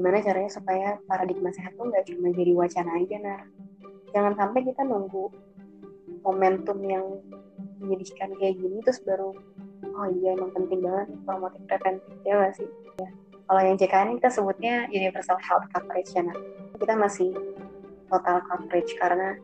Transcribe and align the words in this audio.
gimana 0.00 0.24
caranya 0.24 0.48
supaya 0.48 0.96
paradigma 1.04 1.52
sehat 1.52 1.76
tuh 1.76 1.92
nggak 1.92 2.08
cuma 2.08 2.32
jadi 2.32 2.52
wacana 2.56 2.90
aja 2.96 3.16
nah 3.20 3.40
jangan 4.16 4.32
sampai 4.32 4.64
kita 4.64 4.80
nunggu 4.80 5.28
momentum 6.24 6.80
yang 6.88 7.04
menyedihkan 7.84 8.32
kayak 8.40 8.56
gini 8.56 8.80
terus 8.80 9.04
baru 9.04 9.36
oh 9.84 10.08
iya 10.08 10.32
emang 10.32 10.56
penting 10.56 10.80
banget 10.80 11.12
promotif 11.28 11.60
preventif 11.68 12.16
ya 12.24 12.32
gak 12.40 12.56
sih 12.56 12.68
ya. 12.96 13.08
kalau 13.44 13.60
yang 13.60 13.76
JKN 13.76 14.16
kita 14.16 14.28
sebutnya 14.32 14.88
universal 14.88 15.36
health 15.44 15.68
coverage 15.68 16.08
ya 16.16 16.24
nah. 16.24 16.36
kita 16.80 16.96
masih 16.96 17.30
total 18.08 18.40
coverage 18.48 18.96
karena 18.96 19.36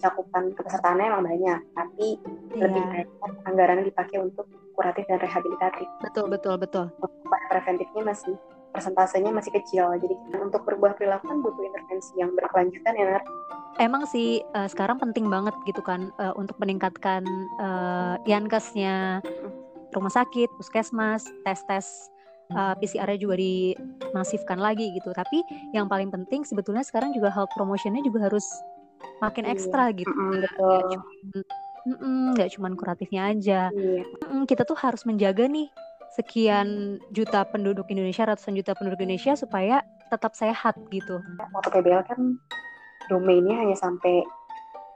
cakupan 0.00 0.56
kepesertaannya 0.56 1.12
emang 1.12 1.24
banyak 1.28 1.60
tapi 1.76 2.16
yeah. 2.56 2.64
lebih 2.64 2.82
banyak 2.88 3.08
anggaran 3.44 3.84
dipakai 3.84 4.16
untuk 4.16 4.48
kuratif 4.72 5.04
dan 5.12 5.20
rehabilitatif 5.20 5.84
betul 6.00 6.24
betul 6.32 6.56
betul 6.56 6.88
preventifnya 7.52 8.02
masih 8.16 8.36
persentasenya 8.78 9.34
masih 9.34 9.50
kecil. 9.50 9.90
Jadi 9.98 10.14
untuk 10.38 10.62
berubah 10.62 10.94
perilaku 10.94 11.26
kan 11.26 11.42
butuh 11.42 11.66
intervensi 11.66 12.14
yang 12.14 12.30
berkelanjutan 12.38 12.94
ya 12.94 13.04
Nar. 13.18 13.22
Emang 13.82 14.06
sih 14.06 14.38
uh, 14.54 14.70
sekarang 14.70 15.02
penting 15.02 15.26
banget 15.26 15.54
gitu 15.66 15.82
kan 15.82 16.14
uh, 16.22 16.30
untuk 16.38 16.54
meningkatkan 16.62 17.26
uh, 17.58 18.14
yankesnya. 18.22 19.18
Rumah 19.90 20.12
sakit 20.14 20.54
puskesmas 20.54 21.26
tes 21.42 21.58
tes 21.66 21.86
uh, 22.54 22.78
PCR-nya 22.78 23.18
juga 23.18 23.34
dimasifkan 23.34 24.62
lagi 24.62 24.94
gitu. 24.94 25.10
Tapi 25.10 25.42
yang 25.74 25.90
paling 25.90 26.14
penting 26.14 26.46
sebetulnya 26.46 26.86
sekarang 26.86 27.10
juga 27.10 27.34
health 27.34 27.50
promotionnya 27.58 28.06
juga 28.06 28.30
harus 28.30 28.46
makin 29.18 29.46
iya. 29.46 29.58
ekstra 29.58 29.90
gitu. 29.90 30.10
Nggak 31.98 32.54
cuma 32.54 32.70
kuratifnya 32.78 33.34
aja. 33.34 33.60
Iya. 33.74 34.02
kita 34.46 34.62
tuh 34.62 34.78
harus 34.78 35.02
menjaga 35.02 35.50
nih 35.50 35.66
sekian 36.18 36.98
juta 37.14 37.46
penduduk 37.46 37.86
Indonesia 37.94 38.26
ratusan 38.26 38.58
juta 38.58 38.74
penduduk 38.74 38.98
Indonesia 38.98 39.38
supaya 39.38 39.86
tetap 40.10 40.34
sehat 40.34 40.74
gitu 40.90 41.22
waktu 41.54 41.70
PBL 41.78 42.02
kan 42.10 42.34
domainnya 43.06 43.62
hanya 43.62 43.78
sampai 43.78 44.26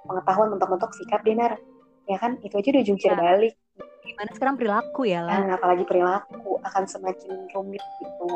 pengetahuan 0.03 0.51
mentok-mentok 0.51 0.91
sikap 0.99 1.23
dinar 1.23 1.63
ya 2.11 2.19
kan 2.19 2.43
itu 2.43 2.59
aja 2.59 2.69
udah 2.75 2.85
jungkir 2.85 3.15
ya. 3.15 3.19
balik 3.23 3.55
gimana 4.03 4.31
sekarang 4.35 4.59
perilaku 4.59 5.07
ya 5.07 5.23
lah 5.23 5.39
nah, 5.47 5.55
apalagi 5.55 5.87
perilaku 5.87 6.59
akan 6.67 6.91
semakin 6.91 7.47
rumit 7.55 7.85
gitu 8.03 8.31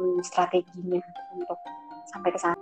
hmm, 0.00 0.24
strateginya 0.24 1.04
untuk 1.36 1.58
sampai 2.08 2.32
ke 2.32 2.40
sana 2.40 2.56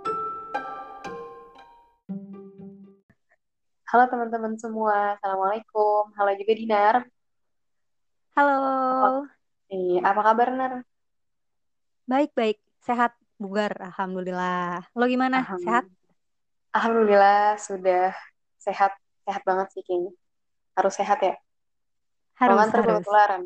Halo 3.87 4.03
teman-teman 4.11 4.59
semua, 4.59 5.15
Assalamualaikum. 5.15 6.11
Halo 6.19 6.35
juga 6.35 6.53
Dinar. 6.59 7.07
Halo. 8.35 8.76
Apa 10.07 10.23
kabar 10.23 10.47
Nar? 10.55 10.73
Baik-baik, 12.07 12.63
sehat, 12.79 13.11
bugar, 13.35 13.75
Alhamdulillah. 13.83 14.87
Lo 14.95 15.03
gimana, 15.03 15.43
Alhamdulillah. 15.43 15.83
sehat? 15.83 15.85
Alhamdulillah, 16.71 17.43
sudah 17.59 18.15
sehat. 18.55 18.95
Sehat 19.27 19.43
banget 19.43 19.67
sih 19.75 19.83
kayaknya. 19.83 20.15
Harus 20.79 20.95
sehat 20.95 21.19
ya? 21.19 21.35
Harus, 22.39 22.71
Kalau 22.71 22.79
harus. 22.87 23.03
ketularan. 23.03 23.43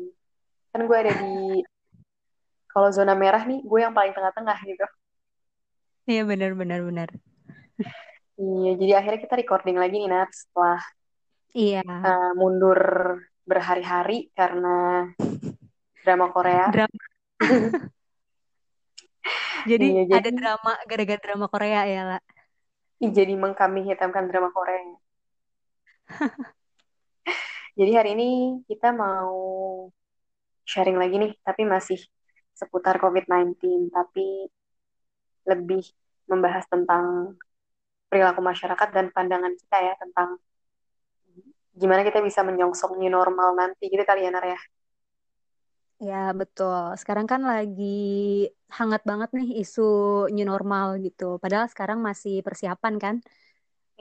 Kan 0.70 0.80
gue 0.86 0.98
ada 1.02 1.12
di, 1.18 1.66
kalau 2.70 2.94
zona 2.94 3.18
merah 3.18 3.42
nih, 3.42 3.66
gue 3.66 3.80
yang 3.82 3.90
paling 3.90 4.14
tengah-tengah 4.14 4.58
gitu. 4.62 4.86
Iya, 6.06 6.22
benar-benar. 6.22 6.78
benar. 6.86 7.08
Iya, 8.38 8.70
jadi 8.78 8.92
akhirnya 9.02 9.20
kita 9.26 9.34
recording 9.34 9.82
lagi 9.82 9.98
nih 9.98 10.10
Nat 10.14 10.30
setelah 10.30 10.78
iya. 11.58 11.82
uh, 11.82 12.32
mundur 12.38 12.78
berhari-hari 13.42 14.30
karena 14.38 15.10
drama 16.02 16.26
Korea. 16.34 16.66
Drama. 16.68 16.98
jadi, 19.70 19.86
iya, 19.86 20.02
jadi 20.06 20.18
ada 20.18 20.30
drama 20.34 20.72
gara-gara 20.86 21.20
drama 21.22 21.46
Korea 21.48 21.80
ya 21.86 22.02
lah. 22.14 22.20
Jadi 23.02 23.34
mengkami 23.34 23.86
hitamkan 23.86 24.30
drama 24.30 24.50
Korea. 24.54 24.78
jadi 27.78 28.02
hari 28.02 28.10
ini 28.18 28.30
kita 28.66 28.94
mau 28.94 29.34
sharing 30.66 30.98
lagi 30.98 31.18
nih, 31.18 31.32
tapi 31.42 31.66
masih 31.66 31.98
seputar 32.54 32.98
COVID-19, 33.02 33.90
tapi 33.90 34.46
lebih 35.46 35.82
membahas 36.30 36.64
tentang 36.70 37.34
perilaku 38.06 38.44
masyarakat 38.44 38.88
dan 38.94 39.10
pandangan 39.10 39.50
kita 39.56 39.78
ya 39.82 39.94
tentang 39.98 40.38
gimana 41.72 42.04
kita 42.04 42.20
bisa 42.20 42.44
menyongsong 42.44 43.00
new 43.00 43.08
normal 43.08 43.56
nanti 43.56 43.88
gitu 43.88 44.04
kali 44.04 44.28
ya 44.28 44.30
Nar 44.30 44.44
ya. 44.44 44.60
Ya 46.02 46.34
betul. 46.34 46.98
Sekarang 46.98 47.30
kan 47.30 47.46
lagi 47.46 48.50
hangat 48.74 49.06
banget 49.06 49.30
nih 49.38 49.62
isu 49.62 50.26
new 50.34 50.42
normal 50.42 50.98
gitu. 50.98 51.38
Padahal 51.38 51.70
sekarang 51.70 52.02
masih 52.02 52.42
persiapan 52.42 52.98
kan? 52.98 53.16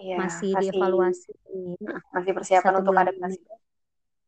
Iya, 0.02 0.18
masih, 0.18 0.58
masih 0.58 0.74
dievaluasi. 0.74 1.32
Masih 2.10 2.32
persiapan 2.34 2.74
untuk 2.82 2.98
adaptasi. 2.98 3.42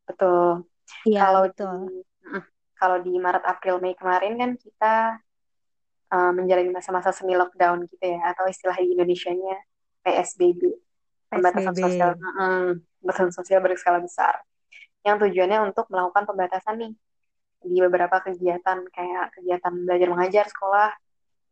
Betul. 0.06 0.70
Iya, 1.10 1.20
kalau 1.26 1.42
betul. 1.50 1.76
Di, 1.90 1.98
kalau 2.78 2.98
di 3.02 3.14
Maret 3.18 3.42
April 3.42 3.82
Mei 3.82 3.98
kemarin 3.98 4.38
kan 4.38 4.52
kita 4.54 4.94
uh, 6.14 6.32
menjalani 6.36 6.70
masa-masa 6.70 7.10
semi 7.10 7.34
lockdown 7.34 7.90
gitu 7.90 8.06
ya 8.06 8.22
atau 8.38 8.46
istilah 8.46 8.78
di 8.78 8.94
Indonesia-nya 8.94 9.56
PSBB, 10.06 10.62
pembatasan 11.32 11.74
sosial, 11.74 12.12
pembatasan 13.00 13.32
sosial 13.32 13.60
berskala 13.64 14.04
besar, 14.04 14.44
yang 15.08 15.16
tujuannya 15.16 15.64
untuk 15.64 15.88
melakukan 15.88 16.28
pembatasan 16.28 16.76
nih 16.76 16.94
di 17.64 17.80
beberapa 17.80 18.20
kegiatan 18.20 18.84
kayak 18.92 19.26
kegiatan 19.40 19.74
belajar 19.74 20.08
mengajar 20.12 20.46
sekolah, 20.52 20.92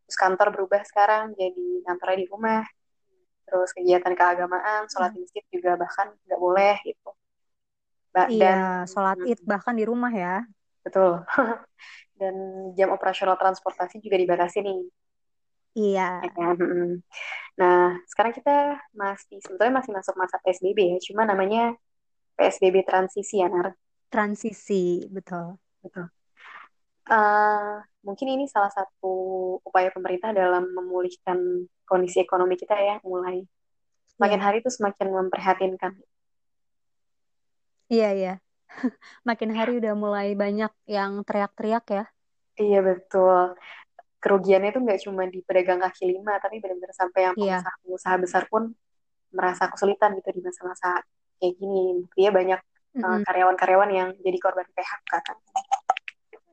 terus 0.06 0.18
kantor 0.20 0.48
berubah 0.54 0.84
sekarang 0.84 1.34
jadi 1.40 1.68
kantornya 1.88 2.18
di 2.22 2.28
rumah, 2.28 2.64
terus 3.48 3.72
kegiatan 3.72 4.14
keagamaan, 4.16 4.88
sholat 4.88 5.12
hmm. 5.16 5.24
masjid 5.24 5.44
juga 5.52 5.80
bahkan 5.80 6.08
nggak 6.28 6.40
boleh 6.40 6.76
gitu. 6.84 7.10
Ba 8.12 8.28
iya, 8.28 8.84
dan, 8.84 8.92
sholat 8.92 9.18
id 9.24 9.40
bahkan 9.48 9.76
di 9.76 9.88
rumah 9.88 10.12
ya. 10.12 10.44
Betul. 10.84 11.24
dan 12.20 12.36
jam 12.78 12.92
operasional 12.94 13.40
transportasi 13.40 14.04
juga 14.04 14.20
dibatasi 14.20 14.62
nih. 14.62 14.82
Iya. 15.72 16.10
Ya 16.28 16.32
kan? 16.36 16.56
Nah, 17.56 17.96
sekarang 18.12 18.36
kita 18.36 18.76
masih 18.92 19.40
sebetulnya 19.40 19.80
masih 19.80 19.92
masuk 19.96 20.16
masa 20.20 20.36
PSBB 20.44 20.96
ya, 20.96 20.98
cuma 21.12 21.24
namanya 21.24 21.76
PSBB 22.36 22.84
transisi 22.84 23.40
ya, 23.40 23.48
Nar. 23.48 23.76
Transisi, 24.12 25.08
betul. 25.08 25.56
Betul. 25.82 26.08
Uh, 27.12 27.82
mungkin 28.06 28.28
ini 28.30 28.46
salah 28.48 28.72
satu 28.72 29.14
upaya 29.66 29.92
pemerintah 29.92 30.32
dalam 30.32 30.70
memulihkan 30.72 31.68
kondisi 31.84 32.24
ekonomi 32.24 32.56
kita 32.56 32.78
ya, 32.78 32.96
mulai 33.04 33.44
semakin 34.16 34.40
yeah. 34.40 34.46
hari 34.46 34.58
itu 34.64 34.70
semakin 34.72 35.08
memprihatinkan. 35.12 35.92
Iya, 37.92 38.10
iya. 38.16 38.34
Makin 39.28 39.52
hari 39.52 39.84
udah 39.84 39.94
mulai 39.98 40.32
banyak 40.38 40.72
yang 40.88 41.28
teriak-teriak 41.28 41.86
ya. 41.92 42.06
Iya, 42.56 42.80
betul 42.86 43.60
kerugiannya 44.22 44.70
itu 44.70 44.80
nggak 44.80 45.02
cuma 45.02 45.26
di 45.26 45.42
pedagang 45.42 45.82
kaki 45.82 46.06
lima 46.14 46.38
tapi 46.38 46.62
benar-benar 46.62 46.94
sampai 46.94 47.20
yang 47.26 47.36
iya. 47.42 47.58
pengusaha-pengusaha 47.58 48.16
besar 48.22 48.44
pun 48.46 48.70
merasa 49.34 49.66
kesulitan 49.66 50.14
gitu 50.22 50.30
di 50.38 50.42
masa-masa 50.46 51.02
kayak 51.42 51.58
gini 51.58 52.06
dia 52.14 52.30
banyak 52.30 52.62
mm 52.62 53.02
-hmm. 53.02 53.18
uh, 53.18 53.20
karyawan-karyawan 53.26 53.90
yang 53.90 54.10
jadi 54.22 54.38
korban 54.38 54.70
PHK 54.78 55.12
kan 55.26 55.38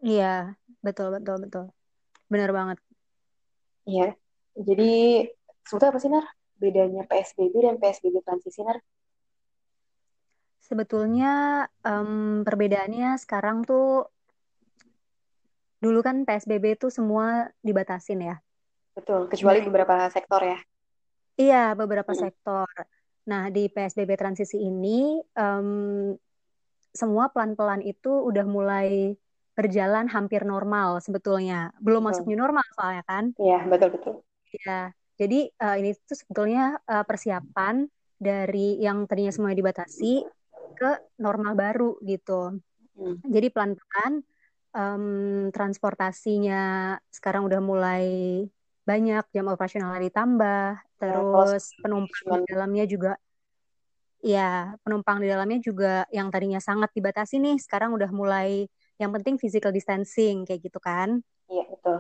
iya 0.05 0.55
betul 0.83 1.15
betul 1.15 1.37
betul 1.43 1.65
benar 2.29 2.51
banget 2.53 2.79
iya 3.89 4.15
jadi 4.59 5.27
sebetulnya 5.65 5.91
apa 5.95 6.01
sih 6.03 6.11
Nar 6.11 6.27
bedanya 6.59 7.03
PSBB 7.07 7.55
dan 7.63 7.77
PSBB 7.79 8.23
transisi 8.27 8.61
Nar 8.67 8.79
sebetulnya 10.69 11.65
um, 11.81 12.45
perbedaannya 12.45 13.17
sekarang 13.17 13.65
tuh 13.65 14.13
dulu 15.79 16.03
kan 16.03 16.27
PSBB 16.27 16.77
itu 16.77 16.91
semua 16.91 17.49
dibatasin 17.62 18.21
ya. 18.21 18.37
Betul, 18.93 19.31
kecuali 19.31 19.62
nah, 19.62 19.67
beberapa 19.71 19.94
sektor 20.11 20.43
ya. 20.43 20.59
Iya, 21.39 21.65
beberapa 21.79 22.12
hmm. 22.12 22.21
sektor. 22.21 22.69
Nah, 23.31 23.47
di 23.49 23.71
PSBB 23.71 24.19
transisi 24.19 24.59
ini 24.59 25.23
um, 25.39 26.12
semua 26.91 27.31
pelan-pelan 27.31 27.87
itu 27.87 28.11
udah 28.11 28.43
mulai 28.43 29.15
berjalan 29.58 30.06
hampir 30.06 30.46
normal 30.46 31.02
sebetulnya. 31.02 31.75
Belum 31.82 32.06
betul. 32.06 32.14
masuk 32.14 32.25
new 32.31 32.38
normal 32.38 32.62
soalnya 32.78 33.02
kan? 33.02 33.34
Iya, 33.34 33.66
betul 33.66 33.88
betul. 33.99 34.14
Iya. 34.55 34.94
Jadi 35.19 35.50
uh, 35.58 35.76
ini 35.82 35.90
tuh 36.06 36.14
sebetulnya 36.14 36.78
uh, 36.87 37.02
persiapan 37.02 37.90
dari 38.14 38.78
yang 38.78 39.10
tadinya 39.10 39.34
semua 39.34 39.50
dibatasi 39.50 40.22
ke 40.78 40.90
normal 41.19 41.58
baru 41.58 41.99
gitu. 42.06 42.62
Hmm. 42.94 43.19
Jadi 43.26 43.50
pelan-pelan 43.50 44.22
um, 44.78 45.05
transportasinya 45.50 46.94
sekarang 47.10 47.50
udah 47.50 47.58
mulai 47.58 48.06
banyak 48.87 49.26
jam 49.34 49.46
operasional 49.50 49.99
ditambah 50.00 50.81
ya, 50.81 50.87
terus 50.96 51.75
ya, 51.75 51.81
penumpang 51.84 52.40
di 52.46 52.49
dalamnya 52.49 52.84
juga 52.88 53.12
ya 54.25 54.72
penumpang 54.81 55.20
di 55.20 55.28
dalamnya 55.28 55.60
juga 55.60 56.08
yang 56.08 56.32
tadinya 56.32 56.58
sangat 56.58 56.90
dibatasi 56.96 57.37
nih 57.37 57.60
sekarang 57.60 57.93
udah 57.93 58.08
mulai 58.08 58.64
yang 59.00 59.11
penting 59.15 59.35
physical 59.43 59.73
distancing 59.75 60.47
kayak 60.47 60.61
gitu 60.67 60.79
kan 60.83 61.23
iya 61.53 61.62
betul 61.71 61.99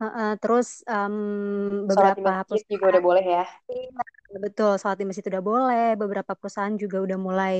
Uh, 0.00 0.04
uh, 0.16 0.32
terus 0.40 0.80
um, 0.88 1.84
Sholat 1.92 2.12
di 2.16 2.22
beberapa 2.24 2.42
masjid 2.48 2.62
juga 2.72 2.84
udah 2.96 3.02
boleh 3.04 3.24
ya. 3.36 3.44
Iya, 3.70 4.38
betul 4.44 4.70
sholat 4.80 4.96
di 5.00 5.06
masjid 5.08 5.26
udah 5.30 5.42
boleh. 5.50 5.84
Beberapa 6.00 6.32
perusahaan 6.38 6.76
juga 6.82 6.96
udah 7.06 7.18
mulai 7.20 7.56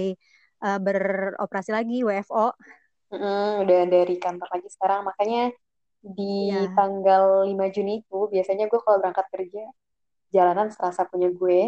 uh, 0.65 0.79
beroperasi 0.85 1.71
lagi 1.77 1.95
WFO. 2.07 2.57
Mm-mm, 3.13 3.67
udah 3.67 3.81
dari 3.95 4.15
kantor 4.25 4.49
lagi 4.55 4.69
sekarang. 4.75 5.01
Makanya 5.09 5.43
di 6.19 6.33
Iya. 6.49 6.67
tanggal 6.77 7.25
5 7.49 7.67
Juni 7.75 7.93
itu 8.03 8.19
biasanya 8.33 8.65
gue 8.71 8.81
kalau 8.85 8.99
berangkat 9.03 9.27
kerja 9.35 9.63
jalanan 10.35 10.69
serasa 10.75 11.03
punya 11.11 11.29
gue. 11.41 11.61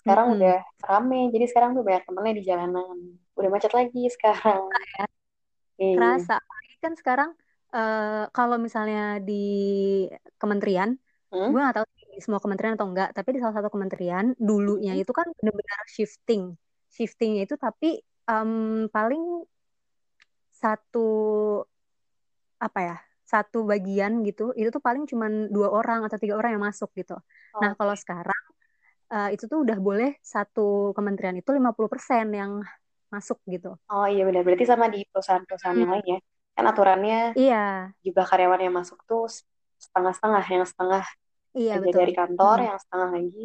Sekarang 0.00 0.26
Mm-mm. 0.28 0.36
udah 0.36 0.56
rame. 0.88 1.20
Jadi 1.34 1.44
sekarang 1.50 1.70
tuh 1.76 1.84
banyak 1.86 2.02
temennya 2.06 2.34
di 2.38 2.44
jalanan. 2.50 2.96
Udah 3.38 3.50
macet 3.54 3.72
lagi 3.78 4.02
sekarang. 4.14 4.62
Ya, 5.82 5.86
Iya. 5.90 5.96
kerasa. 5.98 6.36
Kan 6.82 6.92
sekarang 6.94 7.30
uh, 7.74 8.30
kalau 8.30 8.56
misalnya 8.62 9.18
di 9.18 9.42
kementerian, 10.38 10.94
Hmm? 11.32 11.48
gue 11.48 11.60
nggak 11.64 11.76
tahu 11.80 11.86
di 11.96 12.20
semua 12.20 12.40
kementerian 12.44 12.76
atau 12.76 12.86
enggak, 12.92 13.16
tapi 13.16 13.28
di 13.34 13.40
salah 13.40 13.56
satu 13.56 13.72
kementerian 13.72 14.36
dulunya 14.36 14.92
Hmm? 14.94 15.02
itu 15.02 15.12
kan 15.16 15.26
benar-benar 15.40 15.80
shifting. 15.88 16.54
Shiftingnya 16.92 17.48
itu 17.48 17.56
tapi 17.56 18.04
um, 18.28 18.86
paling 18.92 19.42
satu 20.52 21.08
apa 22.62 22.78
ya 22.78 22.96
satu 23.26 23.64
bagian 23.66 24.22
gitu 24.28 24.52
itu 24.54 24.68
tuh 24.70 24.78
paling 24.78 25.08
cuma 25.08 25.26
dua 25.50 25.72
orang 25.72 26.04
atau 26.06 26.20
tiga 26.20 26.36
orang 26.36 26.54
yang 26.54 26.62
masuk 26.68 26.92
gitu. 26.94 27.16
Nah 27.58 27.72
kalau 27.74 27.96
sekarang 27.96 28.42
uh, 29.08 29.28
itu 29.32 29.48
tuh 29.48 29.64
udah 29.64 29.78
boleh 29.80 30.20
satu 30.20 30.92
kementerian 30.92 31.34
itu 31.40 31.48
50% 31.48 32.28
yang 32.30 32.60
masuk 33.14 33.38
gitu. 33.54 33.68
Oh 33.94 34.06
iya 34.12 34.20
benar. 34.26 34.42
Berarti 34.46 34.66
sama 34.72 34.86
di 34.94 34.98
perusahaan-perusahaan 35.10 35.78
yang 35.82 35.90
Hmm, 35.90 35.94
lain 35.94 36.06
ya. 36.14 36.18
Kan 36.56 36.64
aturannya 36.70 37.16
iya, 37.34 37.94
jumlah 38.04 38.26
karyawan 38.30 38.60
yang 38.66 38.74
masuk 38.80 38.98
tuh 39.10 39.22
setengah-setengah. 39.84 40.44
Yang 40.54 40.66
setengah 40.72 41.04
iya 41.58 41.72
kerja 41.72 41.82
betul. 41.82 42.02
dari 42.02 42.12
kantor, 42.20 42.56
Mm-mm. 42.56 42.66
yang 42.68 42.78
setengah 42.82 43.10
lagi 43.16 43.42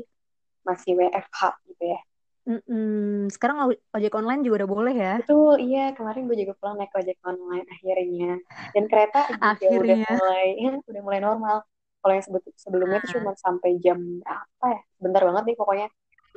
masih 0.68 0.92
WFH 1.00 1.42
gitu 1.70 1.84
ya. 1.94 2.00
Mm-mm. 2.48 3.28
Sekarang 3.34 3.58
oj- 3.68 3.82
ojek 3.96 4.14
online 4.20 4.40
juga 4.46 4.56
udah 4.64 4.70
boleh 4.76 4.94
ya. 4.96 5.14
Betul, 5.18 5.54
iya. 5.66 5.80
Kemarin 5.98 6.22
gue 6.30 6.38
juga 6.42 6.54
pulang 6.60 6.76
naik 6.80 6.94
ojek 7.00 7.18
online 7.30 7.66
akhirnya. 7.74 8.28
Dan 8.74 8.84
kereta 8.92 9.20
juga 9.42 9.68
udah 9.82 9.98
mulai, 10.12 10.46
udah 10.90 11.02
mulai 11.08 11.20
normal. 11.28 11.58
Kalau 12.00 12.14
yang 12.16 12.26
sebelumnya 12.64 12.98
itu 13.02 13.10
cuma 13.18 13.32
sampai 13.46 13.70
jam 13.84 13.98
berapa 14.22 14.66
ya? 14.76 14.80
Bentar 15.04 15.22
banget 15.28 15.44
nih 15.50 15.56
pokoknya. 15.60 15.88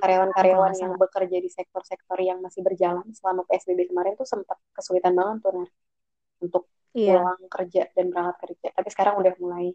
Karyawan-karyawan 0.01 0.73
yang 0.81 0.93
bekerja 0.97 1.37
di 1.39 1.51
sektor-sektor 1.53 2.19
yang 2.19 2.41
masih 2.41 2.65
berjalan 2.65 3.05
selama 3.13 3.45
PSBB 3.47 3.93
kemarin 3.93 4.17
tuh 4.17 4.25
sempat 4.25 4.57
kesulitan 4.73 5.13
banget 5.13 5.45
tuh 5.45 5.53
Nar, 5.61 5.71
untuk 6.41 6.65
Iya, 6.91 7.23
pulang 7.23 7.43
kerja 7.47 7.83
dan 7.95 8.11
berangkat 8.11 8.37
kerja. 8.43 8.69
Tapi 8.75 8.89
sekarang 8.91 9.15
udah 9.23 9.35
mulai 9.39 9.71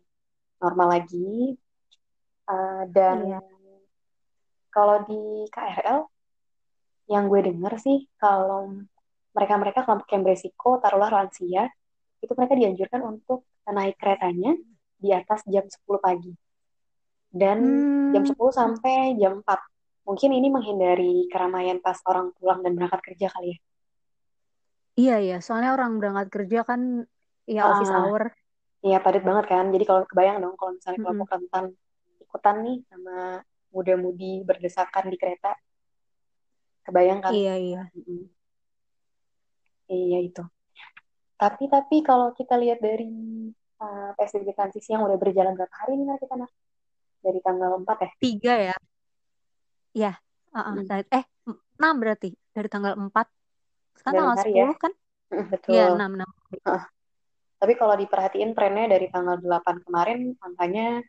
normal 0.60 0.88
lagi. 1.00 1.56
Uh, 2.46 2.84
dan 2.92 3.18
iya. 3.26 3.40
kalau 4.70 5.02
di 5.08 5.48
KRL, 5.50 6.06
yang 7.06 7.30
gue 7.30 7.42
denger 7.46 7.74
sih 7.80 8.10
kalau 8.18 8.84
mereka-mereka 9.32 9.86
kelompok 9.86 10.10
yang 10.12 10.24
beresiko, 10.26 10.82
taruhlah 10.82 11.12
lansia, 11.12 11.72
itu 12.20 12.34
mereka 12.36 12.54
dianjurkan 12.56 13.02
untuk 13.06 13.46
naik 13.68 13.96
keretanya 14.00 14.56
di 14.96 15.10
atas 15.12 15.44
jam 15.48 15.68
10 15.68 16.00
pagi. 16.00 16.34
Dan 17.36 17.60
jam 18.16 18.24
Hmm, 18.24 18.32
10 18.32 18.52
sampai 18.56 19.16
jam 19.20 19.44
4. 19.44 19.60
Mungkin 20.08 20.32
ini 20.38 20.48
menghindari 20.56 21.12
keramaian 21.32 21.78
pas 21.86 21.98
orang 22.12 22.28
pulang 22.38 22.60
dan 22.64 22.72
berangkat 22.78 23.02
kerja 23.08 23.28
kali 23.34 23.48
ya. 23.54 23.58
iya 25.02 25.14
iya. 25.26 25.36
Soalnya 25.46 25.70
orang 25.78 25.92
berangkat 26.00 26.28
kerja 26.36 26.60
kan 26.70 26.82
ya 27.56 27.62
office 27.72 27.92
Ah, 27.94 28.00
hour. 28.00 28.22
iya 28.88 28.98
padat 29.04 29.24
banget 29.30 29.46
kan. 29.52 29.66
Jadi 29.74 29.84
kalau 29.90 30.02
kebayang 30.10 30.38
dong 30.44 30.56
kalau 30.60 30.72
misalnya 30.78 31.00
Mm-mm. 31.00 31.04
kelompok 31.04 31.30
rentan 31.34 31.66
ikutan 32.24 32.56
nih 32.66 32.78
sama 32.90 33.16
muda-mudi 33.76 34.32
berdesakan 34.48 35.06
di 35.12 35.18
kereta, 35.22 35.52
kebayang 36.86 37.20
kan? 37.26 37.34
Iya 37.34 37.54
iya. 37.66 37.82
Mm-mm. 37.98 38.22
Iya 39.90 40.18
itu. 40.28 40.42
Tapi 41.42 41.64
tapi 41.74 41.96
kalau 42.08 42.28
kita 42.40 42.56
lihat 42.64 42.80
dari 42.80 43.06
uh, 43.84 44.10
PSBB 44.18 44.50
transisi 44.56 44.90
yang 44.96 45.04
udah 45.08 45.18
berjalan 45.20 45.54
berapa 45.58 45.76
hari 45.82 45.92
nih 46.00 46.18
kita 46.24 46.36
Nar? 46.40 46.52
Dari 47.26 47.40
tanggal 47.46 47.72
4 47.82 47.98
ya? 48.06 48.12
Tiga 48.22 48.54
ya. 48.58 48.76
Iya. 49.96 50.14
Uh-uh. 50.52 50.76
Mm. 50.84 50.88
Dari- 50.88 51.10
Eh, 51.10 51.26
enam 51.80 51.96
berarti. 51.98 52.30
Dari 52.52 52.68
tanggal 52.68 52.94
4. 53.00 53.28
Sekarang 53.96 54.14
6 54.14 54.28
tanggal 54.28 54.40
hari 54.44 54.52
ya? 54.52 54.68
10 54.68 54.78
kan? 54.78 54.94
Mm, 55.32 55.36
Iya, 55.36 55.48
betul. 55.50 55.90
6, 55.96 56.12
6. 56.20 56.30
Heeh. 56.52 56.82
Tapi 57.56 57.74
kalau 57.80 57.96
diperhatiin 57.96 58.52
trennya 58.52 58.86
dari 58.92 59.08
tanggal 59.08 59.40
8 59.40 59.80
kemarin 59.88 60.36
angkanya 60.44 61.00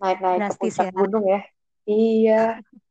naik-naik 0.00 0.40
ke 0.48 0.56
puncak 0.56 0.88
ya. 0.88 0.92
gunung 0.96 1.24
ya. 1.28 1.40
Iya, 1.86 2.42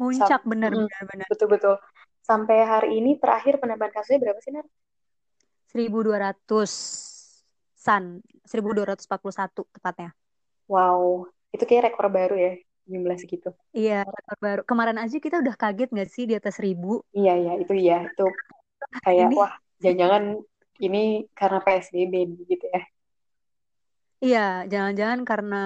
Muncak 0.00 0.42
sam 0.42 0.50
bener 0.50 0.74
mm, 0.74 0.78
bener 0.90 1.02
bener. 1.06 1.26
betul-betul. 1.30 1.78
Sampai 2.24 2.64
hari 2.66 2.98
ini 2.98 3.20
terakhir 3.20 3.60
penambahan 3.62 3.92
kasusnya 3.94 4.18
berapa 4.18 4.40
sih, 4.42 4.50
Nar? 4.50 4.66
1200 5.70 6.66
san. 7.76 8.24
1241 8.48 9.68
tepatnya. 9.70 10.10
Wow, 10.66 11.28
itu 11.52 11.62
kayak 11.68 11.92
rekor 11.92 12.08
baru 12.08 12.34
ya, 12.34 12.52
jumlah 12.92 13.16
segitu. 13.22 13.48
Iya, 13.78 13.92
rekor 14.14 14.36
baru. 14.46 14.60
Kemarin 14.70 14.98
aja 15.02 15.16
kita 15.24 15.36
udah 15.42 15.54
kaget 15.62 15.88
nggak 15.92 16.08
sih 16.14 16.24
di 16.30 16.34
atas 16.38 16.54
1000? 16.58 16.88
Iya, 17.16 17.30
iya, 17.40 17.50
itu 17.62 17.72
iya. 17.82 17.94
Itu 18.08 18.22
kayak, 19.04 19.28
Ini 19.28 19.34
wah, 19.38 19.52
jangan-jangan 19.82 20.24
ini 20.86 20.98
karena 21.38 21.58
PSBB 21.64 22.14
gitu 22.50 22.64
ya. 22.74 22.80
iya, 24.24 24.38
jangan-jangan 24.72 25.20
karena 25.30 25.56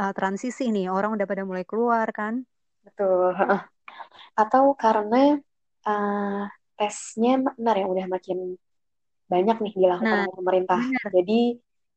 uh, 0.00 0.12
transisi 0.16 0.62
nih, 0.74 0.84
orang 0.96 1.10
udah 1.16 1.26
pada 1.30 1.42
mulai 1.48 1.64
keluar 1.70 2.06
kan? 2.18 2.34
Betul. 2.84 3.34
Atau 4.40 4.64
karena 4.82 5.16
uh, 5.88 6.42
tesnya 6.78 7.30
benar 7.46 7.74
ya 7.80 7.86
udah 7.92 8.06
makin 8.14 8.38
banyak 9.32 9.56
nih 9.64 9.72
dilakukan 9.82 10.20
Nah, 10.20 10.26
pemerintah. 10.36 10.80
bener. 10.80 11.12
Jadi 11.14 11.32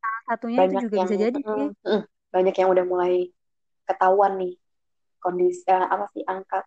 Salah 0.01 0.21
satunya 0.29 0.59
itu 0.67 0.75
banyak 0.75 0.83
juga 0.83 0.95
yang 0.99 1.11
bisa 1.11 1.15
jadi 1.23 1.39
sih. 1.55 1.67
mm, 1.87 2.01
banyak 2.33 2.55
yang 2.59 2.69
udah 2.73 2.85
mulai 2.91 3.13
ketahuan 3.89 4.38
nih 4.38 4.53
kondisi 5.18 5.65
eh, 5.65 5.81
apa 5.81 6.06
sih 6.13 6.21
angka 6.24 6.62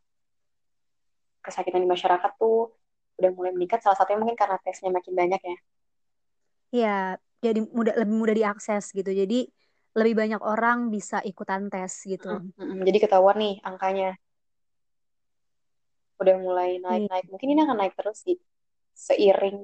kesakitan 1.42 1.82
di 1.82 1.90
masyarakat 1.90 2.30
tuh 2.38 2.74
udah 3.18 3.30
mulai 3.34 3.54
meningkat. 3.54 3.82
Salah 3.82 3.98
satunya 3.98 4.18
mungkin 4.18 4.38
karena 4.38 4.58
tesnya 4.62 4.90
makin 4.90 5.14
banyak 5.14 5.40
ya. 5.42 5.56
Iya, 6.72 6.98
jadi 7.44 7.60
mudah 7.68 7.94
lebih 8.00 8.14
mudah 8.16 8.34
diakses 8.34 8.90
gitu. 8.90 9.10
Jadi 9.10 9.46
lebih 9.92 10.14
banyak 10.16 10.40
orang 10.40 10.88
bisa 10.88 11.20
ikutan 11.20 11.68
tes 11.68 11.92
gitu. 12.08 12.32
Mm, 12.32 12.48
mm, 12.56 12.66
mm. 12.80 12.84
Jadi 12.88 12.98
ketahuan 13.02 13.36
nih 13.36 13.54
angkanya 13.60 14.16
udah 16.22 16.36
mulai 16.38 16.78
Iya, 16.78 16.86
naik-naik. 16.86 17.26
Mungkin 17.28 17.48
ini 17.52 17.60
akan 17.66 17.76
naik 17.76 17.94
terus 17.98 18.18
sih 18.24 18.38
seiring 18.94 19.58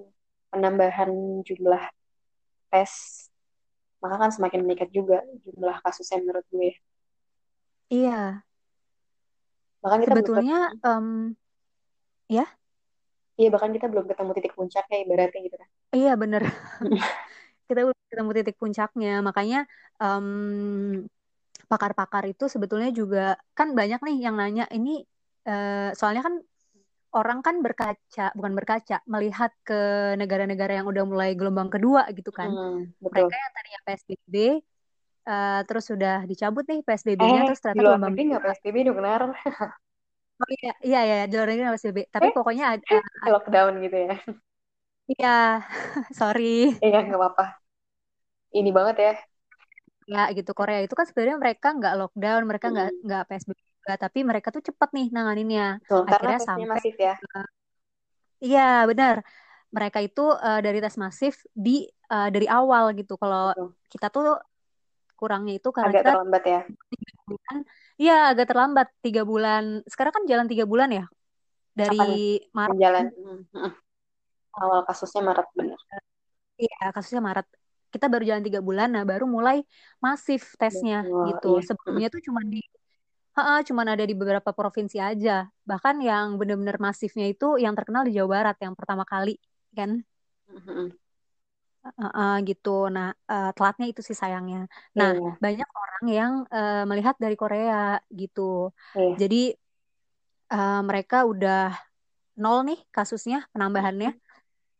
penambahan 0.53 1.41
jumlah 1.47 1.85
tes. 2.69 2.93
Maka 4.03 4.17
kan 4.21 4.31
semakin 4.35 4.67
meningkat 4.67 4.91
juga 4.93 5.25
jumlah 5.47 5.81
kasusnya 5.81 6.21
menurut 6.21 6.45
gue. 6.53 6.77
Iya. 7.93 8.43
Bahkan 9.83 9.99
kita 10.05 10.13
belum 10.13 10.25
Sebetulnya, 10.25 10.59
em, 10.85 11.07
ya, 12.29 12.47
iya 13.39 13.49
bahkan 13.55 13.71
kita 13.71 13.87
belum 13.87 14.05
ketemu 14.11 14.31
titik 14.35 14.53
puncaknya 14.59 14.97
ibaratnya 15.07 15.41
gitu 15.47 15.57
kan. 15.57 15.69
iya 15.95 16.13
bener. 16.19 16.43
Kita 17.69 17.85
udah 17.85 18.01
ketemu 18.09 18.31
titik 18.33 18.57
puncaknya. 18.57 19.21
Makanya 19.21 19.69
em, 20.01 21.05
pakar-pakar 21.69 22.25
itu 22.25 22.49
sebetulnya 22.49 22.89
juga 22.89 23.37
kan 23.53 23.77
banyak 23.77 24.01
nih 24.01 24.17
yang 24.25 24.41
nanya 24.41 24.65
ini 24.73 25.05
eh, 25.45 25.93
soalnya 25.93 26.25
kan 26.25 26.35
orang 27.13 27.41
kan 27.41 27.61
berkaca, 27.65 28.33
bukan 28.37 28.53
berkaca, 28.53 29.01
melihat 29.09 29.53
ke 29.65 30.13
negara-negara 30.21 30.81
yang 30.81 30.87
udah 30.89 31.05
mulai 31.09 31.33
gelombang 31.33 31.73
kedua 31.73 32.05
gitu 32.13 32.29
kan. 32.33 32.53
Hmm, 32.53 32.93
Mereka 33.01 33.33
betul. 33.33 33.43
yang 33.45 33.53
tadinya 33.57 33.81
PSBB 33.85 34.35
eh, 35.29 35.51
terus 35.67 35.85
sudah 35.91 36.13
dicabut 36.31 36.65
nih 36.71 36.79
PSBB-nya 36.87 37.41
Eh, 37.41 37.45
terus 37.47 37.61
di 37.73 37.79
ternyata 37.79 37.81
luar 37.85 37.99
gelombang 37.99 38.13
negeri 38.15 38.23
nggak. 38.29 38.43
PSBB 38.43 38.77
dong, 38.87 38.97
benar? 39.01 39.21
Oh 40.41 40.49
iya, 40.55 40.69
iya 40.87 40.99
ya, 41.11 41.15
di 41.29 41.33
luar 41.35 41.47
negeri 41.49 41.63
nggak 41.65 41.75
PSBB. 41.77 41.99
Tapi 42.15 42.27
Eh, 42.27 42.35
pokoknya 42.37 42.65
ada, 42.75 42.95
lockdown 43.33 43.73
gitu 43.85 43.97
ya. 44.09 44.15
iya, 45.11 45.29
sorry, 46.19 46.45
Iya, 46.85 46.97
nggak 47.07 47.19
apa-apa. 47.21 47.45
Ini 48.59 48.71
banget 48.77 48.97
ya. 49.05 49.11
ya 50.13 50.19
gitu. 50.37 50.51
Korea 50.59 50.79
itu 50.85 50.95
kan 50.99 51.07
sebenarnya 51.09 51.39
mereka 51.45 51.67
nggak 51.79 51.93
lockdown, 52.01 52.41
mereka 52.49 52.67
nggak 52.75 52.89
Mm-mm. 52.89 53.05
nggak 53.05 53.21
PSBB 53.29 53.61
juga, 53.77 53.93
tapi 54.05 54.19
mereka 54.31 54.49
tuh 54.55 54.63
cepat 54.69 54.89
nih 54.97 55.07
nanganinnya. 55.15 55.63
Betul, 55.81 56.03
Akhirnya 56.11 56.39
sampai, 56.49 56.69
masif 56.73 56.95
ya. 57.07 57.15
iya 58.45 58.61
benar, 58.91 59.17
mereka 59.77 59.99
itu 60.07 60.21
eh, 60.45 60.59
dari 60.65 60.79
tes 60.85 60.97
masif 61.05 61.35
di 61.65 61.71
eh, 62.13 62.27
dari 62.35 62.47
awal 62.57 62.85
gitu. 62.99 63.13
Kalau 63.23 63.41
kita 63.93 64.07
tuh 64.15 64.25
kurangnya 65.21 65.53
itu 65.59 65.69
karena 65.75 65.91
Agak 65.91 66.03
kita 66.03 66.11
terlambat 66.15 66.43
ya. 66.55 66.61
tiga 66.93 67.13
bulan, 67.29 67.57
iya 68.03 68.17
agak 68.31 68.47
terlambat 68.51 68.89
tiga 69.05 69.23
bulan. 69.27 69.65
Sekarang 69.91 70.13
kan 70.17 70.25
jalan 70.31 70.47
tiga 70.53 70.65
bulan 70.73 70.89
ya 70.99 71.05
dari? 71.75 71.99
Maret 72.57 72.73
Menjalan. 72.73 73.05
kan? 73.05 73.07
Mm, 73.19 73.41
mm. 73.67 73.73
Awal 74.59 74.81
kasusnya 74.89 75.23
Maret, 75.29 75.47
bener. 75.59 75.79
Iya, 76.59 76.83
kasusnya 76.95 77.23
Maret. 77.23 77.47
kita 77.89 78.05
baru 78.13 78.21
jalan 78.29 78.45
tiga 78.45 78.61
bulan, 78.61 78.89
nah 78.93 79.01
baru 79.01 79.25
mulai 79.25 79.65
masif 80.05 80.53
tesnya 80.61 81.01
Betul, 81.09 81.25
gitu. 81.33 81.49
iya. 81.57 81.65
Sebelumnya 81.69 82.09
tuh 82.13 82.21
cuma 82.21 82.41
di 82.45 82.61
Ha, 83.39 83.63
cuman 83.63 83.87
ada 83.95 84.03
di 84.03 84.19
beberapa 84.19 84.51
provinsi 84.51 84.99
aja. 84.99 85.47
Bahkan 85.63 86.03
yang 86.03 86.27
benar-benar 86.43 86.83
masifnya 86.83 87.31
itu 87.31 87.55
yang 87.63 87.71
terkenal 87.79 88.03
di 88.03 88.11
Jawa 88.19 88.29
Barat 88.35 88.57
yang 88.59 88.75
pertama 88.75 89.07
kali 89.07 89.39
kan. 89.79 90.03
Mm-mm. 90.51 90.91
Uh, 91.97 92.05
uh, 92.13 92.35
gitu. 92.45 92.93
Nah, 92.93 93.17
uh, 93.31 93.51
telatnya 93.57 93.87
itu 93.89 94.05
sih 94.05 94.13
sayangnya. 94.13 94.69
Nah, 94.93 95.17
Iya, 95.17 95.31
banyak 95.41 95.69
orang 95.73 96.05
yang 96.13 96.33
uh, 96.53 96.85
melihat 96.85 97.17
dari 97.17 97.37
Korea 97.39 97.97
gitu. 98.13 98.75
iya. 98.93 99.17
Jadi 99.17 99.57
uh, 100.53 100.83
mereka 100.85 101.25
udah 101.25 101.73
nol 102.37 102.69
nih 102.69 102.81
kasusnya 102.93 103.49
penambahannya. 103.57 104.13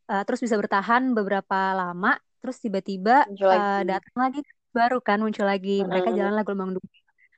Uh, 0.09 0.23
terus 0.25 0.41
bisa 0.41 0.57
bertahan 0.57 1.13
beberapa 1.13 1.77
lama, 1.77 2.17
terus 2.41 2.61
tiba-tiba 2.61 3.29
uh, 3.29 3.83
datang 3.85 4.17
lagi 4.17 4.41
baru 4.73 5.01
kan 5.01 5.21
muncul 5.21 5.45
lagi. 5.49 5.81
Mereka 5.85 6.13
Mm-mm. 6.13 6.19
jalanlah 6.19 6.43
gelombang 6.45 6.77
dua. 6.77 6.89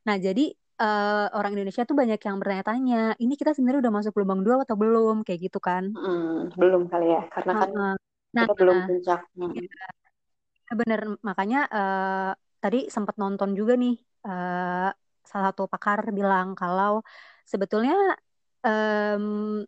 Nah, 0.06 0.16
jadi 0.18 0.54
uh, 0.80 1.26
orang 1.36 1.54
Indonesia 1.58 1.82
tuh 1.82 1.98
banyak 1.98 2.20
yang 2.20 2.36
bertanya-tanya, 2.40 3.18
ini 3.20 3.34
kita 3.36 3.52
sebenarnya 3.52 3.86
udah 3.86 3.94
masuk 4.00 4.12
gelombang 4.16 4.42
dua 4.46 4.62
atau 4.62 4.76
belum? 4.78 5.22
Kayak 5.26 5.50
gitu 5.50 5.58
kan. 5.58 5.92
Mm, 5.92 6.54
belum 6.56 6.82
kali 6.90 7.06
ya, 7.10 7.22
karena 7.30 7.52
kan 7.64 7.70
Uh, 7.70 7.96
nah, 8.34 8.44
kita 8.46 8.54
belum 8.58 8.78
puncak. 8.86 9.20
Mm. 9.36 9.52
ya 10.70 10.74
bener. 10.78 11.00
Makanya 11.26 11.60
uh, 11.66 12.30
tadi 12.62 12.86
sempat 12.86 13.18
nonton 13.18 13.58
juga 13.58 13.74
nih, 13.74 13.98
uh, 14.26 14.90
salah 15.26 15.46
satu 15.50 15.66
pakar 15.66 16.10
bilang 16.14 16.54
kalau 16.54 17.02
sebetulnya 17.46 17.96
um, 18.62 19.60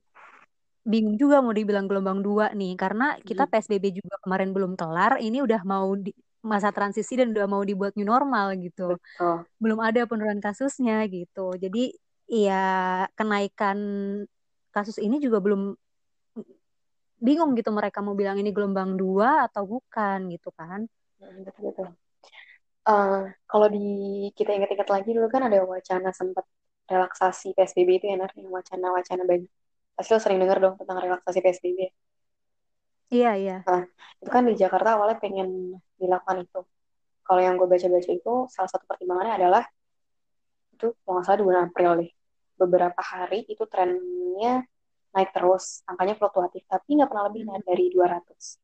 bingung 0.82 1.14
juga 1.18 1.38
mau 1.42 1.54
dibilang 1.54 1.86
gelombang 1.86 2.22
dua 2.22 2.50
nih, 2.54 2.74
karena 2.78 3.18
kita 3.22 3.46
Mm. 3.46 3.50
PSBB 3.50 3.84
juga 3.98 4.14
kemarin 4.22 4.50
belum 4.54 4.72
kelar, 4.74 5.18
ini 5.22 5.42
udah 5.42 5.62
mau 5.66 5.94
di 5.94 6.10
masa 6.42 6.74
transisi 6.74 7.14
dan 7.14 7.30
udah 7.30 7.46
mau 7.46 7.62
dibuat 7.62 7.94
new 7.94 8.06
normal 8.06 8.58
gitu. 8.58 8.98
Betul. 8.98 9.46
Belum 9.62 9.78
ada 9.78 10.02
penurunan 10.10 10.42
kasusnya 10.42 11.06
gitu. 11.06 11.54
Jadi 11.54 11.94
ya 12.26 13.06
kenaikan 13.14 13.78
kasus 14.74 14.98
ini 14.98 15.22
juga 15.22 15.38
belum 15.38 15.78
bingung 17.22 17.54
gitu 17.54 17.70
mereka 17.70 18.02
mau 18.02 18.18
bilang 18.18 18.36
ini 18.42 18.50
gelombang 18.50 18.98
dua 18.98 19.46
atau 19.46 19.62
bukan 19.62 20.18
gitu 20.34 20.50
kan. 20.58 20.80
Mm, 21.22 21.46
Betul, 21.46 21.62
betul. 21.70 21.88
Uh, 22.82 23.30
kalau 23.46 23.70
di 23.70 23.86
kita 24.34 24.50
ingat-ingat 24.58 24.90
lagi 24.90 25.14
dulu 25.14 25.30
kan 25.30 25.46
ada 25.46 25.62
wacana 25.62 26.10
sempat 26.10 26.42
relaksasi 26.90 27.54
PSBB 27.54 28.02
itu 28.02 28.06
ya, 28.10 28.18
Nar, 28.18 28.34
yang 28.34 28.50
wacana-wacana 28.50 29.22
banyak. 29.22 29.50
Pasti 29.94 30.10
lo 30.10 30.18
sering 30.18 30.42
dengar 30.42 30.58
dong 30.58 30.74
tentang 30.74 30.98
relaksasi 30.98 31.38
PSBB. 31.38 31.78
Iya, 33.12 33.30
iya. 33.38 33.56
Nah, 33.68 33.86
itu 34.18 34.30
kan 34.34 34.42
di 34.48 34.58
Jakarta 34.58 34.98
awalnya 34.98 35.22
pengen 35.22 35.78
dilakukan 36.00 36.42
itu. 36.42 36.60
Kalau 37.22 37.40
yang 37.44 37.54
gue 37.54 37.68
baca-baca 37.70 38.10
itu, 38.10 38.32
salah 38.50 38.70
satu 38.72 38.84
pertimbangannya 38.90 39.34
adalah, 39.38 39.62
itu 40.74 40.90
kalau 40.90 41.12
nggak 41.14 41.24
salah 41.28 41.38
di 41.38 41.46
bulan 41.46 41.62
April 41.70 41.90
deh. 42.02 42.10
Beberapa 42.58 42.98
hari 42.98 43.46
itu 43.46 43.62
trennya 43.70 44.66
naik 45.12 45.30
terus, 45.36 45.84
angkanya 45.88 46.14
fluktuatif, 46.16 46.62
tapi 46.68 46.96
nggak 46.96 47.08
pernah 47.10 47.24
lebih 47.28 47.42
naik 47.48 47.64
dari 47.68 47.84
200. 47.92 48.56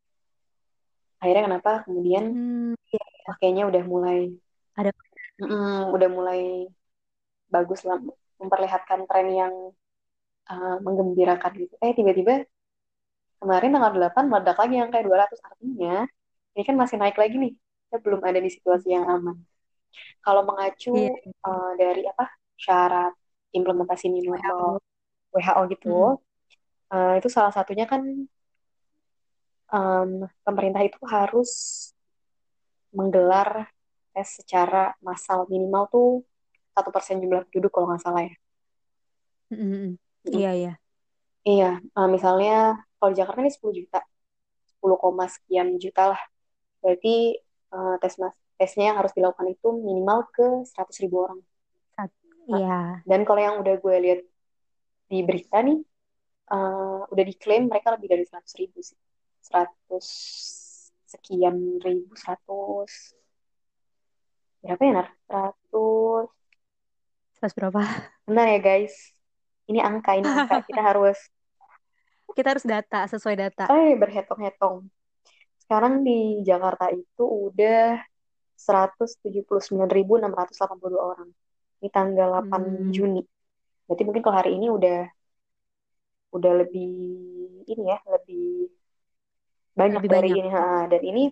Akhirnya 1.20 1.42
kenapa? 1.50 1.70
Kemudian 1.84 2.24
Hmm, 2.30 2.74
iya. 2.94 3.06
kayaknya 3.40 3.64
udah 3.68 3.82
mulai, 3.84 4.18
Ada 4.78 4.90
mm, 5.42 5.92
udah 5.92 6.08
mulai 6.08 6.42
bagus 7.50 7.82
lah, 7.84 7.98
memperlihatkan 8.38 9.04
tren 9.10 9.28
yang 9.34 9.54
uh, 10.48 10.76
menggembirakan 10.80 11.52
gitu. 11.58 11.74
Eh, 11.82 11.92
tiba-tiba 11.92 12.46
kemarin 13.38 13.70
tanggal 13.74 13.92
8 13.94 14.26
meledak 14.26 14.56
lagi 14.58 14.74
yang 14.78 14.90
kayak 14.90 15.06
200 15.06 15.46
artinya 15.46 15.96
ini 16.58 16.62
kan 16.66 16.74
masih 16.74 16.96
naik 16.98 17.14
lagi 17.14 17.38
nih 17.38 17.52
kita 17.88 17.96
belum 18.02 18.20
ada 18.26 18.38
di 18.42 18.50
situasi 18.50 18.90
yang 18.92 19.06
aman 19.06 19.38
kalau 20.26 20.42
mengacu 20.42 20.94
iya. 20.94 21.14
uh, 21.46 21.72
dari 21.78 22.02
apa 22.04 22.26
syarat 22.58 23.14
implementasi 23.54 24.10
new 24.10 24.26
normal 24.26 24.82
WHO 25.32 25.62
gitu 25.72 26.18
Hmm. 26.18 26.27
Uh, 26.92 27.14
itu 27.18 27.28
salah 27.28 27.52
satunya 27.52 27.84
kan 27.84 28.02
um, 29.72 30.10
pemerintah 30.44 30.82
itu 30.84 30.98
harus 31.08 31.50
menggelar 32.92 33.68
tes 34.16 34.28
secara 34.40 34.96
massal 35.04 35.44
minimal 35.52 35.84
tuh 35.92 36.08
satu 36.74 36.88
persen 36.90 37.20
jumlah 37.20 37.44
penduduk 37.48 37.70
kalau 37.74 37.90
nggak 37.92 38.02
salah 38.04 38.24
ya 38.26 38.36
Mm. 39.48 39.96
Iya, 40.28 40.50
iya. 40.52 40.72
iya 41.40 41.80
uh, 41.96 42.04
misalnya 42.04 42.76
kalau 43.00 43.10
di 43.12 43.16
Jakarta 43.16 43.40
ini 43.40 43.48
10 43.48 43.72
juta 43.72 44.04
10, 44.76 45.00
koma 45.00 45.24
sekian 45.24 45.80
juta 45.80 46.12
lah 46.12 46.20
berarti 46.84 47.40
uh, 47.72 47.96
tes 47.96 48.20
mas 48.20 48.36
tesnya 48.60 48.92
yang 48.92 49.00
harus 49.00 49.16
dilakukan 49.16 49.48
itu 49.48 49.72
minimal 49.72 50.28
ke 50.36 50.44
100 50.68 51.00
ribu 51.00 51.24
orang 51.24 51.40
Sat- 51.96 52.12
Nah, 52.48 52.60
Iya. 52.60 52.80
dan 53.08 53.20
kalau 53.24 53.40
yang 53.40 53.56
udah 53.60 53.74
gue 53.80 53.96
lihat 54.04 54.20
di 55.08 55.18
berita 55.24 55.64
nih 55.64 55.80
uh, 56.48 57.04
udah 57.08 57.24
diklaim 57.24 57.68
mereka 57.68 57.92
lebih 57.94 58.08
dari 58.08 58.24
100 58.24 58.60
ribu 58.60 58.78
sih 58.80 58.96
100 59.44 59.68
sekian 61.08 61.56
ribu 61.80 62.12
100 62.12 62.44
berapa 64.60 64.82
ya 64.82 64.92
Nar? 65.00 65.08
100 65.30 66.28
Terus 67.38 67.52
berapa? 67.54 67.80
benar 68.28 68.46
ya 68.50 68.58
guys 68.58 68.94
ini 69.66 69.78
angka 69.78 70.16
ini 70.16 70.26
angka 70.26 70.60
kita 70.68 70.82
harus 70.82 71.18
Kita 72.28 72.54
harus 72.54 72.62
data, 72.62 73.08
sesuai 73.08 73.34
data. 73.34 73.64
eh 73.72 73.96
berhitung-hitung 73.96 74.86
sekarang 75.64 76.04
di 76.04 76.44
Jakarta 76.44 76.88
itu 76.92 77.24
udah 77.24 77.98
179.682 78.54 80.22
orang 80.94 81.28
di 81.78 81.88
tanggal 81.88 82.42
8 82.44 82.52
Hmm. 82.52 82.90
Juni 82.92 83.22
berarti 83.88 84.02
mungkin 84.04 84.20
kalau 84.20 84.36
hari 84.36 84.60
ini 84.60 84.68
udah 84.68 85.08
udah 86.36 86.52
lebih 86.60 86.88
ini 87.72 87.82
ya 87.92 87.98
lebih 88.14 88.42
banyak 89.80 90.04
Lebih 90.04 90.10
dari 90.14 90.28
banyak. 90.28 90.40
ini 90.40 90.48
ha. 90.56 90.64
dan 90.92 91.02
ini 91.10 91.22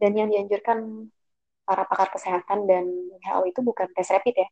dan 0.00 0.12
yang 0.18 0.28
dianjurkan 0.32 0.78
para 1.68 1.84
pakar 1.90 2.08
kesehatan 2.16 2.60
dan 2.70 2.84
WHO 3.22 3.42
itu 3.50 3.60
bukan 3.68 3.88
tes 3.96 4.08
rapid 4.14 4.34
ya 4.42 4.48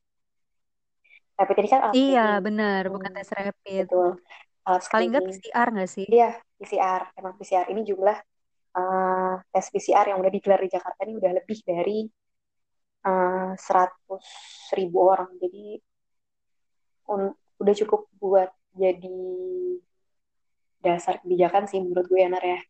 rapid 1.39 1.57
ini 1.61 1.69
kan 1.73 1.83
Iya, 1.97 2.21
benar, 2.47 2.83
bukan 2.95 3.11
Hmm, 3.11 3.17
tes 3.17 3.31
rapid. 3.39 3.87
betul 3.89 4.09
alat 4.69 4.85
Paling 4.93 5.09
nggak 5.11 5.25
PCR 5.27 5.69
nggak 5.75 5.91
sih? 5.97 6.09
iya 6.13 6.25
PCR 6.59 7.03
emang 7.19 7.35
PCR 7.39 7.67
ini 7.73 7.83
jumlah 7.91 8.19
uh, 8.79 9.35
tes 9.53 9.67
PCR 9.75 10.07
yang 10.11 10.19
udah 10.23 10.33
digelar 10.37 10.61
di 10.65 10.71
Jakarta 10.77 11.01
ini 11.07 11.15
udah 11.21 11.33
lebih 11.39 11.59
dari 11.71 11.93
uh, 13.07 13.53
100 13.59 14.27
ribu 14.79 14.99
orang 15.13 15.31
jadi 15.43 15.83
un- 17.15 17.35
udah 17.61 17.75
cukup 17.81 18.01
buat 18.23 18.51
jadi 18.79 19.11
dasar 20.89 21.15
kebijakan 21.23 21.65
sih 21.71 21.79
menurut 21.85 22.07
gue 22.11 22.21
ya 22.25 22.29
Nar 22.33 22.45
ya 22.55 22.61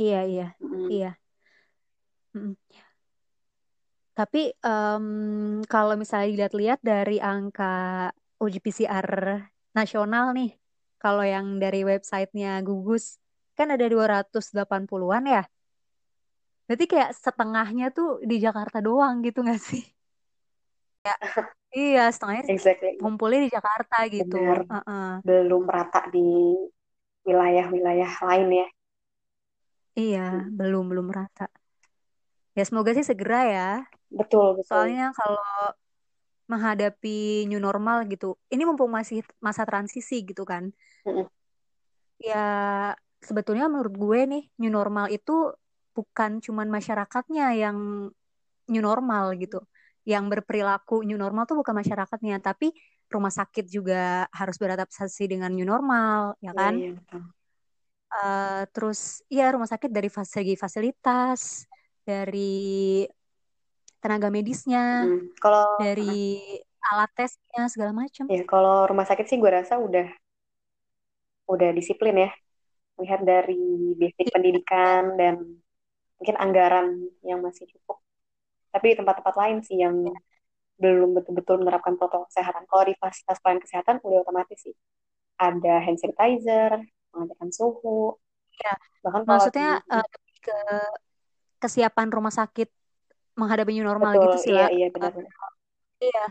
Iya, 0.00 0.18
iya, 0.30 0.44
Mm-mm. 0.62 0.86
iya. 0.94 1.08
Mm. 2.34 2.54
Tapi 4.18 4.38
em, 4.66 5.06
kalau 5.72 5.94
misalnya 6.02 6.26
dilihat-lihat 6.32 6.78
dari 6.90 7.16
angka 7.30 7.64
uji 8.44 8.58
PCR 8.64 9.08
nasional 9.78 10.24
nih, 10.38 10.48
kalau 11.02 11.22
yang 11.34 11.46
dari 11.62 11.78
websitenya 11.90 12.48
Gugus, 12.66 13.04
kan 13.58 13.68
ada 13.74 13.86
280-an 13.86 15.24
ya. 15.34 15.42
Berarti 16.66 16.84
kayak 16.92 17.10
setengahnya 17.24 17.84
tuh 17.96 18.08
di 18.30 18.36
Jakarta 18.44 18.78
doang 18.86 19.14
gitu 19.26 19.38
nggak 19.46 19.60
sih? 19.68 19.82
Ya, 21.06 21.14
iya, 21.78 22.02
setengahnya 22.14 22.42
exactly 22.54 22.90
ngumpulnya 22.98 23.40
di 23.46 23.50
Jakarta 23.56 23.96
gitu. 24.10 24.34
benar 24.36 24.58
Uh-uh. 24.66 25.22
belum 25.26 25.62
rata 25.70 26.00
di 26.14 26.26
wilayah-wilayah 27.28 28.12
lain 28.24 28.48
ya 28.64 28.68
Iya, 29.98 30.18
Mm. 30.30 30.54
belum 30.54 30.84
belum 30.94 31.08
rata. 31.10 31.50
Ya 32.54 32.62
semoga 32.62 32.94
sih 32.94 33.02
segera 33.02 33.40
ya. 33.50 33.68
betul 34.14 34.54
betul 34.54 34.66
Soalnya 34.70 35.10
kalau 35.10 35.42
menghadapi 36.48 37.44
new 37.50 37.60
normal 37.60 38.06
gitu, 38.08 38.38
ini 38.54 38.62
mumpung 38.64 38.88
masih 38.94 39.20
masa 39.42 39.66
transisi 39.68 40.22
gitu 40.22 40.46
kan. 40.46 40.70
Mm-mm. 41.04 41.26
Ya 42.22 42.46
sebetulnya 43.18 43.66
menurut 43.66 43.94
gue 43.94 44.20
nih 44.32 44.42
new 44.62 44.70
normal 44.70 45.10
itu 45.10 45.52
bukan 45.98 46.38
cuman 46.38 46.70
masyarakatnya 46.70 47.58
yang 47.58 47.76
new 48.70 48.82
normal 48.82 49.34
gitu. 49.42 49.66
Yang 50.06 50.24
berperilaku 50.32 51.02
new 51.04 51.18
normal 51.18 51.44
tuh 51.50 51.58
bukan 51.60 51.74
masyarakatnya, 51.74 52.38
tapi 52.38 52.72
rumah 53.14 53.32
sakit 53.32 53.64
juga 53.68 54.28
harus 54.30 54.56
beradaptasi 54.62 55.22
dengan 55.32 55.50
new 55.56 55.64
normal, 55.64 56.36
ya 56.44 56.52
iya 56.52 56.54
kan? 56.58 56.74
iya 56.78 56.88
betul 56.96 57.20
Eh, 58.08 58.62
terus 58.72 59.20
ya 59.28 59.52
rumah 59.52 59.68
sakit 59.68 59.90
dari 59.92 60.08
segi 60.08 60.56
fasilitas, 60.56 61.68
dari 62.08 63.04
tenaga 64.00 64.28
medisnya, 64.32 65.04
Mm. 65.04 65.28
kalau 65.42 65.64
dari 65.76 66.40
alat 66.88 67.10
tesnya 67.12 67.62
segala 67.68 67.92
macam. 67.92 68.24
ya 68.32 68.42
kalau 68.48 68.88
rumah 68.88 69.04
sakit 69.04 69.24
sih 69.28 69.36
gue 69.36 69.50
rasa 69.50 69.76
udah 69.76 70.08
udah 71.48 71.70
disiplin 71.72 72.28
ya 72.28 72.30
lihat 72.98 73.20
dari 73.24 73.94
basic 74.00 74.26
Iya, 74.28 74.34
pendidikan 74.34 75.02
dan 75.20 75.34
mungkin 76.18 76.36
anggaran 76.40 76.86
yang 77.22 77.40
masih 77.44 77.64
cukup 77.70 78.02
tapi 78.74 78.92
di 78.92 78.96
tempat-tempat 79.00 79.34
lain 79.38 79.58
sih 79.64 79.76
yang 79.80 79.94
belum 80.78 81.10
betul-betul 81.18 81.60
menerapkan 81.60 81.98
protokol 81.98 82.30
kesehatan. 82.30 82.64
Kalau 82.70 82.84
di 82.86 82.94
fasilitas 82.96 83.38
pelayanan 83.42 83.62
kesehatan 83.66 83.94
udah 84.00 84.18
otomatis 84.22 84.58
sih. 84.62 84.74
Ada 85.38 85.82
hand 85.82 85.98
sanitizer 85.98 86.78
pengecekan 87.10 87.50
suhu. 87.50 88.14
Ya 88.58 88.74
bahkan 89.02 89.22
maksudnya 89.26 89.82
di, 89.82 89.94
uh, 89.94 90.08
ke 90.42 90.58
kesiapan 91.58 92.08
rumah 92.10 92.34
sakit 92.34 92.70
menghadapi 93.38 93.70
new 93.74 93.86
normal 93.86 94.18
betul, 94.18 94.22
gitu 94.34 94.38
sih 94.50 94.54
iya, 94.54 94.66
iya 94.70 94.88
benar, 94.90 95.14
benar. 95.14 95.30
iya 96.02 96.24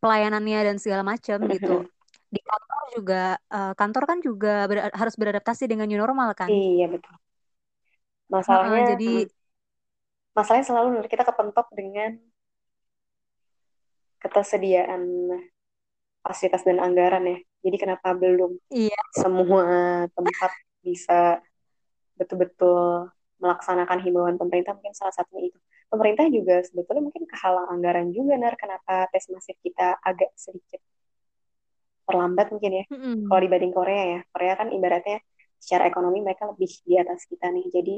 pelayanannya 0.00 0.60
dan 0.72 0.76
segala 0.80 1.04
macam 1.04 1.36
gitu. 1.52 1.84
Di 2.32 2.40
kantor 2.40 2.84
juga 2.96 3.22
uh, 3.52 3.72
kantor 3.76 4.02
kan 4.08 4.18
juga 4.24 4.64
ber 4.68 4.88
harus 4.92 5.14
beradaptasi 5.16 5.68
dengan 5.68 5.88
new 5.88 6.00
normal 6.00 6.32
kan? 6.32 6.48
Iya 6.48 6.88
betul. 6.92 7.12
Masalahnya 8.32 8.82
uh, 8.82 8.88
jadi 8.96 9.12
masalahnya 10.36 10.66
selalu 10.68 10.88
kita 11.08 11.24
kepentok 11.24 11.68
dengan 11.72 12.20
ketersediaan 14.26 15.30
fasilitas 16.26 16.66
dan 16.66 16.82
anggaran 16.82 17.22
ya. 17.22 17.38
Jadi 17.62 17.76
kenapa 17.78 18.14
belum 18.18 18.58
iya. 18.74 18.98
semua 19.14 19.62
tempat 20.10 20.50
bisa 20.82 21.38
betul-betul 22.18 23.10
melaksanakan 23.38 24.02
himbauan 24.02 24.34
pemerintah? 24.34 24.74
Mungkin 24.74 24.94
salah 24.94 25.14
satunya 25.14 25.54
itu. 25.54 25.58
Pemerintah 25.86 26.26
juga 26.26 26.66
sebetulnya 26.66 27.06
mungkin 27.06 27.30
kehalang 27.30 27.70
anggaran 27.70 28.10
juga 28.10 28.34
nar. 28.34 28.58
Kenapa 28.58 29.06
tes 29.14 29.30
masif 29.30 29.54
kita 29.62 30.02
agak 30.02 30.34
sedikit 30.34 30.82
terlambat 32.06 32.50
mungkin 32.50 32.82
ya? 32.82 32.84
Mm 32.90 32.98
-hmm. 32.98 33.16
kalau 33.30 33.40
dibanding 33.46 33.72
Korea 33.74 34.02
ya. 34.02 34.20
Korea 34.34 34.54
kan 34.58 34.68
ibaratnya 34.74 35.18
secara 35.62 35.86
ekonomi 35.86 36.22
mereka 36.26 36.50
lebih 36.50 36.70
di 36.82 36.94
atas 36.98 37.22
kita 37.30 37.50
nih. 37.54 37.66
Jadi 37.70 37.94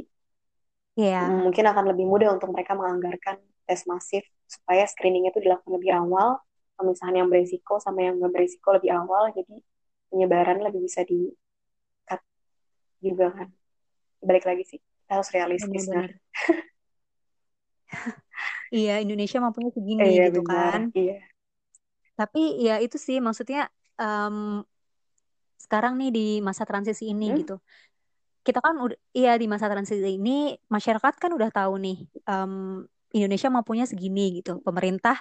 yeah. 1.00 1.28
mungkin 1.32 1.64
akan 1.64 1.96
lebih 1.96 2.04
mudah 2.04 2.36
untuk 2.36 2.52
mereka 2.52 2.76
menganggarkan 2.76 3.40
tes 3.68 3.84
masif 3.84 4.24
supaya 4.48 4.88
screening 4.88 5.28
itu 5.28 5.44
dilakukan 5.44 5.76
lebih 5.76 5.92
awal 5.92 6.40
pemisahan 6.80 7.20
yang 7.20 7.28
berisiko 7.28 7.76
sama 7.76 8.08
yang 8.08 8.16
nggak 8.16 8.32
berisiko 8.32 8.72
lebih 8.72 8.96
awal 8.96 9.28
jadi 9.36 9.60
penyebaran 10.08 10.64
lebih 10.64 10.80
bisa 10.88 11.04
di 11.04 11.28
cut 12.08 12.24
juga 13.04 13.28
kan. 13.30 13.48
Balik 14.24 14.48
lagi 14.48 14.64
sih 14.64 14.80
kita 14.80 15.20
harus 15.20 15.30
realistis 15.32 15.88
benar, 15.88 16.12
iya 18.84 19.00
Indonesia 19.00 19.40
mampunya 19.40 19.72
segini 19.72 20.04
eh, 20.04 20.12
iya, 20.12 20.24
gitu 20.28 20.44
benar, 20.44 20.52
kan. 20.52 20.82
Iya. 20.92 21.16
Tapi 22.18 22.42
ya 22.60 22.76
itu 22.82 23.00
sih 23.00 23.16
maksudnya 23.22 23.72
um, 23.96 24.60
sekarang 25.56 25.96
nih 25.96 26.10
di 26.12 26.26
masa 26.44 26.68
transisi 26.68 27.08
ini 27.08 27.32
hmm? 27.32 27.38
gitu. 27.40 27.56
Kita 28.44 28.60
kan 28.60 28.76
udah 28.80 28.96
iya 29.16 29.36
di 29.36 29.48
masa 29.48 29.68
transisi 29.68 30.20
ini 30.20 30.56
masyarakat 30.68 31.14
kan 31.16 31.32
udah 31.32 31.50
tahu 31.52 31.80
nih 31.80 31.98
um, 32.28 32.84
Indonesia 33.14 33.48
mampunya 33.48 33.84
segini 33.88 34.40
gitu 34.42 34.60
pemerintah 34.60 35.18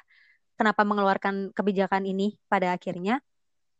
kenapa 0.57 0.83
mengeluarkan 0.83 1.53
kebijakan 1.53 2.03
ini 2.03 2.35
pada 2.51 2.75
akhirnya 2.75 3.21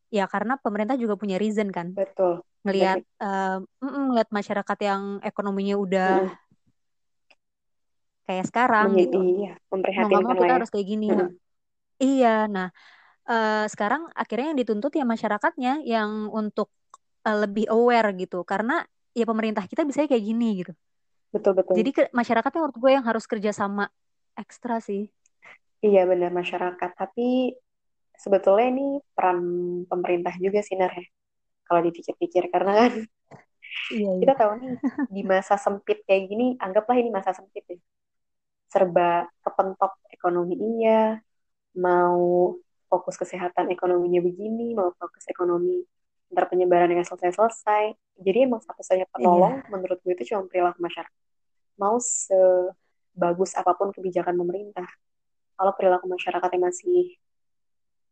ya 0.08 0.24
karena 0.32 0.56
pemerintah 0.60 0.96
juga 0.96 1.20
punya 1.20 1.36
reason 1.36 1.68
kan 1.74 1.92
betul 1.92 2.44
ngelihat 2.64 3.04
uh, 3.20 3.60
ngelihat 3.84 4.30
masyarakat 4.32 4.78
yang 4.84 5.02
ekonominya 5.24 5.76
udah 5.76 6.12
mm. 6.28 6.36
kayak 8.28 8.46
sekarang 8.48 8.96
Menjadi, 8.96 9.04
gitu 9.08 9.20
iya, 9.44 9.54
mau 10.08 10.22
mau 10.24 10.36
kita 10.36 10.48
ya. 10.48 10.56
harus 10.60 10.70
kayak 10.72 10.88
gini 10.88 11.08
mm. 11.12 11.30
iya 12.00 12.36
nah 12.48 12.72
uh, 13.28 13.66
sekarang 13.68 14.08
akhirnya 14.16 14.56
yang 14.56 14.60
dituntut 14.60 14.92
ya 14.96 15.04
masyarakatnya 15.04 15.84
yang 15.84 16.32
untuk 16.32 16.72
uh, 17.28 17.38
lebih 17.44 17.68
aware 17.68 18.16
gitu 18.16 18.42
karena 18.48 18.88
ya 19.12 19.26
pemerintah 19.28 19.68
kita 19.68 19.84
bisa 19.84 20.08
kayak 20.08 20.24
gini 20.24 20.64
gitu. 20.64 20.74
Betul 21.34 21.60
betul. 21.60 21.74
Jadi 21.76 21.90
ke, 21.92 22.02
masyarakatnya 22.16 22.60
menurut 22.64 22.78
gue 22.80 22.92
yang 22.94 23.06
harus 23.06 23.26
kerja 23.28 23.52
sama 23.52 23.92
ekstra 24.38 24.80
sih. 24.80 25.10
Iya 25.82 26.06
benar 26.10 26.34
masyarakat. 26.34 26.92
Tapi 26.98 27.54
sebetulnya 28.18 28.68
ini 28.74 28.88
peran 29.14 29.40
pemerintah 29.86 30.34
juga 30.42 30.66
sih 30.66 30.78
Nar 30.78 30.94
ya. 30.94 31.06
Kalau 31.68 31.82
dipikir-pikir 31.84 32.48
karena 32.50 32.72
kan 32.86 32.92
iya, 33.92 34.10
iya. 34.16 34.22
kita 34.24 34.34
tahu 34.40 34.52
nih 34.64 34.72
di 35.12 35.22
masa 35.28 35.60
sempit 35.60 36.02
kayak 36.08 36.32
gini, 36.32 36.56
anggaplah 36.58 36.98
ini 36.98 37.10
masa 37.12 37.36
sempit 37.36 37.64
ya. 37.68 37.78
Serba 38.68 39.28
kepentok 39.44 40.00
ekonomi 40.10 40.56
iya, 40.80 41.20
mau 41.78 42.56
fokus 42.88 43.20
kesehatan 43.20 43.68
ekonominya 43.70 44.24
begini, 44.24 44.74
mau 44.74 44.96
fokus 44.96 45.28
ekonomi 45.28 45.84
ntar 46.32 46.48
penyebaran 46.52 46.92
yang 46.92 47.08
selesai-selesai. 47.08 47.96
Jadi 48.20 48.38
emang 48.50 48.60
satu-satunya 48.64 49.08
penolong 49.14 49.62
yeah. 49.64 49.70
menurut 49.72 50.00
gue 50.02 50.14
itu 50.18 50.34
cuma 50.34 50.48
perilaku 50.48 50.80
masyarakat. 50.82 51.16
Mau 51.78 52.02
sebagus 53.18 53.58
apa 53.58 53.74
pun 53.74 53.90
kebijakan 53.90 54.38
pemerintah, 54.38 54.86
kalau 55.58 55.74
perilaku 55.74 56.06
masyarakatnya 56.06 56.70
masih 56.70 57.18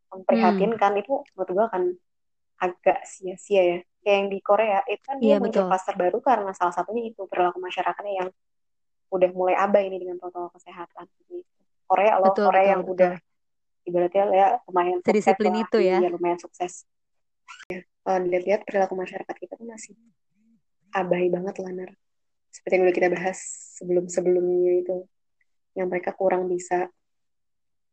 memprihatinkan 0.10 0.98
hmm. 0.98 1.02
itu 1.06 1.14
menurut 1.38 1.52
gue 1.54 1.66
akan 1.70 1.84
agak 2.58 3.06
sia-sia 3.06 3.62
ya. 3.62 3.80
Kayak 4.02 4.18
yang 4.18 4.30
di 4.34 4.40
Korea 4.42 4.80
itu 4.90 5.04
kan 5.06 5.18
dia 5.22 5.38
yeah, 5.38 5.42
muncul 5.42 5.70
pasar 5.70 5.94
baru 5.94 6.18
karena 6.26 6.50
salah 6.58 6.74
satunya 6.74 7.14
itu 7.14 7.22
perilaku 7.30 7.62
masyarakatnya 7.62 8.26
yang 8.26 8.30
udah 9.14 9.30
mulai 9.38 9.54
abai 9.54 9.94
ini 9.94 10.02
dengan 10.02 10.18
protokol 10.18 10.50
kesehatan. 10.58 11.06
Gitu. 11.30 11.46
Korea 11.86 12.18
loh, 12.18 12.34
betul, 12.34 12.50
Korea 12.50 12.62
betul, 12.66 12.72
yang 12.74 12.82
betul. 12.82 12.94
udah 12.98 13.14
ibaratnya 13.86 14.24
ya 14.34 14.48
lumayan 14.66 15.00
sukses 15.06 15.26
lah, 15.30 15.62
itu 15.62 15.78
ya. 15.78 15.98
ya 16.02 16.10
lumayan 16.10 16.40
sukses 16.42 16.74
ya 17.70 17.80
kalau 18.02 18.18
dilihat-lihat 18.26 18.62
perilaku 18.66 18.94
masyarakat 18.98 19.36
kita 19.38 19.54
tuh 19.58 19.68
masih 19.70 19.94
abai 20.94 21.30
banget 21.30 21.56
lah 21.62 21.72
Nar. 21.74 21.92
seperti 22.50 22.74
yang 22.78 22.84
udah 22.90 22.96
kita 22.98 23.10
bahas 23.14 23.40
sebelum-sebelumnya 23.76 24.74
itu 24.82 24.98
yang 25.76 25.92
mereka 25.92 26.16
kurang 26.16 26.48
bisa 26.48 26.88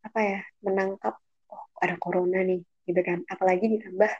apa 0.03 0.19
ya 0.23 0.41
menangkap 0.63 1.19
oh 1.51 1.65
ada 1.83 1.99
corona 1.99 2.43
nih 2.47 2.63
gitu 2.87 3.01
kan. 3.03 3.27
Apalagi 3.27 3.67
ditambah 3.79 4.13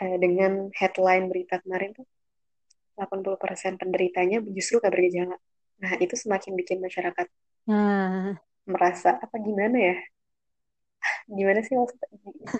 eh, 0.00 0.16
dengan 0.16 0.72
headline 0.72 1.28
berita 1.28 1.60
kemarin 1.60 1.92
tuh 1.92 2.08
80% 2.96 3.80
penderitanya 3.80 4.40
justru 4.52 4.80
gak 4.80 4.92
bergejala. 4.92 5.36
Nah 5.80 5.92
itu 6.00 6.14
semakin 6.16 6.52
bikin 6.56 6.78
masyarakat 6.80 7.26
hmm. 7.68 8.36
merasa 8.68 9.16
apa 9.20 9.36
gimana 9.40 9.76
ya? 9.76 9.96
Gimana 11.28 11.60
sih 11.64 11.74
maksud 11.76 11.98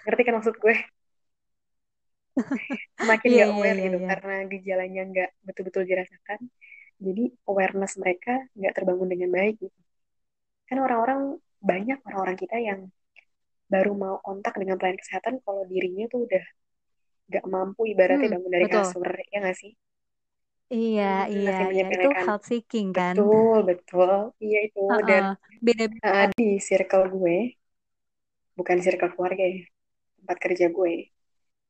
ngerti 0.09 0.22
kan 0.25 0.35
maksud 0.40 0.57
gue? 0.57 0.77
Semakin 3.01 3.29
yeah, 3.29 3.44
gak 3.44 3.51
aware 3.53 3.77
yeah, 3.77 3.85
gitu 3.85 3.98
yeah. 4.01 4.09
karena 4.09 4.35
gejalanya 4.48 5.03
nggak 5.05 5.31
betul-betul 5.44 5.83
dirasakan 5.85 6.40
jadi 7.02 7.24
awareness 7.50 7.98
mereka 7.98 8.46
nggak 8.54 8.74
terbangun 8.78 9.08
dengan 9.10 9.30
baik 9.34 9.58
gitu 9.58 9.80
kan 10.70 10.78
orang-orang 10.78 11.42
banyak 11.58 11.98
orang-orang 12.06 12.36
kita 12.38 12.56
yang 12.62 12.80
baru 13.66 13.92
mau 13.96 14.16
kontak 14.22 14.54
dengan 14.56 14.76
pelayan 14.78 15.00
kesehatan 15.00 15.40
kalau 15.42 15.66
dirinya 15.66 16.06
tuh 16.06 16.28
udah 16.28 16.44
nggak 17.32 17.44
mampu 17.48 17.88
ibaratnya 17.88 18.28
hmm, 18.28 18.34
bangun 18.38 18.52
dari 18.52 18.66
betul. 18.68 18.76
kasur 18.84 19.08
ya 19.32 19.38
nggak 19.42 19.58
sih 19.58 19.72
Iya, 20.72 21.28
iya, 21.28 21.68
iya. 21.68 21.84
Itu 21.84 22.08
help 22.16 22.48
seeking 22.48 22.96
kan. 22.96 23.12
Betul, 23.12 23.60
betul. 23.68 24.32
Iya 24.40 24.58
itu. 24.72 24.80
Uh 24.88 24.96
-uh. 24.96 25.04
Dan 25.04 25.22
beda-beda. 25.60 26.00
Uh, 26.00 26.26
di 26.32 26.56
circle 26.64 27.12
gue, 27.12 27.60
bukan 28.56 28.80
circle 28.80 29.12
keluarga 29.12 29.44
ya, 29.44 29.68
tempat 30.16 30.36
kerja 30.40 30.72
gue, 30.72 31.12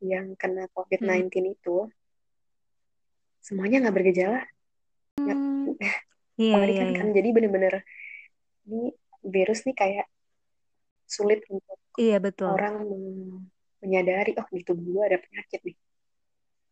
yang 0.07 0.39
kena 0.39 0.71
COVID-19 0.71 1.19
hmm. 1.35 1.55
itu 1.59 1.77
semuanya 3.43 3.83
nggak 3.83 3.97
bergejala. 3.99 4.47
Hmm. 5.83 6.49
Iya, 6.49 6.57
iya, 6.65 6.85
kan, 6.97 7.09
iya. 7.13 7.15
Jadi 7.21 7.29
bener-bener 7.29 7.75
ini 8.65 8.89
virus 9.21 9.69
nih 9.69 9.77
kayak 9.77 10.07
sulit 11.05 11.45
untuk 11.53 11.77
iya, 12.01 12.17
betul. 12.17 12.49
orang 12.49 12.89
menyadari 13.85 14.33
oh 14.41 14.47
di 14.49 14.65
tubuh 14.65 14.97
gue 14.97 15.05
ada 15.13 15.19
penyakit 15.21 15.61
nih. 15.61 15.77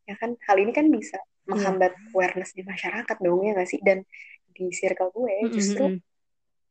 Ya 0.09 0.15
kan 0.17 0.35
hal 0.49 0.57
ini 0.59 0.73
kan 0.73 0.89
bisa 0.89 1.21
iya. 1.21 1.45
menghambat 1.45 1.93
yeah. 1.93 2.13
awareness 2.17 2.57
di 2.57 2.63
masyarakat 2.65 3.17
dong 3.21 3.41
ya 3.45 3.53
nggak 3.53 3.69
sih? 3.69 3.81
Dan 3.85 4.03
di 4.51 4.73
circle 4.73 5.13
gue 5.13 5.29
mm 5.29 5.45
-hmm. 5.45 5.53
justru 5.53 5.85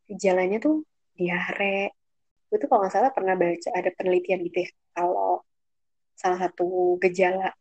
gejalanya 0.10 0.58
tuh 0.58 0.82
diare. 1.14 1.94
Gue 2.50 2.58
tuh 2.58 2.66
kalau 2.66 2.82
nggak 2.88 2.94
salah 2.98 3.12
pernah 3.14 3.38
baca 3.38 3.70
ada 3.70 3.90
penelitian 3.94 4.42
gitu 4.50 4.66
ya 4.66 4.70
kalau 4.98 5.46
salah 6.20 6.40
satu 6.50 7.00
gejala 7.00 7.54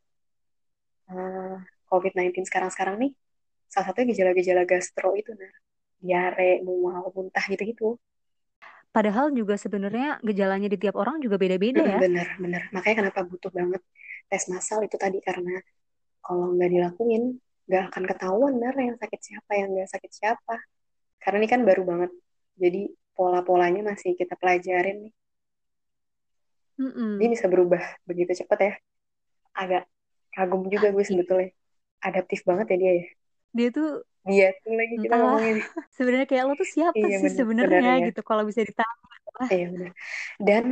uh, 1.12 1.56
COVID-19 1.88 2.44
sekarang-sekarang 2.48 3.00
nih, 3.00 3.12
salah 3.72 3.86
satunya 3.88 4.08
gejala-gejala 4.12 4.62
gastro 4.70 5.08
itu, 5.20 5.30
nah, 5.40 5.52
diare, 6.04 6.62
mual, 6.66 7.04
muntah 7.16 7.44
gitu-gitu. 7.52 7.84
Padahal 8.94 9.30
juga 9.36 9.54
sebenarnya 9.60 10.18
gejalanya 10.24 10.68
di 10.72 10.78
tiap 10.80 10.96
orang 10.98 11.20
juga 11.24 11.36
beda-beda 11.38 11.84
ya. 11.84 12.00
Bener, 12.02 12.26
bener. 12.42 12.62
Makanya 12.74 12.96
kenapa 13.00 13.20
butuh 13.30 13.50
banget 13.58 13.82
tes 14.30 14.44
massal 14.52 14.78
itu 14.86 14.96
tadi 15.04 15.18
karena 15.28 15.52
kalau 16.24 16.44
nggak 16.54 16.70
dilakuin 16.74 17.22
nggak 17.68 17.82
akan 17.90 18.04
ketahuan 18.10 18.52
bener 18.58 18.74
yang 18.88 18.96
sakit 19.02 19.20
siapa 19.28 19.52
yang 19.60 19.68
nggak 19.74 19.90
sakit 19.94 20.12
siapa. 20.18 20.54
Karena 21.22 21.36
ini 21.42 21.48
kan 21.54 21.62
baru 21.68 21.82
banget. 21.90 22.10
Jadi 22.62 22.80
pola-polanya 23.16 23.82
masih 23.90 24.10
kita 24.20 24.34
pelajarin 24.42 24.96
nih. 25.08 25.12
Mm-mm. 26.80 27.18
Dia 27.18 27.28
bisa 27.34 27.46
berubah 27.52 27.82
begitu 28.08 28.32
cepat 28.40 28.58
ya. 28.66 28.72
Agak 29.62 29.82
kagum 30.34 30.62
juga 30.74 30.88
gue 30.94 31.04
sebetulnya. 31.10 31.50
Adaptif 32.08 32.40
banget 32.48 32.66
ya 32.72 32.76
dia 32.82 32.92
ya. 33.00 33.06
Dia 33.54 33.68
tuh 33.72 34.04
dia 34.28 34.52
tuh 34.60 34.76
lagi 34.76 34.94
kita 35.00 35.14
entahlah 35.14 35.40
ngomongin. 35.40 35.56
sebenarnya 35.96 36.26
kayak 36.28 36.44
lo 36.44 36.52
tuh 36.58 36.68
siapa 36.68 37.00
iya, 37.00 37.16
sih 37.22 37.32
sebenarnya 37.32 37.92
ya. 38.02 38.06
gitu 38.12 38.20
kalau 38.20 38.44
bisa 38.44 38.60
ditanya 38.60 38.96
iya 39.48 39.66
benar 39.72 39.92
dan 40.42 40.64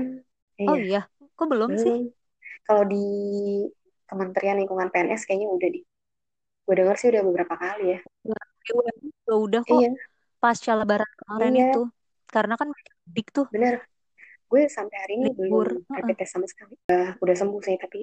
iya, 0.60 0.68
oh 0.68 0.76
iya 0.76 1.02
kok 1.36 1.46
belum 1.48 1.70
belum. 1.72 1.80
sih 1.80 1.96
kalau 2.66 2.82
di 2.84 3.06
Kementerian 4.06 4.58
Lingkungan 4.58 4.90
PNS 4.90 5.26
kayaknya 5.26 5.48
udah 5.50 5.68
di 5.70 5.80
gue 6.66 6.74
dengar 6.74 6.98
sih 6.98 7.08
udah 7.14 7.22
beberapa 7.22 7.54
kali 7.54 7.94
ya. 7.94 8.00
Udah, 8.26 9.36
udah 9.38 9.60
kok 9.62 9.78
iya. 9.78 9.90
pasca 10.42 10.74
lebaran 10.74 11.10
kemarin 11.22 11.52
Iya. 11.54 11.66
itu. 11.70 11.82
Karena 12.26 12.54
kan 12.58 12.74
dik 13.06 13.30
tuh. 13.30 13.46
Bener. 13.54 13.86
Gue 14.50 14.66
sampai 14.66 14.98
hari 14.98 15.12
ini 15.18 15.30
Libur, 15.34 15.78
belum 15.78 15.90
rapid 15.90 16.16
test 16.18 16.34
sama 16.34 16.46
sekali. 16.50 16.74
Uh, 16.90 17.14
udah 17.22 17.34
sembuh 17.38 17.62
sih 17.62 17.78
tapi. 17.78 18.02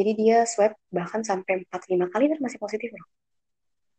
Jadi 0.00 0.10
dia 0.16 0.48
swab 0.48 0.72
bahkan 0.88 1.20
sampai 1.20 1.68
4-5 1.68 2.08
kali 2.08 2.24
dan 2.32 2.38
masih 2.40 2.56
positif 2.56 2.88
loh 2.96 3.04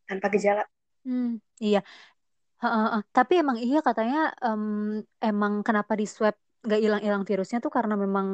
tanpa 0.08 0.28
gejala. 0.34 0.64
Hmm, 1.04 1.40
iya. 1.60 1.82
Heeh, 2.64 2.84
heeh. 2.88 3.02
Tapi 3.12 3.34
emang 3.44 3.58
iya 3.60 3.84
katanya 3.84 4.32
em, 4.40 4.64
emang 5.20 5.64
kenapa 5.68 6.00
di 6.00 6.08
swab 6.08 6.36
nggak 6.64 6.80
hilang-hilang 6.80 7.24
virusnya 7.28 7.60
tuh 7.60 7.72
karena 7.72 8.00
memang 8.00 8.28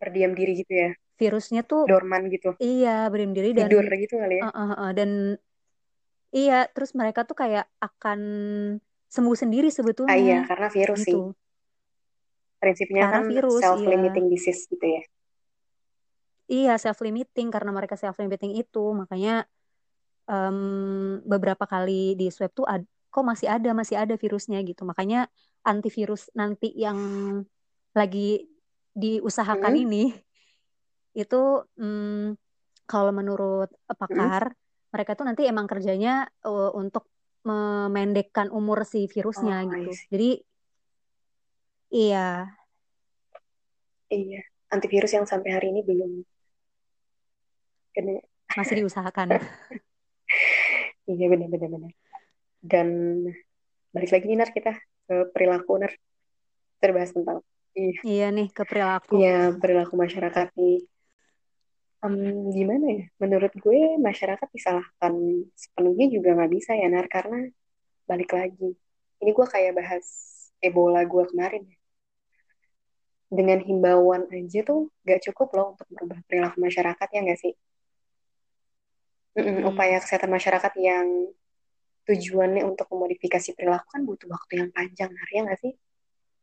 berdiam 0.00 0.32
diri 0.32 0.64
gitu 0.64 0.72
ya? 0.72 0.90
virusnya 1.16 1.64
tuh 1.64 1.88
dorman 1.88 2.28
gitu? 2.28 2.52
iya 2.60 3.08
berdiam 3.08 3.32
diri 3.32 3.56
dan 3.56 3.68
tidur 3.68 3.84
gitu 3.88 4.14
kali 4.20 4.40
ya? 4.40 4.42
Uh, 4.44 4.50
uh, 4.52 4.72
uh, 4.76 4.90
dan 4.96 5.10
iya 6.32 6.68
terus 6.72 6.92
mereka 6.96 7.24
tuh 7.28 7.36
kayak 7.36 7.68
akan 7.80 8.20
sembuh 9.08 9.36
sendiri 9.36 9.68
sebetulnya 9.72 10.12
ah 10.12 10.20
iya 10.20 10.38
karena 10.48 10.68
virus 10.72 11.00
sih. 11.04 11.12
Gitu. 11.12 11.32
prinsipnya 12.56 13.02
Karena 13.04 13.20
kan 13.20 13.24
virus, 13.28 13.60
self 13.60 13.80
limiting 13.84 14.26
disease 14.32 14.64
gitu 14.68 14.86
ya? 14.88 15.02
Iya 16.46 16.72
self 16.80 16.98
limiting 17.04 17.48
karena 17.52 17.70
mereka 17.74 18.00
self 18.00 18.16
limiting 18.16 18.56
itu. 18.56 18.84
Makanya 18.96 19.44
em, 20.26 20.58
beberapa 21.22 21.64
kali 21.66 22.14
di 22.18 22.30
swab 22.30 22.52
tuh 22.52 22.66
ad- 22.66 22.86
kok 23.10 23.24
masih 23.24 23.48
ada 23.48 23.70
masih 23.72 23.96
ada 23.96 24.14
virusnya 24.18 24.60
gitu. 24.62 24.84
Makanya 24.84 25.30
antivirus 25.64 26.28
nanti 26.36 26.70
yang 26.76 26.98
lagi 27.96 28.44
diusahakan 28.92 29.72
Hmm. 29.72 29.82
ini 29.88 30.04
itu 31.16 31.42
mm, 31.80 32.36
kalau 32.84 33.10
menurut 33.10 33.72
pakar 33.96 34.52
mereka 34.92 35.16
tuh 35.16 35.24
nanti 35.24 35.48
emang 35.48 35.64
kerjanya 35.64 36.28
uh, 36.44 36.70
untuk 36.76 37.08
memendekkan 37.46 38.52
umur 38.52 38.84
si 38.84 39.08
virusnya 39.08 39.64
Oh, 39.64 39.70
gitu. 39.72 39.92
jadi 40.12 40.30
iya. 41.88 42.52
Iya 44.06 44.42
antivirus 44.70 45.14
yang 45.14 45.26
sampai 45.26 45.50
hari 45.54 45.70
ini 45.70 45.82
belum 45.82 46.22
masih 48.54 48.84
diusahakan 48.84 49.34
iya 51.10 51.26
benar 51.30 51.48
benar 51.48 51.70
benar 51.70 51.92
dan 52.66 52.88
balik 53.94 54.10
lagi 54.10 54.24
nih 54.26 54.38
Nar 54.42 54.50
kita 54.50 54.72
ke 55.06 55.16
perilaku 55.30 55.78
Nar. 55.78 55.92
Terbahas 56.76 57.14
tentang 57.14 57.40
iya 57.72 58.00
iya 58.04 58.26
nih 58.34 58.50
ke 58.52 58.62
perilaku. 58.66 59.16
Iya 59.16 59.54
perilaku 59.56 59.94
masyarakat 59.96 60.52
nih. 60.58 60.84
Em, 62.04 62.14
gimana 62.52 62.86
ya? 62.92 63.04
Menurut 63.22 63.52
gue 63.56 63.96
masyarakat 63.96 64.48
disalahkan 64.52 65.14
sepenuhnya 65.56 66.06
juga 66.12 66.36
nggak 66.36 66.52
bisa 66.52 66.76
ya 66.76 66.90
Nar 66.92 67.06
karena 67.08 67.48
balik 68.04 68.36
lagi. 68.36 68.76
Ini 69.22 69.30
gue 69.32 69.46
kayak 69.48 69.72
bahas 69.78 70.04
Ebola 70.60 71.06
gue 71.08 71.24
kemarin 71.32 71.64
ya. 71.64 71.78
Dengan 73.26 73.58
himbauan 73.58 74.30
aja 74.30 74.62
tuh 74.62 74.92
gak 75.02 75.18
cukup 75.18 75.48
loh 75.56 75.66
untuk 75.74 75.86
merubah 75.90 76.20
perilaku 76.30 76.62
masyarakat 76.62 77.08
ya 77.10 77.20
nggak 77.26 77.40
sih 77.42 77.54
Mm-mm, 79.36 79.60
Hmm. 79.60 79.68
upaya 79.68 80.00
kesehatan 80.00 80.32
masyarakat 80.32 80.72
yang 80.80 81.06
tujuannya 82.08 82.62
untuk 82.64 82.88
memodifikasi 82.88 83.52
perilaku 83.52 83.86
kan 83.92 84.02
butuh 84.06 84.28
waktu 84.30 84.64
yang 84.64 84.70
panjang, 84.72 85.10
Nar, 85.12 85.28
ya 85.28 85.40
nggak 85.44 85.60
sih? 85.60 85.72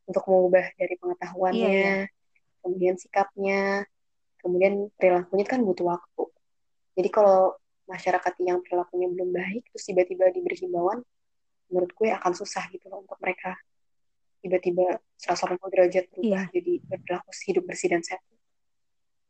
Untuk 0.05 0.23
mengubah 0.27 0.65
dari 0.75 0.77
iya 0.77 0.89
iya 0.91 0.99
pengetahuannya, 0.99 1.93
kemudian 2.61 2.95
sikapnya, 2.99 3.87
kemudian 4.43 4.91
perilakunya 4.99 5.45
kan 5.47 5.59
butuh 5.63 5.87
waktu. 5.95 6.23
Jadi 6.99 7.09
kalau 7.09 7.57
masyarakat 7.89 8.33
yang 8.43 8.59
perilakunya 8.61 9.07
belum 9.09 9.29
baik, 9.33 9.63
terus 9.73 9.83
tiba-tiba 9.87 10.29
diberi 10.29 10.55
himbauan, 10.59 11.01
menurut 11.71 11.91
gue 11.95 12.09
akan 12.13 12.31
susah 12.37 12.69
gitu 12.69 12.91
loh 12.91 13.01
untuk 13.01 13.17
mereka 13.23 13.57
tiba-tiba 14.43 14.99
180 15.15 15.71
derajat 15.71 16.05
berubah 16.11 16.45
iya 16.45 16.51
jadi 16.51 16.73
berperilaku 16.83 17.31
hidup 17.47 17.63
bersih 17.63 17.89
dan 17.95 18.03
sehat. 18.03 18.21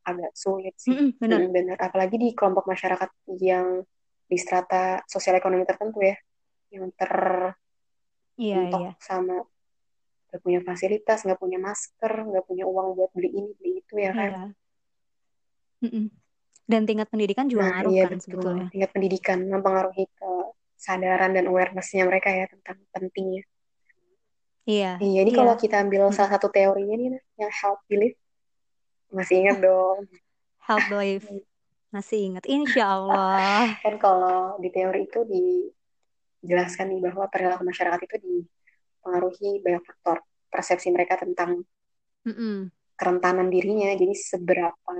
Agak 0.09 0.31
sulit 0.43 0.75
sih. 0.85 0.95
Mm-mm, 0.95 1.13
benar 1.21 1.41
Mm, 1.41 1.55
benar. 1.55 1.77
Apalagi 1.87 2.15
di 2.23 2.29
kelompok 2.37 2.65
masyarakat 2.73 3.09
yang 3.39 3.67
di 4.31 4.37
strata 4.43 4.99
sosial 5.13 5.35
ekonomi 5.39 5.63
tertentu 5.69 5.99
ya, 6.03 6.15
yang 6.75 6.85
terbentuk 6.99 7.57
iya 8.41 8.59
iya 8.75 8.89
sama 9.07 9.35
nggak 10.27 10.41
punya 10.45 10.59
fasilitas, 10.69 11.19
nggak 11.25 11.41
punya 11.43 11.59
masker, 11.67 12.13
nggak 12.29 12.45
punya 12.49 12.65
uang 12.73 12.87
buat 12.97 13.11
beli 13.15 13.29
ini, 13.39 13.49
beli 13.59 13.71
itu 13.81 13.95
ya 14.07 14.11
kan. 14.19 14.31
iya 14.33 14.53
Mm-mm. 15.85 16.05
dan 16.71 16.81
tingkat 16.89 17.07
pendidikan 17.13 17.47
juga 17.51 17.63
Nah, 17.63 17.73
ngaruh 17.73 17.91
iya 17.91 18.03
kan 18.03 18.13
betul. 18.13 18.47
sebetulnya 18.47 18.67
Tingkat 18.71 18.89
pendidikan 18.95 19.39
mempengaruhi 19.53 20.03
kesadaran 20.19 21.31
dan 21.37 21.45
awareness-nya 21.51 22.03
mereka 22.09 22.29
ya 22.39 22.45
tentang 22.53 22.77
pentingnya. 22.93 23.41
iya 24.69 24.89
Iya, 25.03 25.17
ini 25.23 25.31
iya 25.31 25.39
kalau 25.39 25.53
kita 25.61 25.75
ambil 25.83 26.01
salah 26.15 26.31
satu 26.35 26.47
teorinya 26.55 26.93
nih, 27.01 27.09
yang 27.41 27.51
help 27.59 27.79
belief, 27.89 28.13
masih 29.17 29.35
ingat 29.41 29.57
dong. 29.65 29.99
help 30.67 30.87
belief 30.89 31.29
masih 31.93 32.19
ingat 32.27 32.45
insya 32.55 32.83
Allah 32.97 33.67
Kan 33.83 33.95
kalau 34.03 34.57
di 34.63 34.69
teori 34.75 34.99
itu 35.07 35.19
dijelaskan 36.43 36.85
nih 36.91 36.99
bahwa 37.07 37.25
perilaku 37.33 37.63
masyarakat 37.71 37.99
itu 38.07 38.15
dipengaruhi 38.25 39.49
banyak 39.65 39.83
faktor. 39.89 40.17
Persepsi 40.53 40.87
mereka 40.95 41.15
tentang 41.23 41.51
Mm-mm. 42.25 42.71
kerentanan 42.99 43.47
dirinya. 43.53 43.89
Jadi 44.01 44.13
seberapa 44.31 44.93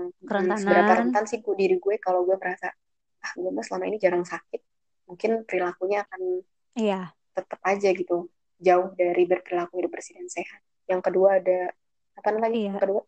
seberapa 0.62 0.92
kerentanan 0.92 1.00
rentan 1.00 1.24
sih 1.32 1.40
diri 1.62 1.76
gue 1.84 1.96
kalau 2.06 2.20
gue 2.28 2.38
merasa 2.42 2.68
ah 3.26 3.32
gue 3.40 3.52
mah 3.56 3.64
selama 3.68 3.86
ini 3.90 3.98
jarang 4.04 4.26
sakit, 4.34 4.62
mungkin 5.08 5.32
perilakunya 5.48 5.98
akan 6.06 6.22
iya 6.76 7.14
tetap 7.38 7.60
aja 7.66 7.90
gitu 8.00 8.14
jauh 8.68 8.88
dari 9.02 9.24
berperilaku 9.32 9.74
hidup 9.82 9.92
bersih 9.96 10.14
dan 10.20 10.28
sehat. 10.30 10.62
Yang 10.90 11.02
kedua 11.10 11.30
ada 11.42 11.58
apa 12.20 12.30
lagi? 12.44 12.58
iya 12.58 12.74
Yang 12.74 12.80
kedua 12.84 13.02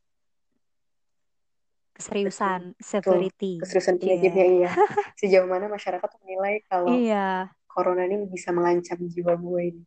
keseriusan 1.95 2.75
betul 2.75 2.83
severity 2.83 3.53
keseriusan 3.63 3.95
penyakitnya 3.97 4.45
iya. 4.45 4.71
Sejauh 5.19 5.47
mana 5.47 5.71
masyarakat 5.71 6.09
menilai 6.21 6.59
kalau 6.67 6.91
iya 6.91 7.47
corona 7.71 8.03
ini 8.03 8.27
bisa 8.27 8.51
mengancam 8.51 8.99
jiwa 9.07 9.35
gue 9.35 9.61
ini. 9.71 9.83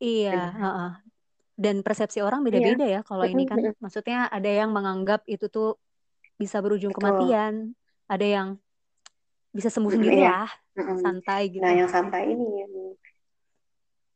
iya 0.00 0.50
Benar. 0.52 0.60
heeh. 0.60 0.90
dan 1.54 1.76
persepsi 1.86 2.18
orang 2.24 2.42
Iya. 2.42 2.46
beda-beda 2.50 2.86
ya 2.88 3.00
kalau 3.06 3.24
ini 3.28 3.44
kan 3.46 3.60
maksudnya 3.78 4.26
ada 4.26 4.50
yang 4.50 4.74
menganggap 4.74 5.22
itu 5.30 5.46
tuh 5.46 5.78
bisa 6.34 6.58
berujung 6.58 6.90
Betul. 6.90 7.04
kematian 7.04 7.78
ada 8.10 8.26
yang 8.26 8.48
bisa 9.54 9.70
sembuh 9.70 9.92
sendiri 9.94 10.18
iya. 10.18 10.50
lah 10.50 10.50
santai 10.98 11.52
gitu 11.54 11.62
Nah, 11.62 11.72
yang 11.78 11.86
santai 11.86 12.34
ini 12.34 12.66
yang 12.66 12.72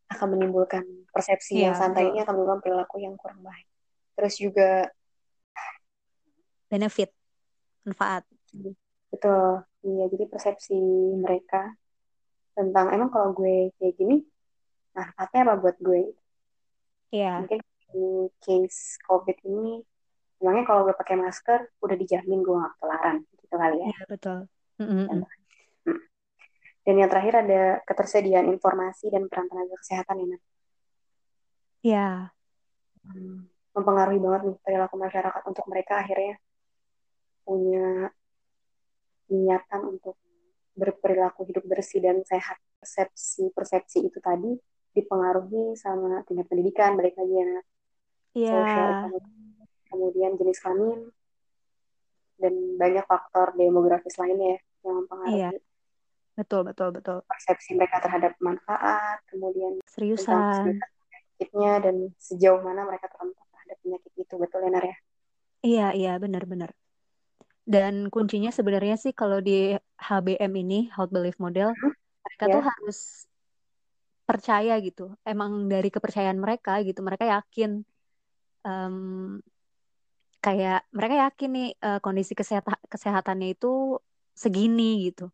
akan 0.09 0.27
menimbulkan 0.35 0.83
persepsi 1.14 1.62
yang 1.62 1.77
iya 1.77 1.79
santai 1.79 2.09
betul 2.09 2.12
ini 2.16 2.18
akan 2.25 2.33
menimbulkan 2.35 2.61
perilaku 2.64 2.97
yang 2.99 3.14
kurang 3.14 3.40
baik. 3.44 3.66
Terus 4.18 4.35
juga 4.40 4.71
benefit 6.70 7.11
manfaat 7.87 8.24
betul, 9.12 9.42
iya 9.88 10.04
jadi 10.12 10.24
persepsi 10.33 10.74
mereka 11.24 11.61
tentang 12.59 12.87
emang 12.94 13.11
kalau 13.14 13.28
gue 13.38 13.57
kayak 13.78 13.94
gini 14.00 14.16
manfaatnya 14.96 15.40
apa 15.46 15.54
buat 15.62 15.76
gue? 15.87 16.02
iya 17.12 17.28
Mungkin 17.38 17.59
di 17.92 18.04
case 18.44 19.00
COVID 19.09 19.37
ini 19.48 19.81
emangnya 20.40 20.64
kalau 20.68 20.81
gue 20.87 20.96
pakai 21.00 21.16
masker 21.24 21.61
udah 21.85 21.96
dijamin 22.02 22.40
gue 22.46 22.54
gak 22.64 22.72
ketularan 22.76 23.16
gitu 23.42 23.54
kali 23.62 23.76
ya. 23.85 23.90
iya 23.90 23.98
betul 24.12 24.38
Mm-mm. 24.81 25.07
Hmm. 25.11 25.24
Dan 26.87 26.94
yang 27.00 27.11
terakhir 27.12 27.35
ada 27.44 27.62
ketersediaan 27.88 28.48
informasi 28.54 29.07
dan 29.14 29.22
peran 29.31 29.46
tenaga 29.50 29.76
kesehatan 29.83 30.16
ya, 30.26 30.38
iya 31.83 32.33
Hmm, 33.04 33.37
mempengaruhi 33.74 34.18
banget 34.24 34.40
nih 34.46 34.57
perilaku 34.64 34.94
masyarakat 35.04 35.42
untuk 35.50 35.64
mereka 35.72 35.92
akhirnya 36.02 36.35
punya 37.48 38.12
niatan 39.32 39.96
untuk 39.96 40.20
berperilaku 40.76 41.48
hidup 41.48 41.64
bersih 41.64 42.04
dan 42.04 42.20
sehat. 42.28 42.61
Persepsi-persepsi 42.78 44.04
itu 44.04 44.20
tadi 44.20 44.52
dipengaruhi 44.92 45.74
sama 45.74 46.20
tingkat 46.28 46.46
pendidikan, 46.46 46.94
balik 46.94 47.16
lagi 47.16 47.34
ya, 47.34 47.50
iya. 48.37 48.52
Sosial 48.52 48.90
kemudian 49.88 50.37
jenis 50.37 50.61
kelamin, 50.61 51.11
dan 52.38 52.54
banyak 52.78 53.04
faktor 53.08 53.56
demografis 53.58 54.14
lainnya 54.20 54.54
ya 54.54 54.58
yang 54.87 54.94
iya. 55.26 55.48
Mempengaruhi 55.56 55.58
betul 56.38 56.62
betul 56.62 56.88
betul. 56.94 57.18
persepsi 57.26 57.74
mereka 57.74 57.98
terhadap 57.98 58.38
manfaat, 58.38 59.18
kemudian 59.26 59.82
seriusan. 59.90 60.78
penyakitnya 60.78 61.72
dan 61.82 61.96
sejauh 62.14 62.62
mana 62.62 62.87
mereka 62.87 63.11
terhadap 63.11 63.34
terhadap 63.34 63.76
penyakit 63.82 64.12
itu. 64.14 64.34
Betul 64.38 64.61
ya 64.62 64.70
Nar 64.70 64.84
ya? 64.87 64.96
Iya 65.66 65.87
iya. 65.98 66.12
Benar-benar 66.22 66.70
dan 67.68 68.09
kuncinya 68.09 68.48
sebenarnya 68.48 68.96
sih 68.96 69.12
kalau 69.12 69.44
di 69.44 69.76
HBM 70.00 70.52
ini 70.64 70.88
Health 70.88 71.12
Belief 71.12 71.37
Model 71.37 71.76
hmm? 71.76 71.92
mereka 72.24 72.44
yeah. 72.48 72.54
tuh 72.57 72.62
harus 72.64 72.98
percaya 74.24 74.74
gitu. 74.81 75.12
Emang 75.20 75.68
dari 75.68 75.92
kepercayaan 75.92 76.40
mereka 76.40 76.81
gitu 76.81 77.04
mereka 77.04 77.28
yakin 77.28 77.85
um, 78.64 79.37
kayak 80.40 80.88
mereka 80.96 81.28
yakin 81.28 81.50
nih 81.52 81.68
uh, 81.85 82.00
kondisi 82.00 82.33
kesehatan 82.33 82.81
kesehatannya 82.88 83.52
itu 83.52 84.00
segini 84.33 85.12
gitu. 85.12 85.28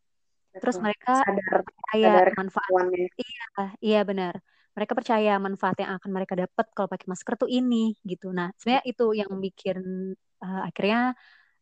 Terus 0.59 0.83
mereka 0.83 1.23
sadar, 1.23 1.63
percaya 1.63 2.07
sadar 2.19 2.29
manfaat 2.35 2.71
iya 3.15 3.47
iya 3.79 4.01
benar. 4.03 4.43
Mereka 4.75 4.91
percaya 4.99 5.39
manfaat 5.39 5.79
yang 5.79 5.95
akan 6.03 6.11
mereka 6.11 6.35
dapat 6.35 6.67
kalau 6.75 6.91
pakai 6.91 7.07
masker 7.07 7.47
tuh 7.47 7.51
ini 7.51 7.95
gitu. 8.03 8.35
Nah 8.35 8.51
sebenarnya 8.59 8.85
itu 8.91 9.07
yang 9.15 9.31
bikin 9.39 9.79
uh, 10.43 10.67
akhirnya 10.67 11.15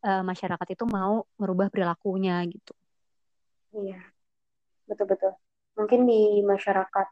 uh, 0.02 0.22
masyarakat 0.26 0.68
itu 0.74 0.84
mau 0.86 1.24
merubah 1.38 1.70
perilakunya 1.70 2.42
gitu. 2.50 2.74
Iya, 3.72 4.02
betul-betul. 4.84 5.32
Mungkin 5.78 6.04
di 6.04 6.44
masyarakat 6.44 7.08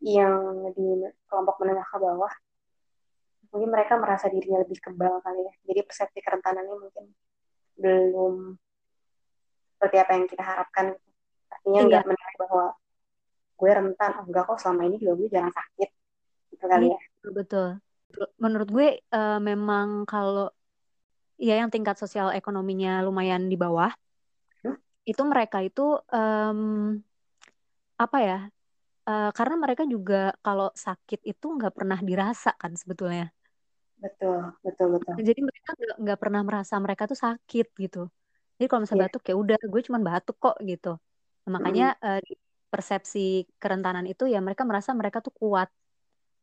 yang 0.00 0.72
di 0.72 1.04
kelompok 1.28 1.60
menengah 1.60 1.84
ke 1.84 1.98
bawah, 2.00 2.32
mungkin 3.52 3.68
mereka 3.72 4.00
merasa 4.00 4.32
dirinya 4.32 4.64
lebih 4.64 4.80
kebal 4.80 5.20
kali 5.20 5.44
ya. 5.44 5.52
Jadi 5.68 5.80
persepsi 5.84 6.18
kerentanannya 6.24 6.74
mungkin 6.76 7.04
belum 7.76 8.56
seperti 9.76 9.96
apa 10.00 10.10
yang 10.16 10.24
kita 10.24 10.44
harapkan. 10.44 10.96
Artinya 11.52 11.80
iya. 11.84 11.88
nggak 11.88 12.04
menilai 12.08 12.34
bahwa 12.40 12.64
gue 13.56 13.70
rentan, 13.72 14.10
oh, 14.20 14.24
enggak 14.28 14.44
kok 14.48 14.58
selama 14.60 14.82
ini 14.88 14.96
juga 15.00 15.12
gue 15.16 15.28
jarang 15.28 15.52
sakit. 15.52 15.90
Gitu 16.52 16.64
kali 16.64 16.86
iya, 16.88 16.96
ya. 16.96 17.30
Betul. 17.32 17.68
Menurut 18.40 18.68
gue 18.72 18.88
uh, 19.12 19.40
memang 19.40 20.08
kalau 20.08 20.48
ya 21.36 21.60
yang 21.60 21.68
tingkat 21.68 22.00
sosial 22.00 22.32
ekonominya 22.32 23.04
lumayan 23.04 23.48
di 23.48 23.56
bawah 23.56 23.92
hmm? 24.64 24.76
itu 25.04 25.22
mereka 25.24 25.60
itu 25.60 26.00
um, 26.10 26.96
apa 27.96 28.18
ya 28.20 28.38
uh, 29.08 29.30
karena 29.32 29.56
mereka 29.56 29.82
juga 29.88 30.32
kalau 30.40 30.72
sakit 30.72 31.24
itu 31.24 31.46
nggak 31.46 31.72
pernah 31.72 31.98
dirasa 32.00 32.52
kan 32.56 32.72
sebetulnya 32.76 33.32
betul 33.96 34.52
betul 34.60 34.86
betul 34.96 35.12
jadi 35.20 35.40
mereka 35.40 35.70
nggak 35.96 36.18
pernah 36.20 36.42
merasa 36.44 36.74
mereka 36.76 37.08
tuh 37.08 37.16
sakit 37.16 37.72
gitu 37.80 38.08
jadi 38.60 38.66
kalau 38.68 38.84
misalnya 38.84 39.08
yeah. 39.08 39.12
batuk 39.12 39.24
ya 39.24 39.34
udah 39.36 39.58
gue 39.60 39.82
cuma 39.88 39.98
batuk 40.00 40.36
kok 40.36 40.56
gitu 40.60 41.00
nah, 41.48 41.50
makanya 41.56 41.96
mm. 42.00 42.04
uh, 42.04 42.20
persepsi 42.68 43.48
kerentanan 43.56 44.04
itu 44.04 44.28
ya 44.28 44.40
mereka 44.44 44.68
merasa 44.68 44.92
mereka 44.92 45.24
tuh 45.24 45.32
kuat 45.32 45.72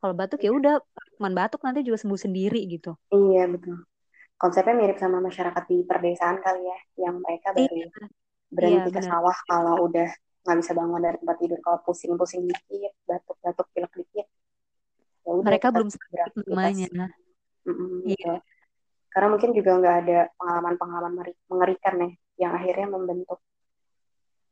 kalau 0.02 0.18
batuk 0.18 0.42
ya 0.42 0.50
iya. 0.50 0.58
udah 0.58 0.76
cuma 1.16 1.30
batuk 1.30 1.62
nanti 1.62 1.86
juga 1.86 2.02
sembuh 2.02 2.18
sendiri 2.18 2.66
gitu 2.74 2.98
iya 3.14 3.46
betul 3.46 3.86
konsepnya 4.44 4.76
mirip 4.76 5.00
sama 5.00 5.24
masyarakat 5.24 5.64
di 5.72 5.88
perdesaan 5.88 6.44
kali 6.44 6.68
ya, 6.68 6.80
yang 7.08 7.24
mereka 7.24 7.56
baru 7.56 7.72
iya. 7.72 7.88
berhenti 8.52 8.92
iya, 8.92 8.96
ke 9.00 9.02
sawah 9.08 9.38
kalau 9.48 9.88
udah 9.88 10.12
nggak 10.44 10.58
bisa 10.60 10.72
bangun 10.76 11.00
dari 11.00 11.18
tempat 11.24 11.38
tidur, 11.40 11.60
kalau 11.64 11.80
pusing-pusing 11.88 12.44
dikit, 12.44 12.92
batuk-batuk, 13.08 13.72
pilek 13.72 13.94
dikit, 13.96 14.28
ya 15.24 15.32
udah 15.32 15.48
mereka 15.48 15.72
belum 15.72 15.88
sakit 15.88 16.44
namanya. 16.52 17.16
Mm 17.64 17.72
-mm, 17.72 17.98
iya. 18.04 18.16
Gitu. 18.20 18.36
Karena 19.08 19.28
mungkin 19.32 19.52
juga 19.56 19.72
nggak 19.80 19.96
ada 20.04 20.20
pengalaman-pengalaman 20.36 21.26
mengerikan 21.48 21.96
ya, 22.04 22.10
yang 22.44 22.52
akhirnya 22.60 22.88
membentuk 22.92 23.40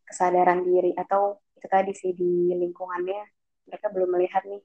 kesadaran 0.08 0.64
diri 0.64 0.96
atau 0.96 1.44
itu 1.60 1.68
tadi 1.68 1.92
sih 1.92 2.16
di 2.16 2.56
lingkungannya 2.56 3.22
mereka 3.68 3.92
belum 3.92 4.10
melihat 4.16 4.48
nih 4.48 4.64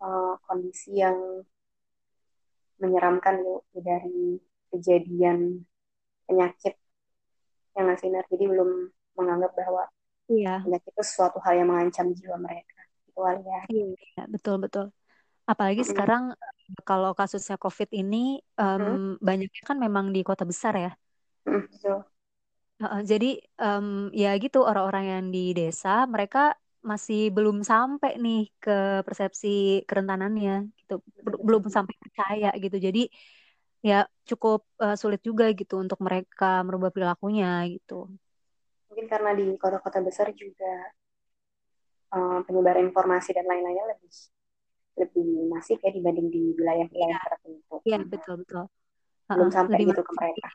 uh, 0.00 0.40
kondisi 0.48 0.96
yang 0.96 1.44
menyeramkan 2.82 3.38
yuk 3.46 3.62
dari 3.78 4.42
kejadian 4.74 5.62
penyakit 6.26 6.74
yang 7.78 7.86
ngasih 7.88 8.10
jadi 8.28 8.44
belum 8.50 8.90
menganggap 9.16 9.52
bahwa 9.54 9.86
iya. 10.26 10.60
penyakit 10.66 10.90
itu 10.92 11.04
suatu 11.06 11.38
hal 11.40 11.62
yang 11.62 11.70
mengancam 11.70 12.10
jiwa 12.12 12.36
mereka 12.36 12.82
itu 13.06 13.20
ya 13.46 13.60
iya 13.70 14.24
betul 14.26 14.58
betul 14.58 14.90
apalagi 15.46 15.80
mm 15.80 15.86
-hmm. 15.86 15.92
sekarang 15.94 16.24
kalau 16.82 17.12
kasusnya 17.12 17.60
covid 17.60 17.88
ini 17.92 18.40
um, 18.58 18.66
mm 18.66 18.80
-hmm. 18.80 19.12
banyaknya 19.22 19.62
kan 19.62 19.78
memang 19.78 20.10
di 20.10 20.20
kota 20.26 20.42
besar 20.42 20.74
ya 20.74 20.92
mm 21.46 21.52
-hmm. 21.52 21.64
betul. 21.70 21.98
Uh, 22.82 22.98
jadi 23.06 23.38
um, 23.62 24.10
ya 24.10 24.34
gitu 24.42 24.66
orang-orang 24.66 25.04
yang 25.06 25.24
di 25.30 25.54
desa 25.54 26.02
mereka 26.10 26.58
masih 26.82 27.30
belum 27.30 27.62
sampai 27.62 28.18
nih 28.18 28.50
ke 28.58 29.06
persepsi 29.06 29.86
kerentanannya 29.86 30.68
gitu. 30.82 30.98
Belum 31.22 31.62
sampai 31.70 31.94
percaya 31.98 32.50
gitu. 32.58 32.76
Jadi 32.76 33.06
ya 33.82 34.06
cukup 34.26 34.62
uh, 34.78 34.94
sulit 34.94 35.18
juga 35.26 35.50
gitu 35.50 35.78
untuk 35.82 35.98
mereka 36.02 36.62
merubah 36.62 36.94
perilakunya 36.94 37.66
gitu. 37.66 38.06
Mungkin 38.90 39.06
karena 39.10 39.34
di 39.34 39.58
kota-kota 39.58 39.98
besar 39.98 40.30
juga 40.34 40.94
uh, 42.14 42.38
penyebaran 42.46 42.86
informasi 42.86 43.34
dan 43.34 43.46
lain-lainnya 43.46 43.96
lebih 43.96 44.12
lebih 44.92 45.28
masif 45.48 45.80
ya 45.80 45.90
dibanding 45.90 46.28
di 46.28 46.42
wilayah-wilayah 46.54 47.18
ya. 47.18 47.26
tertentu. 47.26 47.74
Iya 47.82 47.98
betul 48.06 48.34
betul. 48.44 48.64
Belum 49.26 49.48
uh, 49.48 49.54
sampai 49.54 49.78
gitu 49.82 50.02
ke 50.04 50.12
mereka. 50.14 50.48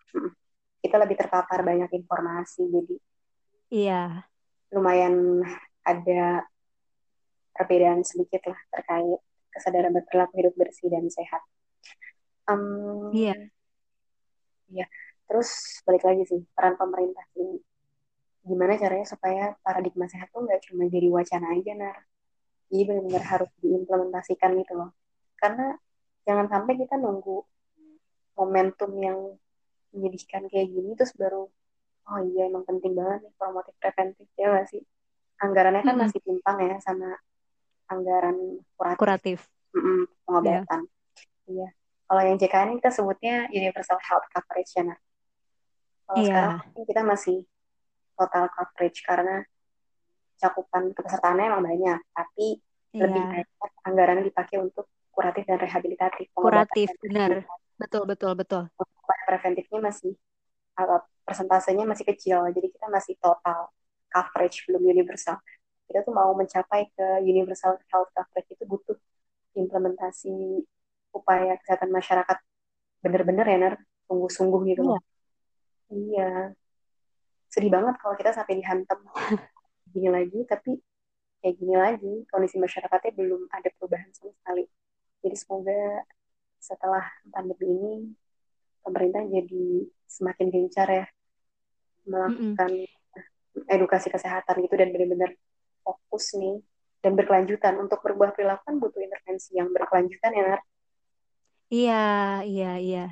Kita 0.78 0.96
lebih 1.02 1.16
terpapar 1.18 1.60
banyak 1.66 1.90
informasi 1.90 2.62
jadi 2.70 2.96
iya. 3.74 4.24
lumayan 4.72 5.44
ada 5.88 6.43
perbedaan 7.56 8.04
sedikit 8.04 8.52
lah 8.52 8.60
terkait 8.76 9.19
kesadaran 9.56 9.95
berperilaku 9.95 10.34
hidup 10.43 10.54
bersih 10.60 10.91
dan 10.91 11.08
sehat. 11.08 11.41
Um, 12.45 13.10
iya. 13.15 13.34
Iya. 14.67 14.86
Terus 15.28 15.82
balik 15.88 16.04
lagi 16.04 16.23
sih 16.28 16.41
peran 16.52 16.76
pemerintah 16.76 17.23
ini. 17.39 17.58
Gimana 18.47 18.76
caranya 18.76 19.08
supaya 19.08 19.56
paradigma 19.63 20.08
sehat 20.08 20.32
tuh 20.32 20.43
nggak 20.43 20.67
cuma 20.69 20.88
jadi 20.91 21.08
wacana 21.08 21.56
aja 21.56 21.73
nar. 21.73 21.97
Jadi 22.67 22.84
benar-benar 22.84 23.23
harus 23.23 23.50
diimplementasikan 23.63 24.52
gitu 24.60 24.73
loh. 24.76 24.91
Karena 25.39 25.76
jangan 26.28 26.52
sampai 26.52 26.76
kita 26.76 27.00
nunggu 27.00 27.43
momentum 28.36 28.91
yang 29.00 29.17
menyedihkan 29.95 30.45
kayak 30.52 30.69
gini 30.69 30.93
terus 30.93 31.15
baru 31.17 31.50
oh 32.08 32.19
iya 32.32 32.47
emang 32.47 32.63
penting 32.67 32.93
banget 32.93 33.28
nih 33.28 33.34
promotif 33.36 33.73
preventif 33.82 34.28
ya 34.38 34.54
gak 34.54 34.67
sih 34.69 34.84
anggarannya 35.41 35.82
kan 35.86 35.93
mm 35.93 36.00
-hmm. 36.02 36.10
masih 36.10 36.19
timpang 36.26 36.58
ya 36.63 36.76
sama 36.82 37.10
anggaran 37.88 38.38
kuratif, 38.76 39.00
kuratif. 39.00 39.39
Mm 39.73 39.82
-mm, 39.82 40.00
pengobatan. 40.28 40.82
Iya. 41.47 41.60
Yeah. 41.63 41.71
Kalau 42.08 42.21
yang 42.23 42.38
JKN 42.39 42.80
kita 42.80 42.89
sebutnya 42.95 43.36
Universal 43.52 44.00
Health 44.00 44.28
Coverage 44.32 44.71
ya. 44.76 44.84
Nah. 44.88 45.00
Kalau 46.08 46.17
yeah. 46.23 46.28
sekarang 46.63 46.86
kita 46.88 47.02
masih 47.04 47.38
total 48.15 48.45
coverage 48.50 49.00
karena 49.04 49.43
cakupan 50.39 50.95
kepesertaannya 50.95 51.45
emang 51.52 51.63
banyak, 51.67 52.00
tapi 52.15 52.63
yeah. 52.95 53.04
lebih 53.06 53.21
banyak 53.21 53.50
anggaran 53.84 54.23
dipakai 54.23 54.58
untuk 54.63 54.88
kuratif 55.12 55.43
dan 55.43 55.60
rehabilitatif. 55.60 56.32
Kuratif, 56.32 56.88
benar. 57.04 57.43
Betul, 57.78 58.08
betul, 58.10 58.34
betul. 58.34 58.63
Preventifnya 59.28 59.91
masih 59.91 60.13
persentasenya 61.28 61.84
masih 61.84 62.06
kecil, 62.08 62.47
jadi 62.54 62.67
kita 62.71 62.88
masih 62.88 63.17
total 63.19 63.67
coverage 64.17 64.65
belum 64.65 64.82
universal. 64.82 65.38
Kita 65.86 66.01
tuh 66.01 66.13
mau 66.17 66.34
mencapai 66.34 66.89
ke 66.91 67.06
universal 67.21 67.77
health 67.93 68.10
coverage 68.12 68.49
itu 68.49 68.63
butuh 68.65 68.97
implementasi 69.53 70.65
upaya 71.13 71.56
kesehatan 71.62 71.93
masyarakat. 71.93 72.38
Bener-bener 73.06 73.45
ya 73.45 73.58
ner? 73.62 73.75
Sungguh-sungguh 74.10 74.62
gitu 74.73 74.82
iya. 74.82 74.99
iya. 75.93 76.32
Sedih 77.47 77.69
banget 77.69 77.95
kalau 78.01 78.17
kita 78.17 78.34
sampai 78.34 78.58
dihantam. 78.58 79.06
Gini 79.93 80.10
lagi 80.12 80.43
tapi 80.43 80.75
kayak 81.38 81.56
gini 81.63 81.75
lagi 81.77 82.13
kondisi 82.34 82.58
masyarakatnya 82.60 83.13
belum 83.13 83.47
ada 83.53 83.69
perubahan 83.77 84.10
sama 84.12 84.36
sekali. 84.36 84.67
Jadi 85.23 85.36
semoga 85.38 86.03
setelah 86.60 87.06
pandemi 87.32 87.71
ini 87.71 87.93
pemerintah 88.84 89.23
jadi 89.23 89.88
semakin 90.10 90.47
gencar 90.51 90.88
ya 90.91 91.06
melakukan 92.03 92.71
mm 92.73 92.84
-mm 92.84 92.96
edukasi 93.65 94.13
kesehatan 94.13 94.62
gitu 94.62 94.76
dan 94.78 94.93
benar-benar 94.93 95.34
fokus 95.82 96.38
nih 96.38 96.62
dan 97.02 97.13
berkelanjutan 97.17 97.74
untuk 97.82 98.04
berubah 98.04 98.34
perilaku 98.34 98.62
kan 98.67 98.76
butuh 98.78 99.02
intervensi 99.02 99.58
yang 99.58 99.74
berkelanjutan 99.74 100.32
ya 100.34 100.43
Nar? 100.43 100.62
Iya 101.67 102.06
iya 102.48 102.72
iya. 102.80 103.06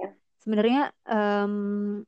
Ya. 0.00 0.08
Sebenarnya 0.42 0.90
um, 1.06 2.02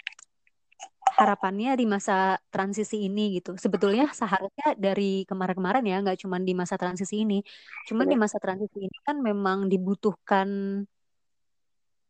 harapannya 1.17 1.73
di 1.81 1.87
masa 1.89 2.37
transisi 2.53 3.09
ini 3.09 3.41
gitu. 3.41 3.57
Sebetulnya 3.57 4.13
seharusnya 4.13 4.77
dari 4.77 5.25
kemarin-kemarin 5.25 5.85
ya, 5.87 5.97
nggak 6.05 6.21
cuma 6.21 6.37
di 6.43 6.53
masa 6.53 6.77
transisi 6.77 7.25
ini. 7.25 7.41
Cuman 7.89 8.07
ya. 8.07 8.11
di 8.13 8.17
masa 8.19 8.37
transisi 8.43 8.79
ini 8.85 8.99
kan 9.07 9.17
memang 9.23 9.71
dibutuhkan 9.73 10.49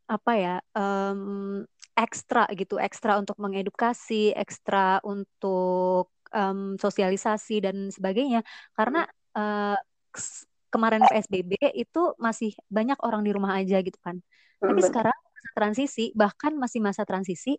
apa 0.07 0.33
ya 0.39 0.57
um, 0.71 1.67
ekstra 1.97 2.45
gitu, 2.53 2.77
ekstra 2.77 3.17
untuk 3.17 3.41
mengedukasi, 3.41 4.37
ekstra 4.37 5.01
untuk 5.01 6.13
um, 6.31 6.77
sosialisasi 6.77 7.65
dan 7.65 7.89
sebagainya. 7.89 8.45
Karena 8.77 9.09
uh, 9.33 9.81
kemarin 10.69 11.03
PSBB 11.09 11.57
itu 11.73 12.13
masih 12.21 12.53
banyak 12.69 13.01
orang 13.01 13.25
di 13.25 13.33
rumah 13.33 13.57
aja 13.57 13.81
gitu 13.81 13.97
kan. 14.05 14.21
Tapi 14.61 14.81
sekarang 14.85 15.17
masa 15.17 15.51
transisi 15.57 16.05
bahkan 16.13 16.53
masih 16.57 16.85
masa 16.85 17.09
transisi 17.09 17.57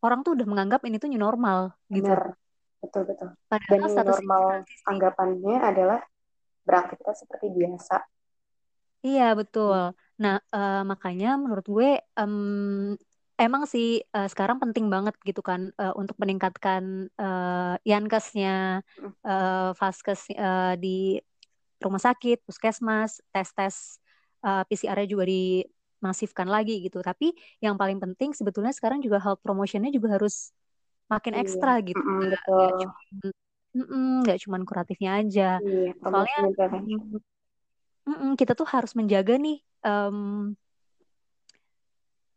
orang 0.00 0.24
tuh 0.24 0.36
udah 0.36 0.46
menganggap 0.48 0.80
ini 0.88 0.96
tuh 0.96 1.12
new 1.12 1.20
normal 1.20 1.76
gitu. 1.92 2.08
Benar. 2.08 2.36
betul 2.80 3.02
betul. 3.04 3.28
Padahal 3.44 3.68
dan 3.68 3.80
new 3.84 4.08
normal 4.08 4.44
anggapannya 4.88 5.56
adalah 5.60 6.00
beraktivitas 6.64 7.24
seperti 7.24 7.52
biasa. 7.52 7.96
Iya 9.04 9.36
betul. 9.36 9.92
Nah 10.20 10.36
uh, 10.52 10.82
makanya 10.84 11.36
menurut 11.36 11.66
gue 11.68 11.90
um, 12.16 12.96
emang 13.40 13.64
sih 13.64 14.04
uh, 14.12 14.28
sekarang 14.28 14.60
penting 14.60 14.92
banget 14.92 15.16
gitu 15.24 15.40
kan 15.40 15.72
uh, 15.80 15.96
untuk 15.96 16.14
meningkatkan 16.20 17.08
uh, 17.16 17.80
yankesnya, 17.88 18.84
uh, 19.24 19.72
faskes 19.72 20.28
uh, 20.36 20.76
di 20.76 21.16
rumah 21.80 21.98
sakit, 21.98 22.44
puskesmas, 22.44 23.24
tes-tes 23.32 23.96
uh, 24.44 24.62
PCR-nya 24.68 25.08
juga 25.08 25.24
dimasifkan 25.24 26.44
lagi 26.44 26.84
gitu. 26.84 27.00
Tapi 27.00 27.32
yang 27.64 27.80
paling 27.80 27.96
penting 27.96 28.36
sebetulnya 28.36 28.76
sekarang 28.76 29.00
juga 29.00 29.16
health 29.16 29.40
promotionnya 29.40 29.88
juga 29.88 30.20
harus 30.20 30.52
makin 31.08 31.34
iya. 31.34 31.40
ekstra 31.40 31.80
gitu. 31.80 31.98
Mm, 31.98 32.28
betul. 32.36 32.68
Gak 34.28 34.38
cuman, 34.44 34.60
cuma 34.60 34.68
kuratifnya 34.68 35.10
aja. 35.24 35.48
Iya, 35.64 35.96
Soalnya 35.96 36.38
mm, 38.04 38.12
mm, 38.12 38.32
kita 38.36 38.52
tuh 38.52 38.68
harus 38.68 38.92
menjaga 38.92 39.40
nih 39.40 39.64
um, 39.80 40.52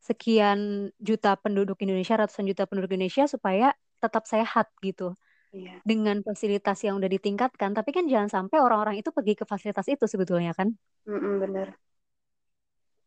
sekian 0.04 0.92
juta 1.00 1.40
penduduk 1.40 1.80
Indonesia, 1.80 2.20
ratusan 2.20 2.44
juta 2.44 2.68
penduduk 2.68 2.92
Indonesia 2.92 3.24
supaya 3.24 3.72
tetap 4.04 4.28
sehat 4.28 4.68
gitu. 4.84 5.16
Iya. 5.56 5.80
Dengan 5.88 6.20
fasilitas 6.20 6.84
yang 6.84 7.00
udah 7.00 7.08
ditingkatkan, 7.08 7.72
tapi 7.72 7.96
kan 7.96 8.04
jangan 8.12 8.28
sampai 8.28 8.60
orang-orang 8.60 9.00
itu 9.00 9.16
pergi 9.16 9.40
ke 9.40 9.48
fasilitas 9.48 9.88
itu 9.88 10.04
sebetulnya 10.04 10.52
kan? 10.52 10.76
Mm-mm, 11.08 11.40
bener. 11.40 11.68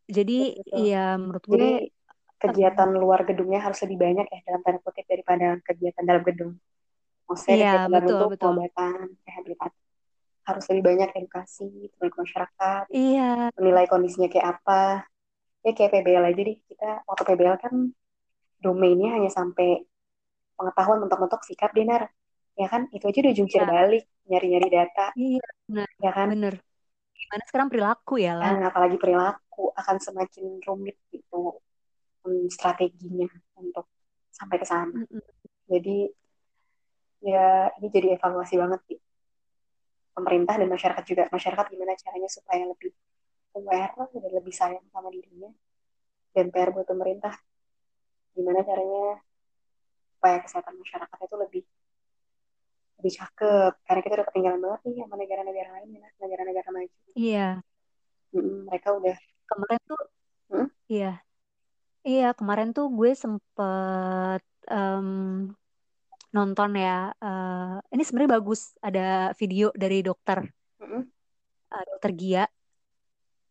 Jadi 0.06 0.54
iya 0.72 1.18
menurut 1.18 1.42
gue 1.44 1.58
Jadi, 1.58 1.70
kegiatan 2.38 2.88
uh, 2.94 2.96
luar 2.96 3.26
gedungnya 3.26 3.58
harus 3.58 3.82
lebih 3.82 3.98
banyak 3.98 4.26
ya 4.30 4.40
dalam 4.46 4.62
tanda 4.62 4.78
kutip 4.86 5.04
daripada 5.10 5.58
kegiatan 5.66 6.04
dalam 6.06 6.22
gedung. 6.22 6.52
Maksudnya 7.26 7.56
iya, 7.58 7.72
kegiatan 7.74 7.90
betul, 7.90 8.16
untuk 8.16 8.30
betul. 8.30 8.44
pengobatan, 8.54 8.96
rehabilitasi 9.26 9.78
harus 10.46 10.64
lebih 10.70 10.84
banyak 10.94 11.10
edukasi 11.18 11.90
ke 11.90 12.06
masyarakat, 12.06 12.84
iya. 12.94 13.50
menilai 13.58 13.90
kondisinya 13.90 14.30
kayak 14.30 14.54
apa, 14.54 15.02
ya 15.66 15.72
kayak 15.74 15.90
PBL 15.90 16.24
aja 16.30 16.42
deh. 16.46 16.58
Kita 16.62 16.88
waktu 17.02 17.22
PBL 17.26 17.56
kan 17.58 17.74
domainnya 18.62 19.18
hanya 19.18 19.30
sampai 19.34 19.82
pengetahuan 20.54 21.02
mentok-mentok 21.02 21.42
sikap 21.42 21.74
dinar 21.74 22.06
ya 22.54 22.70
kan? 22.70 22.86
Itu 22.94 23.10
aja 23.10 23.18
udah 23.26 23.34
jungkir 23.34 23.62
ya. 23.62 23.66
balik 23.66 24.04
nyari-nyari 24.30 24.68
data. 24.70 25.10
Iya 25.18 25.44
benar. 25.66 25.88
Ya 25.98 26.10
kan? 26.14 26.28
Bener 26.30 26.56
gimana 27.26 27.42
sekarang 27.50 27.68
perilaku 27.72 28.14
ya 28.22 28.38
lah 28.38 28.54
nah, 28.54 28.70
apalagi 28.70 29.02
perilaku 29.02 29.74
akan 29.74 29.96
semakin 29.98 30.62
rumit 30.62 30.94
gitu 31.10 31.58
um, 32.22 32.46
strateginya 32.46 33.26
untuk 33.58 33.90
sampai 34.30 34.60
ke 34.60 34.66
sana. 34.68 34.92
Mm 34.92 35.08
-hmm. 35.08 35.22
jadi 35.66 35.98
ya 37.24 37.46
ini 37.80 37.88
jadi 37.88 38.08
evaluasi 38.20 38.54
banget 38.60 38.80
sih. 38.86 38.98
Pemerintah 40.12 40.60
dan 40.60 40.68
masyarakat 40.68 41.04
juga. 41.08 41.22
Masyarakat 41.32 41.64
gimana 41.72 41.96
caranya 41.96 42.28
supaya 42.28 42.68
lebih 42.68 42.92
aware 43.56 43.92
dan 43.96 44.32
lebih 44.36 44.54
sayang 44.54 44.84
sama 44.92 45.08
dirinya 45.08 45.48
dan 46.36 46.52
PR 46.52 46.70
buat 46.76 46.84
pemerintah. 46.84 47.32
Gimana 48.36 48.60
caranya 48.60 49.24
supaya 50.12 50.36
kesehatan 50.44 50.76
masyarakat 50.76 51.18
itu 51.24 51.36
lebih 51.40 51.64
lebih 53.00 53.12
cakep? 53.16 53.72
Karena 53.88 54.00
kita 54.04 54.14
udah 54.20 54.26
ketinggalan 54.28 54.60
banget 54.60 54.80
nih 54.84 54.94
sama 55.00 55.14
negara-negara 55.16 55.68
lain 55.80 55.88
ya 55.96 56.08
negara-negara 56.20 56.68
maju. 56.68 56.96
Iya. 57.16 57.48
Mm 58.36 58.68
mereka 58.68 58.88
udah 58.92 59.16
kemarin 59.48 59.80
tuh 59.88 60.02
hmm? 60.52 60.68
iya. 60.92 61.12
Iya 62.06 62.28
kemarin 62.38 62.70
tuh 62.70 62.86
gue 62.92 63.10
sempet 63.18 64.42
um, 64.70 65.50
nonton 66.30 66.70
ya 66.76 67.16
uh, 67.18 67.80
ini 67.88 68.02
sebenarnya 68.04 68.36
bagus 68.38 68.76
ada 68.84 69.32
video 69.40 69.72
dari 69.72 70.04
dokter. 70.04 70.44
Mm-hmm. 70.76 71.02
uh, 71.72 71.84
dokter 71.96 72.10
Gia 72.12 72.44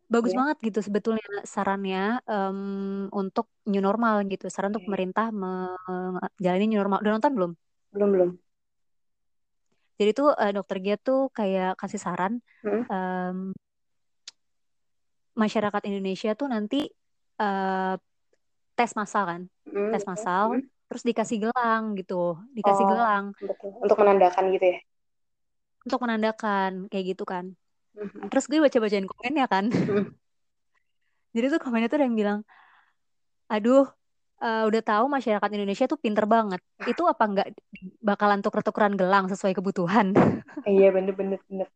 bagus 0.05 0.31
yeah. 0.33 0.39
banget 0.45 0.57
gitu 0.71 0.79
sebetulnya 0.85 1.25
sarannya 1.45 2.21
um, 2.29 3.09
untuk 3.09 3.49
new 3.65 3.81
normal 3.81 4.21
gitu. 4.29 4.47
Saran 4.53 4.73
untuk 4.73 4.85
pemerintah 4.85 5.33
menjalani 5.33 6.65
new 6.69 6.79
normal. 6.79 7.01
Udah 7.01 7.13
nonton 7.17 7.33
belum? 7.33 7.51
Belum 7.93 8.09
belum. 8.13 8.29
Jadi 9.95 10.11
tuh 10.11 10.29
uh, 10.35 10.51
dokter 10.51 10.77
Gia 10.83 10.95
tuh 10.99 11.31
kayak 11.31 11.79
kasih 11.79 12.01
saran 12.01 12.43
hmm? 12.67 12.83
um, 12.91 13.37
masyarakat 15.39 15.81
Indonesia 15.87 16.35
tuh 16.35 16.51
nanti 16.51 16.83
uh, 17.39 17.95
tes 18.75 18.91
massal 18.93 19.23
kan? 19.23 19.41
Hmm, 19.63 19.91
tes 19.95 20.03
massal 20.03 20.59
hmm. 20.59 20.67
terus 20.91 21.03
dikasih 21.07 21.47
gelang 21.47 21.95
gitu. 21.95 22.35
Dikasih 22.51 22.85
oh, 22.85 22.89
gelang. 22.91 23.25
Betul. 23.39 23.71
untuk 23.79 23.97
menandakan 24.03 24.43
gitu 24.51 24.65
ya? 24.67 24.77
Untuk 25.87 25.99
menandakan 26.03 26.71
kayak 26.91 27.15
gitu 27.15 27.23
kan 27.23 27.55
Terus 28.31 28.45
gue 28.51 28.59
baca-bacain 28.59 29.07
komennya 29.07 29.45
kan. 29.47 29.65
Jadi 31.35 31.45
tuh 31.51 31.59
komennya 31.59 31.91
tuh 31.91 31.97
ada 31.99 32.05
yang 32.07 32.15
bilang, 32.15 32.39
aduh, 33.51 33.87
uh, 34.39 34.63
udah 34.67 34.81
tahu 34.83 35.05
masyarakat 35.11 35.49
Indonesia 35.51 35.85
tuh 35.87 35.99
pinter 35.99 36.23
banget. 36.23 36.63
Itu 36.87 37.07
apa 37.07 37.23
nggak 37.27 37.47
bakalan 37.99 38.39
tuker-tukeran 38.39 38.95
gelang 38.95 39.27
sesuai 39.27 39.55
kebutuhan? 39.55 40.15
iya 40.69 40.95
bener-bener 40.95 41.39
bener. 41.51 41.67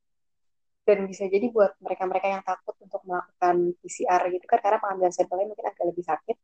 Dan 0.87 1.05
bisa 1.05 1.27
jadi 1.29 1.51
buat 1.53 1.75
mereka-mereka 1.83 2.27
yang 2.39 2.43
takut 2.47 2.73
untuk 2.81 3.03
melakukan 3.05 3.77
PCR 3.83 4.21
gitu 4.33 4.45
kan 4.49 4.59
karena 4.63 4.79
pengambilan 4.81 5.13
sampelnya 5.13 5.45
mungkin 5.51 5.65
agak 5.67 5.85
lebih 5.91 6.03
sakit. 6.07 6.37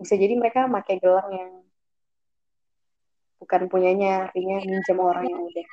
Bisa 0.00 0.14
jadi 0.18 0.34
mereka 0.36 0.68
pakai 0.68 0.96
gelang 1.00 1.30
yang 1.32 1.50
bukan 3.40 3.72
punyanya, 3.72 4.28
artinya 4.28 4.60
minjem 4.60 4.98
orang 5.00 5.24
yang 5.24 5.40
udah 5.40 5.64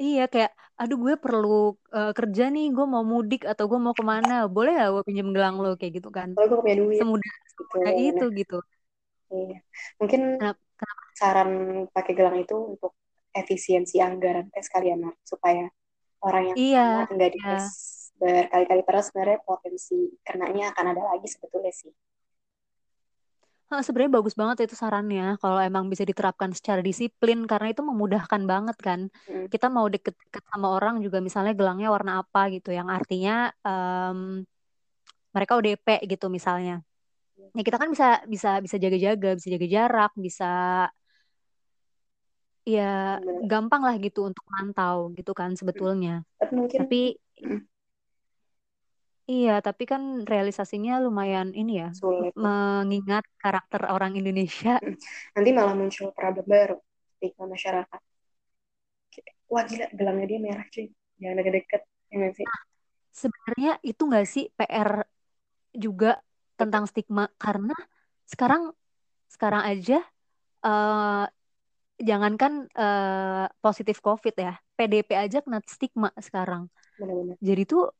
Iya 0.00 0.24
kayak, 0.32 0.52
aduh 0.80 0.96
gue 0.96 1.14
perlu 1.20 1.76
uh, 1.92 2.12
kerja 2.16 2.48
nih, 2.48 2.72
gue 2.72 2.86
mau 2.88 3.04
mudik 3.04 3.44
atau 3.44 3.68
gue 3.68 3.76
mau 3.76 3.92
ke 3.92 4.00
mana, 4.00 4.48
boleh 4.48 4.72
gak 4.80 4.90
gue 4.96 5.02
pinjam 5.04 5.28
gelang 5.36 5.60
lo 5.60 5.76
kayak 5.76 6.00
gitu 6.00 6.08
kan? 6.08 6.32
Kalau 6.32 6.56
gue 6.56 6.58
punya 6.64 6.76
duit. 6.80 6.98
Semudah, 7.04 7.32
semudah 7.52 7.92
gitu, 7.92 8.08
itu 8.08 8.26
gitu. 8.40 8.58
Iya. 9.28 9.58
Mungkin 10.00 10.20
kenapa, 10.40 10.60
kenapa? 10.80 11.02
saran 11.12 11.50
pakai 11.92 12.12
gelang 12.16 12.36
itu 12.40 12.56
untuk 12.56 12.96
efisiensi 13.36 14.00
anggaran 14.00 14.48
tes 14.50 14.66
kalian 14.72 15.12
supaya 15.22 15.68
orang 16.24 16.52
yang 16.52 16.56
iya, 16.56 16.88
nggak 17.06 17.30
iya. 17.30 17.36
dites 17.36 17.66
berkali-kali 18.20 18.82
terus 18.84 19.04
sebenarnya 19.08 19.38
potensi 19.40 19.96
kenanya 20.20 20.76
akan 20.76 20.86
ada 20.92 21.02
lagi 21.14 21.28
sebetulnya 21.30 21.72
sih 21.72 21.88
sebenarnya 23.78 24.18
bagus 24.18 24.34
banget 24.34 24.66
itu 24.66 24.74
sarannya 24.74 25.38
kalau 25.38 25.62
emang 25.62 25.86
bisa 25.86 26.02
diterapkan 26.02 26.50
secara 26.50 26.82
disiplin 26.82 27.46
karena 27.46 27.70
itu 27.70 27.86
memudahkan 27.86 28.42
banget 28.42 28.76
kan. 28.82 29.00
Hmm. 29.30 29.46
Kita 29.46 29.70
mau 29.70 29.86
deket-deket 29.86 30.42
sama 30.50 30.74
orang 30.74 30.98
juga 30.98 31.22
misalnya 31.22 31.54
gelangnya 31.54 31.88
warna 31.94 32.12
apa 32.26 32.50
gitu 32.50 32.74
yang 32.74 32.90
artinya 32.90 33.54
um, 33.62 34.42
mereka 35.30 35.54
ODP 35.54 36.02
gitu 36.10 36.26
misalnya. 36.26 36.82
Ya 37.54 37.62
kita 37.62 37.78
kan 37.78 37.88
bisa 37.94 38.26
bisa 38.26 38.58
bisa 38.58 38.76
jaga-jaga, 38.76 39.38
bisa 39.38 39.48
jaga 39.54 39.66
jarak, 39.70 40.12
bisa 40.18 40.52
ya 42.66 43.18
gampang 43.46 43.82
lah 43.86 43.94
gitu 44.02 44.26
untuk 44.26 44.44
mantau 44.50 45.14
gitu 45.14 45.30
kan 45.30 45.54
sebetulnya. 45.54 46.26
Mungkin, 46.50 46.86
Tapi 46.86 47.14
Iya, 49.30 49.62
tapi 49.62 49.86
kan 49.86 50.26
realisasinya 50.26 50.98
lumayan 50.98 51.54
ini 51.54 51.78
ya, 51.78 51.94
Sulit. 51.94 52.34
mengingat 52.34 53.22
karakter 53.38 53.86
orang 53.86 54.18
Indonesia. 54.18 54.82
Nanti 55.38 55.50
malah 55.54 55.78
muncul 55.78 56.10
problem 56.10 56.50
baru 56.50 56.82
di 57.22 57.30
masyarakat. 57.38 58.00
Wah 59.46 59.64
gila, 59.70 59.86
gelangnya 59.94 60.26
dia 60.26 60.40
merah 60.42 60.66
cuy. 60.66 60.90
Jangan 61.22 61.36
deket-deket. 61.38 61.82
Ya 62.10 62.28
sih? 62.34 62.42
Nah, 62.42 62.62
sebenarnya 63.14 63.72
itu 63.86 64.02
nggak 64.02 64.26
sih 64.26 64.44
PR 64.50 65.06
juga 65.78 66.18
tentang 66.58 66.90
stigma 66.90 67.30
karena 67.38 67.74
sekarang 68.26 68.74
sekarang 69.30 69.62
aja 69.62 70.02
uh, 70.66 71.30
jangankan 72.02 72.66
uh, 72.74 73.46
positif 73.62 74.02
COVID 74.02 74.34
ya, 74.34 74.58
PDP 74.74 75.14
aja 75.14 75.38
kena 75.38 75.62
stigma 75.70 76.10
sekarang. 76.18 76.66
Benar-benar. 76.98 77.38
Jadi 77.38 77.62
tuh 77.62 77.94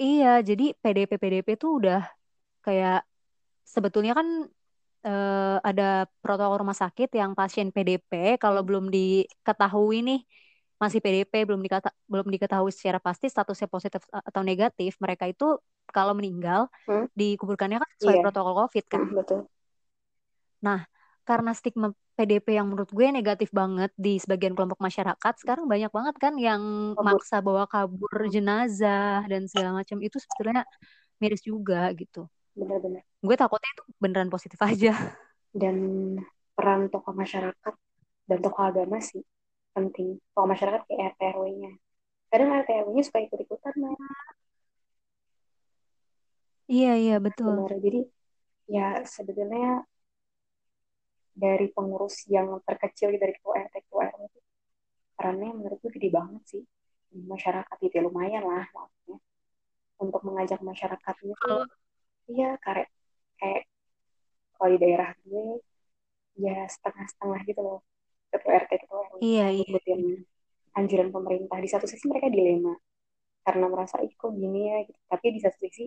Iya, 0.00 0.40
jadi 0.40 0.72
PDP 0.80 1.20
PDP 1.20 1.48
tuh 1.60 1.82
udah 1.82 2.00
kayak 2.64 3.04
sebetulnya 3.66 4.12
kan 4.16 4.28
uh, 5.06 5.58
ada 5.62 6.06
protokol 6.22 6.62
rumah 6.62 6.76
sakit 6.76 7.12
yang 7.12 7.34
pasien 7.36 7.70
PDP 7.74 8.36
kalau 8.38 8.62
belum 8.64 8.88
diketahui 8.88 10.00
nih 10.02 10.20
masih 10.82 10.98
PDP 10.98 11.46
belum 11.46 11.62
dikata 11.62 11.94
belum 12.10 12.26
diketahui 12.26 12.74
secara 12.74 12.98
pasti 12.98 13.30
statusnya 13.30 13.70
positif 13.70 14.02
atau 14.10 14.42
negatif, 14.42 14.98
mereka 14.98 15.30
itu 15.30 15.54
kalau 15.94 16.10
meninggal 16.10 16.66
hmm? 16.90 17.06
dikuburkannya 17.14 17.78
kan 17.78 17.90
sesuai 18.02 18.18
iya. 18.18 18.22
protokol 18.26 18.54
COVID 18.66 18.84
kan. 18.90 19.02
Hmm, 19.06 19.14
betul. 19.14 19.40
Nah, 20.58 20.82
karena 21.22 21.54
stigma 21.54 21.94
PDP 22.12 22.60
yang 22.60 22.68
menurut 22.68 22.92
gue 22.92 23.06
negatif 23.08 23.48
banget 23.50 23.88
di 23.96 24.20
sebagian 24.20 24.52
kelompok 24.52 24.78
masyarakat 24.78 25.34
sekarang 25.40 25.64
banyak 25.64 25.88
banget 25.88 26.14
kan 26.20 26.34
yang 26.36 26.92
kabur. 26.92 27.04
maksa 27.04 27.36
bawa 27.40 27.64
kabur 27.64 28.12
jenazah 28.28 29.24
dan 29.26 29.48
segala 29.48 29.80
macam. 29.80 29.96
Itu 30.04 30.20
sebetulnya 30.20 30.68
miris 31.18 31.42
juga 31.42 31.88
gitu. 31.96 32.28
Benar-benar 32.52 33.02
gue 33.22 33.36
takutnya 33.38 33.70
itu 33.72 33.84
beneran 33.96 34.28
positif 34.28 34.58
aja. 34.70 34.92
Dan 35.52 35.76
peran 36.52 36.92
tokoh 36.92 37.16
masyarakat 37.16 37.74
dan 38.28 38.38
tokoh 38.44 38.62
agama 38.64 39.00
sih 39.00 39.24
penting. 39.72 40.20
Tokoh 40.36 40.48
masyarakat 40.48 40.84
kayak 40.84 41.16
RT 41.16 41.20
RW-nya 41.38 41.72
kadang 42.32 42.48
RT 42.64 42.70
RW-nya 42.88 43.04
suka 43.04 43.20
ikut-ikutan 43.28 43.74
nah 43.76 43.92
iya 46.64 46.96
iya 46.96 47.16
betul. 47.20 47.52
Benar 47.60 47.76
jadi 47.76 48.00
ya 48.72 49.04
sebetulnya 49.04 49.84
dari 51.32 51.72
pengurus 51.72 52.28
yang 52.28 52.60
terkecil 52.62 53.12
dari 53.16 53.32
ketua 53.36 53.64
RT 53.68 53.74
ketua 53.88 54.12
RW 54.12 54.22
itu 54.28 54.40
perannya 55.16 55.50
menurut 55.56 55.78
gue 55.80 55.92
gede 55.96 56.10
banget 56.12 56.42
sih. 56.48 56.62
Masyarakat 57.12 57.76
itu 57.84 57.92
ya, 57.92 58.02
lumayan 58.04 58.44
lah 58.44 58.64
maksudnya. 58.72 59.18
Untuk 60.00 60.20
mengajak 60.24 60.60
masyarakatnya 60.60 61.34
tuh 61.40 61.68
iya 62.30 62.54
kayak 62.62 62.88
kayak 63.42 63.66
kalau 64.54 64.68
di 64.74 64.78
daerah 64.78 65.10
gue 65.26 65.58
ya 66.38 66.64
setengah-setengah 66.70 67.40
gitu 67.44 67.60
loh 67.60 67.80
ketua 68.32 68.52
RT 68.64 68.72
ketua 68.86 69.00
RW 69.10 69.20
iya 69.20 69.46
iya. 69.52 69.64
Ngikutin 69.68 70.00
anjuran 70.76 71.08
pemerintah. 71.12 71.58
Di 71.60 71.68
satu 71.68 71.86
sisi 71.88 72.08
mereka 72.08 72.32
dilema 72.32 72.76
karena 73.42 73.66
merasa 73.66 73.98
ih 74.00 74.14
kok 74.14 74.32
gini 74.32 74.70
ya? 74.70 74.76
Gitu. 74.86 75.00
tapi 75.10 75.26
di 75.34 75.40
satu 75.42 75.58
sisi 75.66 75.84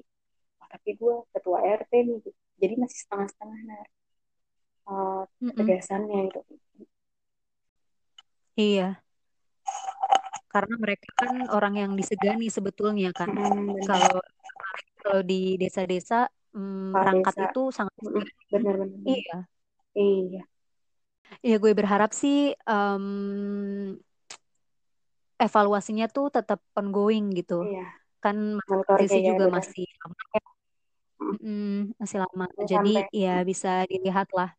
oh, 0.59 0.67
tapi 0.67 0.89
gue 0.99 1.15
ketua 1.31 1.63
RT 1.63 1.91
nih 2.03 2.17
gitu. 2.23 2.39
jadi 2.59 2.73
masih 2.79 2.97
setengah-setengah 3.07 3.59
nah 3.63 3.83
uh, 4.89 5.23
ketegasannya 5.41 6.31
gitu. 6.31 6.41
Iya. 8.55 9.03
Karena 10.47 10.75
mereka 10.79 11.11
kan 11.19 11.51
orang 11.51 11.75
yang 11.75 11.91
disegani 11.99 12.47
sebetulnya 12.47 13.11
kan 13.11 13.27
benar. 13.35 13.83
kalau 13.83 14.23
kalau 15.03 15.21
di 15.21 15.59
desa-desa 15.59 16.31
hmm, 16.55 16.95
Kepala 16.95 17.03
perangkat 17.03 17.35
desa. 17.35 17.45
itu 17.51 17.61
sangat 17.75 17.93
benar-benar 18.49 18.89
iya. 19.03 19.37
Iya. 19.95 20.43
Ya 21.43 21.55
gue 21.59 21.71
berharap 21.75 22.15
sih 22.15 22.55
em, 22.55 23.05
evaluasinya 25.35 26.07
tuh 26.07 26.31
tetap 26.31 26.63
ongoing 26.79 27.35
gitu. 27.35 27.67
Iya. 27.67 27.85
Kan 28.23 28.63
transisi 28.87 29.19
ya 29.19 29.35
juga 29.35 29.51
benar. 29.51 29.59
masih 29.59 29.85
lama 29.99 30.23
ya. 30.31 30.43
Mm, 31.15 31.27
Mm-mm, 31.35 31.73
masih 31.99 32.17
lama. 32.23 32.45
Ini 32.47 32.63
jadi 32.63 32.93
sampai. 33.03 33.23
ya 33.23 33.35
bisa 33.43 33.71
dilihat 33.91 34.27
lah 34.31 34.49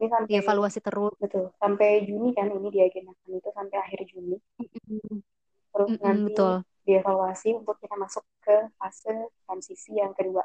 ini 0.00 0.06
sampai 0.14 0.28
dievaluasi 0.28 0.78
terus. 0.86 1.14
Betul 1.22 1.44
sampai 1.62 1.90
Juni 2.08 2.28
kan 2.36 2.48
ini 2.56 2.68
diagendakan 2.76 3.30
itu 3.40 3.50
sampai 3.58 3.76
akhir 3.84 4.00
Juni. 4.10 4.36
Terus 5.72 5.92
mm-mm, 5.92 6.00
nanti 6.04 6.30
betul. 6.30 6.64
dievaluasi 6.86 7.48
untuk 7.60 7.76
kita 7.82 7.94
masuk 8.04 8.24
ke 8.44 8.56
fase 8.78 9.12
transisi 9.46 9.90
yang 10.02 10.12
kedua. 10.18 10.42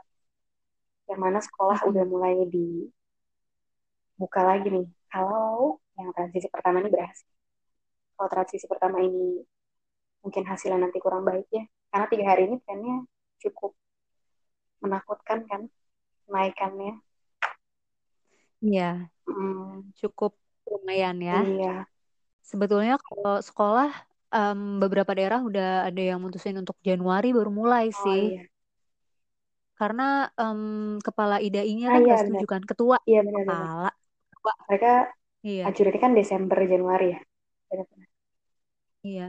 Yang 1.09 1.19
mana 1.25 1.39
sekolah 1.47 1.79
Mm-mm. 1.85 1.89
udah 1.89 2.03
mulai 2.13 2.33
dibuka 2.53 4.41
lagi 4.49 4.67
nih. 4.75 4.87
Kalau 5.11 5.81
yang 5.99 6.09
transisi 6.15 6.47
pertama 6.53 6.77
ini 6.81 6.89
berhasil. 6.95 7.29
Kalau 8.15 8.29
transisi 8.33 8.65
pertama 8.71 8.97
ini 9.07 9.27
mungkin 10.23 10.43
hasilnya 10.51 10.79
nanti 10.85 10.97
kurang 11.05 11.23
baik 11.29 11.47
ya. 11.57 11.63
Karena 11.91 12.05
tiga 12.11 12.25
hari 12.31 12.41
ini 12.49 12.55
trennya 12.65 12.95
cukup 13.43 13.71
menakutkan 14.83 15.39
kan 15.49 15.61
kenaikannya 16.25 16.91
iya. 18.61 19.09
Hmm, 19.27 19.91
cukup 19.97 20.37
lumayan 20.69 21.17
ya. 21.19 21.39
Iya. 21.43 21.75
Sebetulnya 22.41 22.95
kalau 23.01 23.41
sekolah 23.41 23.89
em, 24.31 24.79
beberapa 24.79 25.11
daerah 25.11 25.41
udah 25.43 25.87
ada 25.87 26.01
yang 26.01 26.19
mutusin 26.23 26.57
untuk 26.57 26.77
Januari 26.81 27.35
baru 27.35 27.51
mulai 27.51 27.91
oh 27.91 28.01
sih. 28.07 28.37
iya. 28.37 28.43
Karena 29.75 30.29
em, 30.37 30.61
kepala 31.01 31.41
IDAI-nya 31.41 31.87
ah 31.89 31.93
kan 31.97 32.01
iya 32.01 32.15
benar. 32.15 32.21
setuju 32.21 32.45
kan? 32.45 32.61
Ketua 32.63 32.97
iya 33.09 33.19
benar-benar 33.25 33.65
kepala. 33.65 33.89
Ketua 34.31 34.53
mereka 34.69 34.91
iya. 35.41 35.63
ajurannya 35.69 36.01
kan 36.01 36.13
Desember 36.13 36.57
Januari 36.69 37.07
ya? 37.17 37.19
Benar-benar 37.69 38.09
iya. 39.01 39.27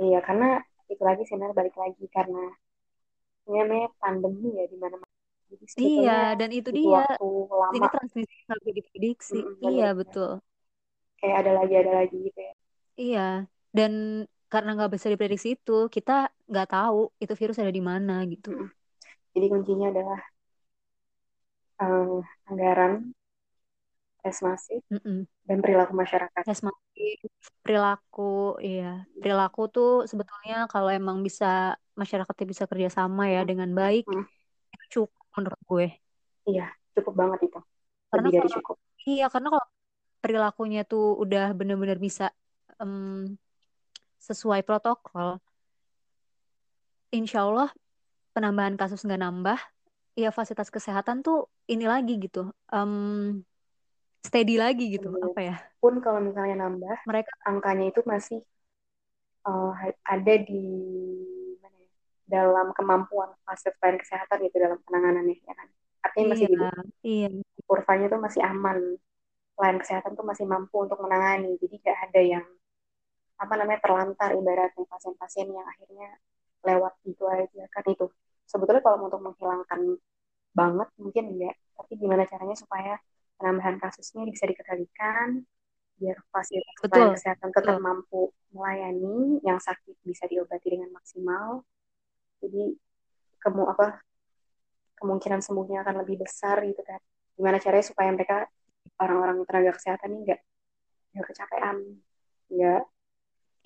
Iya 0.00 0.18
karena 0.24 0.48
itu 0.88 1.02
lagi 1.04 1.22
sih 1.28 1.36
Nar, 1.36 1.52
balik 1.52 1.76
lagi 1.76 2.04
karena 2.08 2.52
ini 3.48 3.56
namanya 3.58 3.88
pandemi 4.00 4.48
ya 4.56 4.64
di 4.68 4.76
mana 4.80 4.96
jadi 5.60 5.86
iya 5.86 6.10
dan 6.38 6.50
itu 6.58 6.70
dia 6.78 6.96
waktu 6.96 7.24
ini 7.74 7.86
lama 7.86 7.88
transmisi 7.94 8.34
nggak 8.46 8.58
bisa 8.62 8.72
diprediksi. 8.78 9.36
Mm, 9.36 9.56
iya 9.68 9.84
benar-benar 9.84 9.92
betul. 9.98 10.30
Kayak 11.18 11.36
ada 11.40 11.52
lagi 11.58 11.74
ada 11.80 11.92
lagi 11.98 12.16
gitu 12.26 12.40
ya. 12.48 12.52
Iya 13.00 13.20
dan 13.76 13.92
karena 14.52 14.68
nggak 14.76 14.90
bisa 14.94 15.08
diprediksi 15.12 15.48
itu 15.56 15.72
kita 15.94 16.10
nggak 16.50 16.66
tahu 16.72 16.98
itu 17.22 17.32
virus 17.40 17.56
ada 17.62 17.72
di 17.78 17.82
mana 17.90 18.12
gitu. 18.32 18.48
Mm. 18.50 18.68
jadi 19.34 19.46
kuncinya 19.52 19.86
adalah 19.92 20.20
eh, 21.84 22.20
anggaran 22.50 22.92
tes 24.22 24.38
masif 24.46 24.82
Mm-mm. 24.92 25.26
dan 25.48 25.58
perilaku 25.64 25.94
masyarakat. 26.02 26.46
Tes 26.46 26.58
masif 26.66 27.18
perilaku 27.64 28.22
iya. 28.66 28.84
Perilaku 29.20 29.60
tuh 29.74 29.88
sebetulnya 30.10 30.54
kalau 30.72 30.90
emang 30.98 31.18
bisa 31.26 31.46
masyarakatnya 32.00 32.46
bisa 32.52 32.64
kerjasama 32.70 33.22
ya 33.34 33.40
Mm, 33.40 33.48
dengan 33.50 33.70
baik 33.80 34.04
mm. 34.06 34.24
Menurut 35.36 35.60
gue. 35.68 35.86
Iya 36.48 36.66
cukup 36.98 37.14
banget 37.16 37.38
itu. 37.48 37.58
Karena 38.12 38.28
lebih 38.28 38.34
dari 38.36 38.48
kalau 38.48 38.56
cukup. 38.60 38.76
iya 39.08 39.26
karena 39.32 39.48
kalau 39.52 39.66
perilakunya 40.22 40.80
tuh 40.86 41.04
udah 41.18 41.44
bener-bener 41.58 41.98
bisa 41.98 42.30
em, 42.78 43.34
sesuai 44.22 44.62
protokol 44.62 45.42
insya 47.10 47.44
Allah 47.44 47.68
penambahan 48.32 48.78
kasus 48.78 49.02
nggak 49.04 49.18
nambah 49.20 49.58
ya 50.14 50.30
fasilitas 50.30 50.70
kesehatan 50.70 51.24
tuh 51.26 51.48
ini 51.68 51.84
lagi 51.88 52.20
gitu 52.20 52.52
em, 52.70 53.42
steady 54.22 54.56
lagi 54.56 54.94
gitu 54.94 55.10
Benar. 55.10 55.34
apa 55.34 55.40
ya? 55.42 55.56
Pun 55.82 55.98
kalau 55.98 56.22
misalnya 56.22 56.68
nambah 56.68 56.96
mereka 57.10 57.32
angkanya 57.42 57.90
itu 57.90 58.00
masih 58.06 58.38
eh, 59.48 59.72
ada 60.06 60.34
di 60.46 60.62
dalam 62.32 62.72
kemampuan 62.72 63.28
fase 63.44 63.68
pelayanan 63.76 64.00
kesehatan 64.00 64.36
gitu 64.48 64.56
dalam 64.56 64.78
penanganannya 64.88 65.36
ya 65.44 65.52
kan? 65.52 65.68
Artinya 66.00 66.26
masih 66.32 66.48
iya 66.48 66.48
di 66.48 66.56
iya. 67.04 67.28
Kurvanya 67.68 68.06
tuh 68.08 68.20
masih 68.24 68.40
aman. 68.40 68.78
Pelayanan 69.52 69.80
kesehatan 69.84 70.12
tuh 70.16 70.24
masih 70.24 70.44
mampu 70.48 70.76
untuk 70.80 70.96
menangani. 71.04 71.60
Jadi 71.60 71.74
nggak 71.76 71.98
ada 72.08 72.20
yang 72.24 72.46
apa 73.36 73.54
namanya 73.58 73.80
terlantar 73.84 74.30
ibaratnya 74.32 74.84
pasien-pasien 74.88 75.52
yang 75.52 75.66
akhirnya 75.68 76.08
lewat 76.64 76.92
gitu 77.04 77.28
aja. 77.28 77.68
Kan 77.68 77.84
itu. 77.92 78.08
Sebetulnya 78.48 78.80
kalau 78.80 79.04
untuk 79.04 79.20
menghilangkan 79.20 80.00
banget 80.56 80.88
mungkin 80.96 81.24
enggak. 81.36 81.56
Tapi 81.76 81.92
gimana 82.00 82.24
caranya 82.24 82.56
supaya 82.56 82.96
penambahan 83.36 83.76
kasusnya 83.76 84.24
bisa 84.24 84.48
dikendalikan 84.48 85.44
biar 86.00 86.18
fasilitas 86.34 86.82
betul. 86.82 87.14
kesehatan 87.14 87.50
tetap 87.54 87.76
betul. 87.78 87.84
mampu 87.84 88.22
melayani 88.50 89.38
yang 89.46 89.62
sakit 89.62 89.94
bisa 90.02 90.26
diobati 90.26 90.66
dengan 90.72 90.90
maksimal 90.90 91.62
jadi 92.42 92.62
kemu 93.42 93.64
apa 93.72 93.86
kemungkinan 94.98 95.40
sembuhnya 95.42 95.78
akan 95.84 95.96
lebih 96.06 96.16
besar 96.24 96.56
gitu 96.68 96.82
kan. 96.86 97.00
Gimana 97.36 97.56
caranya 97.62 97.86
supaya 97.90 98.10
mereka 98.14 98.46
orang-orang 99.02 99.42
tenaga 99.48 99.72
kesehatan 99.76 100.08
ini 100.14 100.20
enggak 100.24 100.40
nggak 101.12 101.26
kecapean 101.30 101.76
nggak 102.52 102.82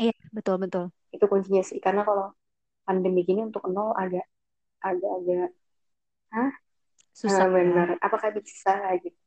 iya 0.02 0.12
betul 0.36 0.56
betul. 0.62 0.84
Itu 1.14 1.24
kuncinya 1.30 1.62
sih 1.68 1.78
karena 1.84 2.02
kalau 2.08 2.26
pandemi 2.86 3.20
gini 3.28 3.40
untuk 3.48 3.62
nol 3.74 3.90
agak 4.02 4.26
agak 4.88 5.10
agak 5.18 5.48
hah? 6.34 6.50
Susah. 7.16 7.44
Ah, 7.44 7.48
ya 7.48 7.54
benar 7.56 7.88
apakah 8.06 8.28
bisa 8.38 8.72
gitu 9.04 9.18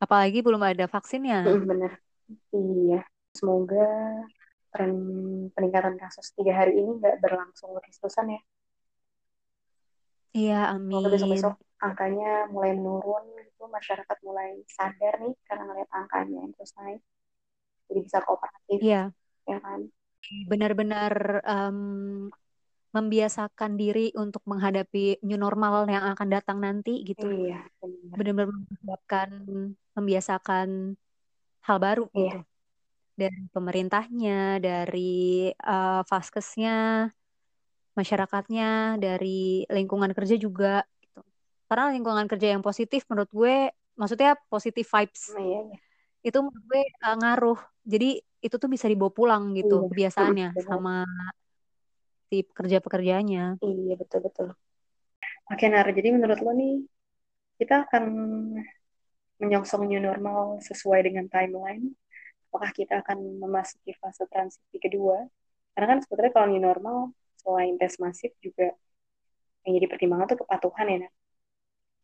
apalagi 0.00 0.38
belum 0.44 0.62
ada 0.64 0.84
vaksinnya. 0.88 1.44
Mm, 1.46 1.60
benar 1.70 1.92
iya. 2.54 2.98
Semoga 3.36 3.76
tren 4.70 4.92
peningkatan 5.52 5.98
kasus 5.98 6.30
tiga 6.38 6.54
hari 6.62 6.78
ini 6.78 7.02
nggak 7.02 7.18
berlangsung 7.18 7.74
terus-terusan 7.78 8.38
ya? 8.38 8.40
Iya 10.30 10.60
amin. 10.78 11.10
besok-besok 11.10 11.54
angkanya 11.82 12.46
mulai 12.54 12.70
menurun 12.78 13.24
gitu 13.42 13.66
masyarakat 13.66 14.18
mulai 14.22 14.62
sadar 14.70 15.18
nih 15.18 15.34
karena 15.42 15.62
ngeliat 15.66 15.90
angkanya 15.90 16.36
yang 16.46 16.52
terus 16.54 16.72
naik. 16.78 17.02
Jadi 17.90 17.98
bisa 18.06 18.18
kooperatif 18.22 18.78
iya. 18.78 19.02
ya 19.50 19.58
kan? 19.58 19.90
Benar-benar 20.46 21.42
em, 21.42 21.78
membiasakan 22.94 23.74
diri 23.74 24.14
untuk 24.14 24.46
menghadapi 24.46 25.18
new 25.26 25.38
normal 25.38 25.90
yang 25.90 26.14
akan 26.14 26.28
datang 26.30 26.62
nanti 26.62 27.02
gitu. 27.02 27.26
Iya 27.26 27.66
benar. 27.82 28.14
Benar-benar 28.14 28.48
membiasakan 28.54 29.30
membiasakan 29.98 30.68
hal 31.66 31.76
baru 31.82 32.06
iya. 32.14 32.38
gitu 32.38 32.49
dari 33.20 33.40
pemerintahnya 33.52 34.56
dari 34.58 35.52
eh, 35.52 36.00
vaskesnya 36.08 37.08
masyarakatnya 37.98 38.96
dari 38.96 39.68
lingkungan 39.68 40.16
kerja 40.16 40.40
juga 40.40 40.86
gitu. 41.04 41.20
Karena 41.68 41.92
lingkungan 41.92 42.26
kerja 42.30 42.56
yang 42.56 42.62
positif 42.64 43.04
menurut 43.12 43.30
gue 43.30 43.56
maksudnya 44.00 44.38
positive 44.48 44.88
vibes 44.88 45.36
Nah, 45.36 45.44
iya 45.44 45.60
iya. 45.68 45.76
itu 46.24 46.38
menurut 46.40 46.64
gue 46.64 46.82
eh, 46.88 47.16
ngaruh. 47.20 47.60
Jadi 47.84 48.10
itu 48.40 48.56
tuh 48.56 48.70
bisa 48.72 48.88
dibawa 48.88 49.12
pulang 49.12 49.52
gitu 49.52 49.84
iya 49.84 49.88
kebiasaannya 49.92 50.48
benar 50.56 50.64
sama 50.64 50.96
si 52.32 52.46
pekerja-pekerjanya 52.46 53.60
iya 53.60 53.94
betul 54.00 54.24
betul. 54.24 54.48
Oke, 55.50 55.66
Nar. 55.66 55.90
Jadi 55.90 56.08
menurut 56.14 56.38
lo 56.46 56.54
nih, 56.54 56.78
kita 57.58 57.90
akan 57.90 58.04
menyongsong 59.42 59.90
new 59.90 59.98
normal 59.98 60.62
sesuai 60.62 61.10
dengan 61.10 61.26
timeline? 61.26 61.90
Apakah 62.50 62.70
kita 62.74 63.06
akan 63.06 63.38
memasuki 63.38 63.94
fase 63.94 64.26
transisi 64.26 64.76
kedua? 64.82 65.22
Karena 65.72 65.96
kan 65.96 65.98
sebetulnya 66.02 66.32
kalau 66.34 66.46
new 66.50 66.58
normal, 66.58 67.14
selain 67.38 67.78
tes 67.78 67.96
masif 68.02 68.34
juga 68.42 68.74
yang 69.62 69.78
jadi 69.78 69.86
pertimbangan 69.86 70.34
tuh 70.34 70.42
kepatuhan 70.42 70.86
ya, 70.90 70.98
Nar. 71.06 71.12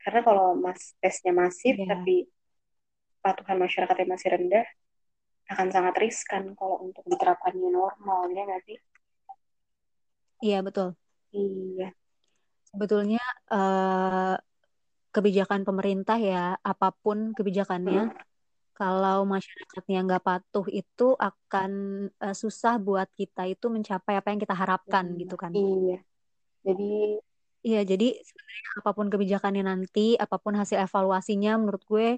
Karena 0.07 0.21
kalau 0.23 0.55
mas 0.55 0.95
tesnya 1.03 1.35
masif, 1.35 1.75
yeah. 1.75 1.91
tapi 1.91 2.31
kepatuhan 3.19 3.59
masyarakatnya 3.59 4.07
masih 4.07 4.29
rendah, 4.39 4.67
akan 5.51 5.67
sangat 5.75 5.95
riskan 5.99 6.55
kalau 6.55 6.79
untuk 6.87 7.03
diterapkan 7.11 7.59
new 7.59 7.75
normal, 7.75 8.31
ya 8.31 8.43
nggak 8.47 8.63
sih? 8.71 8.79
Iya, 10.47 10.59
betul. 10.63 10.95
Iya. 11.35 11.91
Sebetulnya 12.71 13.25
uh, 13.51 14.39
kebijakan 15.11 15.67
pemerintah 15.67 16.21
ya, 16.21 16.55
apa 16.61 16.93
pun 16.93 17.35
kebijakannya, 17.35 18.15
hmm. 18.15 18.36
Kalau 18.77 19.25
masyarakatnya 19.25 19.99
nggak 20.05 20.25
patuh 20.25 20.67
itu 20.69 21.17
akan 21.17 21.71
uh, 22.21 22.37
susah 22.37 22.77
buat 22.77 23.09
kita 23.17 23.49
itu 23.49 23.67
mencapai 23.73 24.21
apa 24.21 24.29
yang 24.31 24.41
kita 24.45 24.53
harapkan 24.53 25.05
hmm. 25.09 25.19
gitu 25.25 25.37
kan. 25.41 25.51
Iya. 25.57 25.99
Jadi 26.67 26.93
Iya, 27.67 27.83
jadi 27.83 28.15
sebenarnya 28.23 28.71
apa 28.79 28.91
pun 28.95 29.07
kebijakannya 29.11 29.67
nanti, 29.67 30.15
apa 30.15 30.39
pun 30.39 30.55
hasil 30.55 30.87
evaluasinya, 30.87 31.59
menurut 31.59 31.83
gue, 31.83 32.15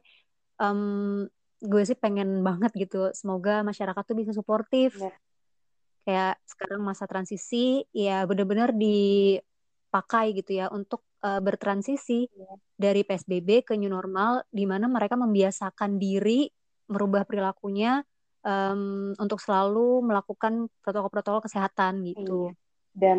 um, 0.61 1.25
gue 1.65 1.83
sih 1.89 1.97
pengen 1.97 2.45
banget 2.45 2.69
gitu. 2.77 3.09
Semoga 3.17 3.65
masyarakat 3.65 4.03
tuh 4.05 4.13
bisa 4.13 4.37
suportif. 4.37 5.01
Ya 5.01 5.09
kayak 6.09 6.41
sekarang 6.49 6.81
masa 6.81 7.05
transisi 7.05 7.85
ya 7.93 8.25
benar-benar 8.25 8.73
dipakai 8.73 10.33
gitu 10.41 10.57
ya 10.57 10.73
untuk 10.73 11.05
uh, 11.23 11.41
bertransisi 11.43 12.29
yeah. 12.31 12.57
dari 12.79 13.03
PSBB 13.03 13.67
ke 13.67 13.75
new 13.75 13.91
normal 13.91 14.45
di 14.51 14.65
mana 14.65 14.87
mereka 14.87 15.19
membiasakan 15.19 15.99
diri 15.99 16.51
merubah 16.89 17.29
perilakunya 17.29 18.03
um, 18.43 19.13
untuk 19.19 19.39
selalu 19.43 20.03
melakukan 20.05 20.73
protokol-protokol 20.83 21.45
kesehatan 21.45 22.07
gitu. 22.07 22.53
Iya. 22.53 22.57
Dan 22.99 23.19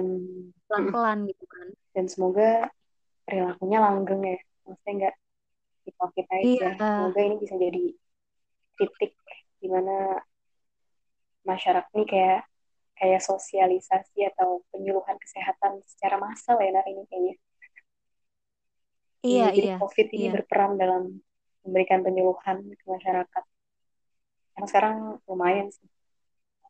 pelan-pelan 0.67 1.29
gitu 1.29 1.45
kan. 1.45 1.67
Dan 1.95 2.05
semoga 2.09 2.67
perilakunya 3.23 3.79
langgeng 3.79 4.21
ya. 4.25 4.39
Maksudnya 4.65 4.93
enggak 4.95 5.15
kita 5.89 6.33
aja. 6.33 6.43
Iya. 6.43 6.69
Semoga 6.77 7.21
ini 7.21 7.35
bisa 7.39 7.55
jadi 7.55 7.83
titik 8.79 9.13
di 9.59 9.67
mana 9.67 10.23
masyarakat 11.43 11.91
ini 11.95 12.05
kayak 12.07 12.41
kayak 12.99 13.21
sosialisasi 13.23 14.27
atau 14.35 14.59
penyuluhan 14.75 15.15
kesehatan 15.15 15.79
secara 15.87 16.19
massal 16.19 16.59
ya 16.59 16.71
hari 16.75 16.95
ini 16.95 17.03
kayaknya. 17.07 17.35
Iya, 19.20 19.51
Jadi 19.51 19.67
iya. 19.67 19.76
COVID 19.80 20.07
ini 20.15 20.26
iya. 20.30 20.32
berperan 20.32 20.72
dalam 20.80 21.03
memberikan 21.67 21.99
penyuluhan 22.01 22.57
ke 22.63 22.86
masyarakat. 22.88 23.43
Karena 24.55 24.67
sekarang 24.67 24.95
lumayan 25.28 25.67
sih. 25.72 25.88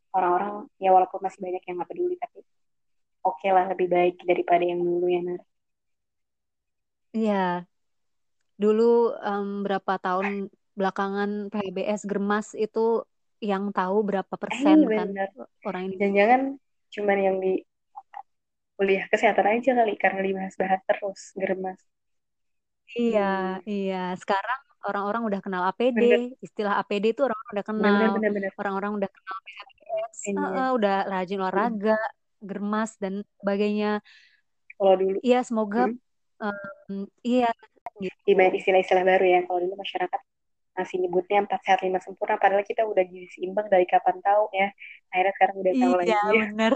Orang-orang, 0.10 0.66
ya 0.82 0.90
walaupun 0.90 1.22
masih 1.22 1.38
banyak 1.38 1.62
yang 1.70 1.76
nggak 1.78 1.90
peduli, 1.94 2.18
tapi 2.18 2.42
oke 3.22 3.38
okay 3.38 3.54
lah 3.54 3.70
lebih 3.70 3.88
baik 3.94 4.18
daripada 4.26 4.66
yang 4.66 4.82
dulu 4.82 5.06
ya, 5.06 5.22
Nar. 5.22 5.42
Iya. 7.14 7.46
Dulu 8.58 9.14
um, 9.22 9.62
berapa 9.62 9.94
tahun 10.02 10.50
belakangan 10.74 11.54
PBS 11.54 12.10
Germas 12.10 12.58
itu 12.58 13.06
yang 13.40 13.72
tahu 13.72 14.04
berapa 14.04 14.34
persen 14.36 14.84
eh, 14.84 14.90
kan 14.90 15.10
orang 15.64 15.82
ini. 15.92 15.96
Jangan-jangan 15.96 16.42
cuman 16.90 17.18
yang 17.22 17.38
di 17.40 17.54
kuliah 18.80 19.06
kesehatan 19.12 19.60
aja 19.60 19.72
kali 19.76 19.94
karena 20.00 20.22
dibahas-bahas 20.24 20.82
terus 20.88 21.22
germas. 21.36 21.80
Iya, 22.96 23.62
hmm. 23.62 23.70
iya. 23.70 24.04
Sekarang 24.18 24.60
orang-orang 24.86 25.22
udah 25.28 25.40
kenal 25.44 25.64
APD, 25.70 26.00
bener. 26.00 26.22
istilah 26.40 26.80
APD 26.82 27.14
itu 27.14 27.22
orang 27.28 27.38
udah 27.52 27.66
kenal. 27.66 28.18
Orang-orang 28.58 28.92
udah 28.98 29.10
kenal 29.12 29.38
PHBS, 29.44 30.18
iya. 30.26 30.40
uh, 30.40 30.72
udah 30.74 30.96
rajin 31.06 31.40
olahraga, 31.44 32.00
hmm. 32.00 32.46
germas 32.46 32.92
dan 32.98 33.22
sebagainya. 33.44 34.02
Kalau 34.80 34.96
dulu. 34.96 35.18
Iya, 35.22 35.40
semoga 35.44 35.92
hmm. 35.92 35.98
um, 36.42 37.06
iya 37.22 37.52
gitu. 38.00 38.32
istilah-istilah 38.32 39.04
baru 39.04 39.26
ya. 39.28 39.40
Kalau 39.46 39.60
dulu 39.60 39.76
masyarakat 39.78 40.22
masih 40.80 40.96
nyebutnya 41.04 41.44
empat 41.44 41.60
sehat 41.68 41.84
lima 41.84 42.00
sempurna 42.00 42.40
padahal 42.40 42.64
kita 42.64 42.88
udah 42.88 43.04
gizi 43.04 43.28
seimbang 43.36 43.68
dari 43.68 43.84
kapan 43.84 44.16
tahu 44.24 44.48
ya 44.56 44.72
akhirnya 45.12 45.34
sekarang 45.36 45.56
udah 45.60 45.74
tahu 45.76 45.92
iya, 45.92 46.00
lagi 46.00 46.12
iya 46.16 46.44
bener 46.56 46.74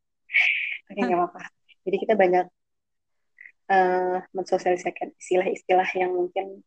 oke 0.88 1.00
nggak 1.04 1.18
apa-apa 1.20 1.42
jadi 1.84 1.96
kita 2.00 2.14
banyak 2.16 2.46
uh, 3.70 4.18
mensosialisasikan 4.32 5.14
istilah-istilah 5.18 5.88
yang 5.98 6.12
mungkin 6.14 6.62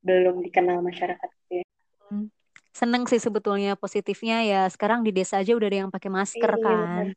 belum 0.00 0.40
dikenal 0.40 0.80
masyarakat 0.80 1.30
ya 1.52 1.62
hmm. 2.08 2.32
seneng 2.72 3.04
sih 3.06 3.20
sebetulnya 3.20 3.76
positifnya 3.76 4.42
ya 4.46 4.62
sekarang 4.70 5.04
di 5.04 5.12
desa 5.12 5.42
aja 5.42 5.52
udah 5.52 5.68
ada 5.68 5.78
yang 5.86 5.90
pakai 5.92 6.10
masker 6.10 6.52
iya, 6.56 6.64
kan 6.64 7.06
bener. 7.12 7.16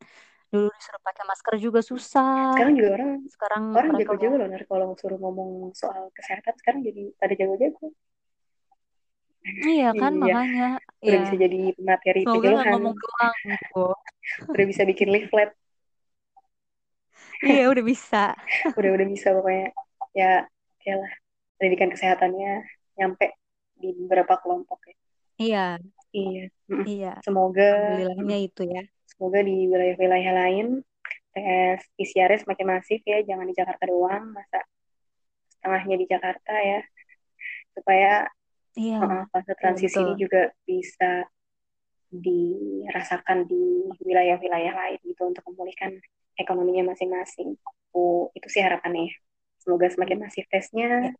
dulu 0.53 0.67
disuruh 0.69 1.01
pakai 1.01 1.23
masker 1.25 1.53
juga 1.57 1.79
susah 1.81 2.53
sekarang 2.53 2.75
juga 2.77 2.89
orang 2.99 3.11
sekarang 3.31 3.63
orang 3.73 3.91
jago 3.97 4.13
jago 4.19 4.35
loh 4.37 4.47
kalau 4.69 4.87
suruh 4.99 5.19
ngomong 5.21 5.51
soal 5.73 6.11
kesehatan 6.13 6.53
sekarang 6.59 6.81
jadi 6.85 7.03
pada 7.17 7.33
jago-jago 7.33 7.93
Iya 9.43 9.91
kan 10.01 10.13
iya. 10.15 10.23
makanya. 10.23 10.67
Udah 11.03 11.11
ya. 11.11 11.23
bisa 11.27 11.35
jadi 11.35 11.59
materi 11.83 12.21
Semoga 12.23 12.39
penyuluhan. 12.39 12.71
ngomong 12.71 12.95
doang 12.95 13.35
gitu. 13.43 13.85
udah 14.55 14.65
bisa 14.65 14.81
bikin 14.87 15.07
leaflet. 15.11 15.51
Iya 17.43 17.65
udah 17.69 17.83
bisa. 17.83 18.33
udah 18.79 18.91
udah 18.95 19.07
bisa 19.07 19.27
pokoknya. 19.35 19.69
Ya 20.15 20.47
oke 20.47 20.91
lah. 20.95 21.13
Pendidikan 21.59 21.89
kesehatannya 21.91 22.51
nyampe 22.99 23.35
di 23.77 23.89
beberapa 24.03 24.39
kelompok 24.39 24.79
ya. 24.87 24.95
Iya. 25.37 25.67
Iya. 26.13 26.45
Iya. 26.87 27.13
Semoga. 27.25 27.67
Alhamdulillahnya 27.67 28.37
itu 28.41 28.63
ya. 28.67 28.83
Semoga 29.09 29.39
di 29.45 29.69
wilayah-wilayah 29.69 30.33
lain 30.33 30.81
tes 31.33 31.81
PCR 31.97 32.37
semakin 32.37 32.77
masif 32.77 33.01
ya, 33.09 33.25
jangan 33.25 33.49
di 33.49 33.57
Jakarta 33.57 33.89
doang, 33.89 34.37
masa 34.37 34.61
setengahnya 35.49 35.95
di 35.97 36.05
Jakarta 36.05 36.53
ya, 36.61 36.79
supaya 37.73 38.29
Iya. 38.73 38.97
Uh, 39.05 39.23
fase 39.29 39.53
transisi 39.61 40.01
ini 40.01 40.13
juga 40.17 40.49
bisa 40.65 41.29
dirasakan 42.13 43.45
di 43.45 43.89
wilayah-wilayah 44.01 44.73
lain 44.73 44.99
gitu 45.05 45.29
untuk 45.29 45.45
memulihkan 45.49 45.97
ekonominya 46.39 46.93
masing-masing. 46.93 47.55
Oh, 47.93 48.29
itu 48.33 48.47
sih 48.49 48.61
harapannya. 48.61 49.13
Semoga 49.61 49.87
semakin 49.87 50.17
masif 50.27 50.43
tesnya, 50.51 51.07
ya. 51.07 51.11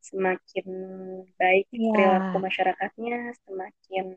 semakin 0.00 0.66
baik 1.36 1.68
ya. 1.68 1.92
perilaku 1.92 2.36
masyarakatnya, 2.40 3.36
semakin 3.44 4.16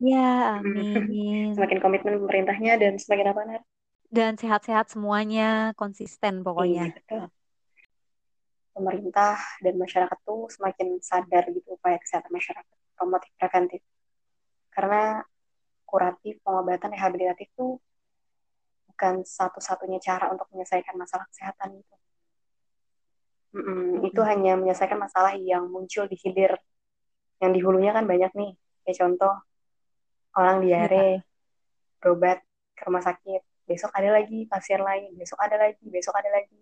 ya 0.00 0.58
amin. 0.64 1.52
semakin 1.52 1.78
komitmen 1.84 2.16
pemerintahnya 2.24 2.80
dan 2.80 2.96
semakin 2.96 3.26
apa 3.36 3.40
nar? 3.44 3.62
Dan 4.08 4.40
sehat-sehat 4.40 4.88
semuanya, 4.88 5.76
konsisten 5.76 6.40
pokoknya. 6.40 6.88
Iya, 6.90 6.96
betul 6.96 7.22
pemerintah 8.74 9.38
dan 9.62 9.74
masyarakat 9.78 10.18
tuh 10.26 10.50
semakin 10.50 10.98
sadar 10.98 11.46
gitu 11.54 11.78
upaya 11.78 11.96
kesehatan 12.02 12.28
masyarakat 12.34 12.76
promotif 12.98 13.30
preventif 13.38 13.80
karena 14.74 15.22
kuratif 15.86 16.42
pengobatan 16.42 16.90
rehabilitatif 16.90 17.48
tuh 17.54 17.78
bukan 18.94 19.26
satu-satunya 19.26 19.98
cara 19.98 20.30
untuk 20.30 20.46
menyelesaikan 20.54 20.94
masalah 20.94 21.26
kesehatan 21.34 21.82
itu. 21.82 21.94
Mm 23.58 23.62
-mm, 23.66 23.90
itu 24.06 24.20
hanya 24.22 24.54
menyelesaikan 24.54 24.94
masalah 24.94 25.34
yang 25.34 25.66
muncul 25.66 26.06
di 26.06 26.14
hilir. 26.14 26.54
Yang 27.42 27.50
di 27.58 27.60
hulunya 27.66 27.90
kan 27.90 28.06
banyak 28.06 28.30
nih. 28.38 28.54
Kayak 28.86 28.96
contoh 29.02 29.34
orang 30.38 30.62
diare 30.62 30.94
ya. 31.18 31.26
berobat 31.98 32.38
ke 32.78 32.86
rumah 32.86 33.02
sakit. 33.02 33.42
Besok 33.66 33.90
ada 33.98 34.14
lagi 34.14 34.46
pasien 34.46 34.78
lain. 34.78 35.10
Besok 35.18 35.42
ada 35.42 35.58
lagi 35.58 35.84
besok 35.90 36.14
ada 36.14 36.30
lagi. 36.30 36.54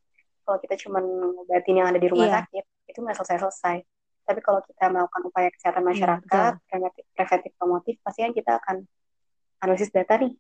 Kalau 0.42 0.56
kita 0.56 0.74
cuma 0.88 1.04
ngobatin 1.04 1.84
yang 1.84 1.88
ada 1.92 2.00
di 2.00 2.08
rumah 2.08 2.32
yeah. 2.32 2.36
sakit 2.40 2.64
itu 2.88 2.98
nggak 3.04 3.16
selesai-selesai. 3.20 3.84
Tapi 4.24 4.40
kalau 4.40 4.64
kita 4.64 4.88
melakukan 4.88 5.22
upaya 5.28 5.48
kesehatan 5.52 5.84
iya, 5.84 5.88
masyarakat 5.92 6.52
yeah, 6.56 6.64
preventif, 6.64 7.04
preventif 7.12 7.52
promotif 7.60 7.94
pasti 8.00 8.24
kan 8.24 8.32
kita 8.32 8.52
akan 8.56 8.76
analisis 9.60 9.92
data 9.92 10.16
nih. 10.16 10.32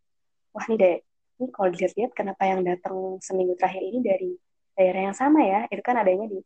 Wah 0.56 0.66
deh 0.68 1.11
ini 1.42 1.50
kalau 1.50 1.68
dilihat-lihat 1.74 2.12
kenapa 2.14 2.42
yang 2.46 2.62
datang 2.62 3.18
seminggu 3.18 3.58
terakhir 3.58 3.82
ini 3.82 3.98
dari 3.98 4.30
daerah 4.78 5.10
yang 5.10 5.16
sama 5.18 5.42
ya? 5.42 5.66
Itu 5.66 5.82
kan 5.82 5.98
adanya 5.98 6.30
di 6.30 6.38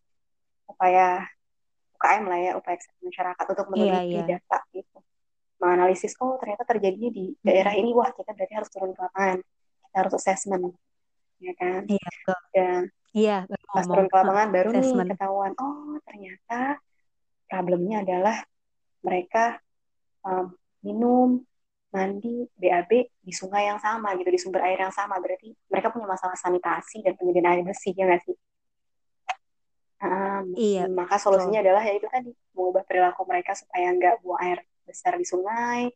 upaya 0.65 1.29
UKM 1.97 2.25
lah 2.29 2.39
ya 2.41 2.53
upaya 2.57 2.77
masyarakat 3.05 3.45
untuk 3.53 3.67
iya, 3.67 3.73
meneliti 3.73 3.93
yeah, 3.93 4.25
yeah. 4.25 4.27
data 4.41 4.59
gitu. 4.73 4.99
Menganalisis 5.61 6.13
oh 6.21 6.41
ternyata 6.41 6.65
terjadinya 6.65 7.11
di 7.13 7.25
daerah 7.45 7.73
ini 7.77 7.93
wah 7.93 8.09
kita 8.13 8.33
berarti 8.33 8.55
harus 8.57 8.71
turun 8.73 8.97
ke 8.97 9.01
lapangan. 9.05 9.39
Kita 9.85 9.97
harus 10.01 10.15
assessment 10.17 10.73
ya 11.37 11.53
kan? 11.53 11.85
Iya, 11.85 12.11
dan 12.57 12.83
Iya, 13.17 13.49
pas 13.49 13.89
turun 13.89 14.13
ke 14.13 14.17
lapangan 14.21 14.49
baru 14.53 14.71
assessment. 14.77 15.09
nih 15.09 15.17
ketahuan, 15.17 15.53
oh 15.57 15.97
ternyata 16.05 16.77
problemnya 17.49 18.05
adalah 18.05 18.37
mereka 19.01 19.57
um, 20.21 20.53
minum, 20.85 21.41
mandi, 21.97 22.45
BAB 22.61 22.93
di 23.25 23.33
sungai 23.33 23.73
yang 23.73 23.81
sama 23.81 24.13
gitu, 24.21 24.29
di 24.29 24.41
sumber 24.41 24.61
air 24.69 24.79
yang 24.85 24.93
sama. 24.93 25.17
Berarti 25.17 25.49
mereka 25.73 25.89
punya 25.89 26.05
masalah 26.05 26.37
sanitasi 26.37 27.01
dan 27.01 27.17
penyediaan 27.17 27.49
air 27.49 27.63
bersih, 27.65 27.97
ya 27.97 28.05
nggak 28.05 28.23
sih? 28.29 28.37
Uh, 29.97 30.45
Iya. 30.53 30.85
Maka 30.93 31.17
solusinya 31.17 31.65
betul. 31.65 31.73
adalah 31.73 31.83
ya 31.89 31.95
itu 31.97 32.09
tadi 32.13 32.31
mengubah 32.53 32.85
perilaku 32.85 33.25
mereka 33.25 33.57
supaya 33.57 33.89
nggak 33.97 34.15
buang 34.21 34.41
air 34.45 34.59
besar 34.85 35.17
di 35.17 35.25
sungai, 35.25 35.89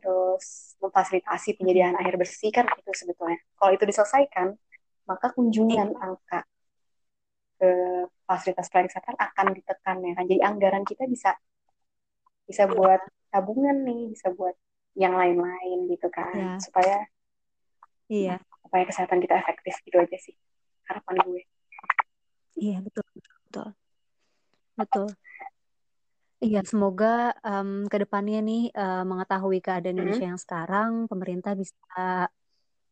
terus 0.00 0.74
memfasilitasi 0.80 1.60
penyediaan 1.60 1.96
air 2.00 2.14
bersih 2.16 2.50
kan 2.50 2.64
itu 2.64 2.90
sebetulnya. 2.96 3.38
Kalau 3.54 3.70
itu 3.76 3.84
diselesaikan, 3.84 4.56
maka 5.04 5.26
kunjungan 5.36 5.88
eh. 5.92 6.04
angka 6.04 6.40
ke 7.58 7.70
fasilitas 8.22 8.70
pariwisata 8.70 9.18
akan 9.18 9.46
ditekan 9.56 9.96
ya 10.04 10.12
kan. 10.14 10.24
Jadi 10.24 10.40
anggaran 10.42 10.84
kita 10.86 11.04
bisa 11.10 11.34
bisa 12.48 12.64
buat 12.70 13.02
tabungan 13.28 13.84
nih, 13.84 14.14
bisa 14.14 14.32
buat 14.32 14.56
yang 14.98 15.14
lain-lain 15.14 15.86
gitu 15.86 16.10
kan, 16.10 16.34
ya. 16.34 16.58
supaya 16.58 17.06
iya 18.10 18.42
supaya 18.66 18.82
kesehatan 18.84 19.22
kita 19.22 19.38
efektif 19.38 19.78
gitu 19.86 19.96
aja 19.96 20.18
sih 20.18 20.34
harapan 20.90 21.16
gue. 21.22 21.42
Iya 22.58 22.82
betul 22.82 23.06
betul 23.14 23.68
betul. 24.74 25.08
Iya, 26.38 26.62
semoga 26.62 27.34
um, 27.42 27.90
ke 27.90 28.06
depannya 28.06 28.38
nih 28.38 28.70
uh, 28.70 29.02
mengetahui 29.02 29.58
keadaan 29.58 29.98
mm-hmm. 29.98 30.06
Indonesia 30.06 30.26
yang 30.30 30.38
sekarang, 30.38 30.90
pemerintah 31.10 31.58
bisa 31.58 32.30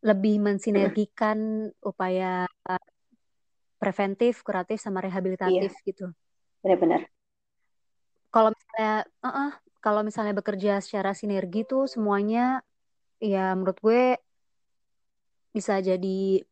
lebih 0.02 0.42
mensinergikan 0.42 1.70
mm-hmm. 1.70 1.86
upaya 1.86 2.50
preventif, 3.78 4.42
kuratif, 4.42 4.82
sama 4.82 4.98
rehabilitatif 4.98 5.72
iya. 5.78 5.86
gitu. 5.86 6.10
Benar-benar. 6.58 7.06
Kalau 8.34 8.50
misalnya, 8.50 9.06
uh-uh, 9.22 9.50
kalau 9.86 10.02
misalnya 10.02 10.34
bekerja 10.34 10.82
secara 10.82 11.14
sinergi 11.14 11.62
tuh 11.62 11.86
semuanya, 11.86 12.58
ya 13.22 13.54
menurut 13.54 13.78
gue 13.78 14.18
bisa 15.54 15.78
jadi 15.78 16.42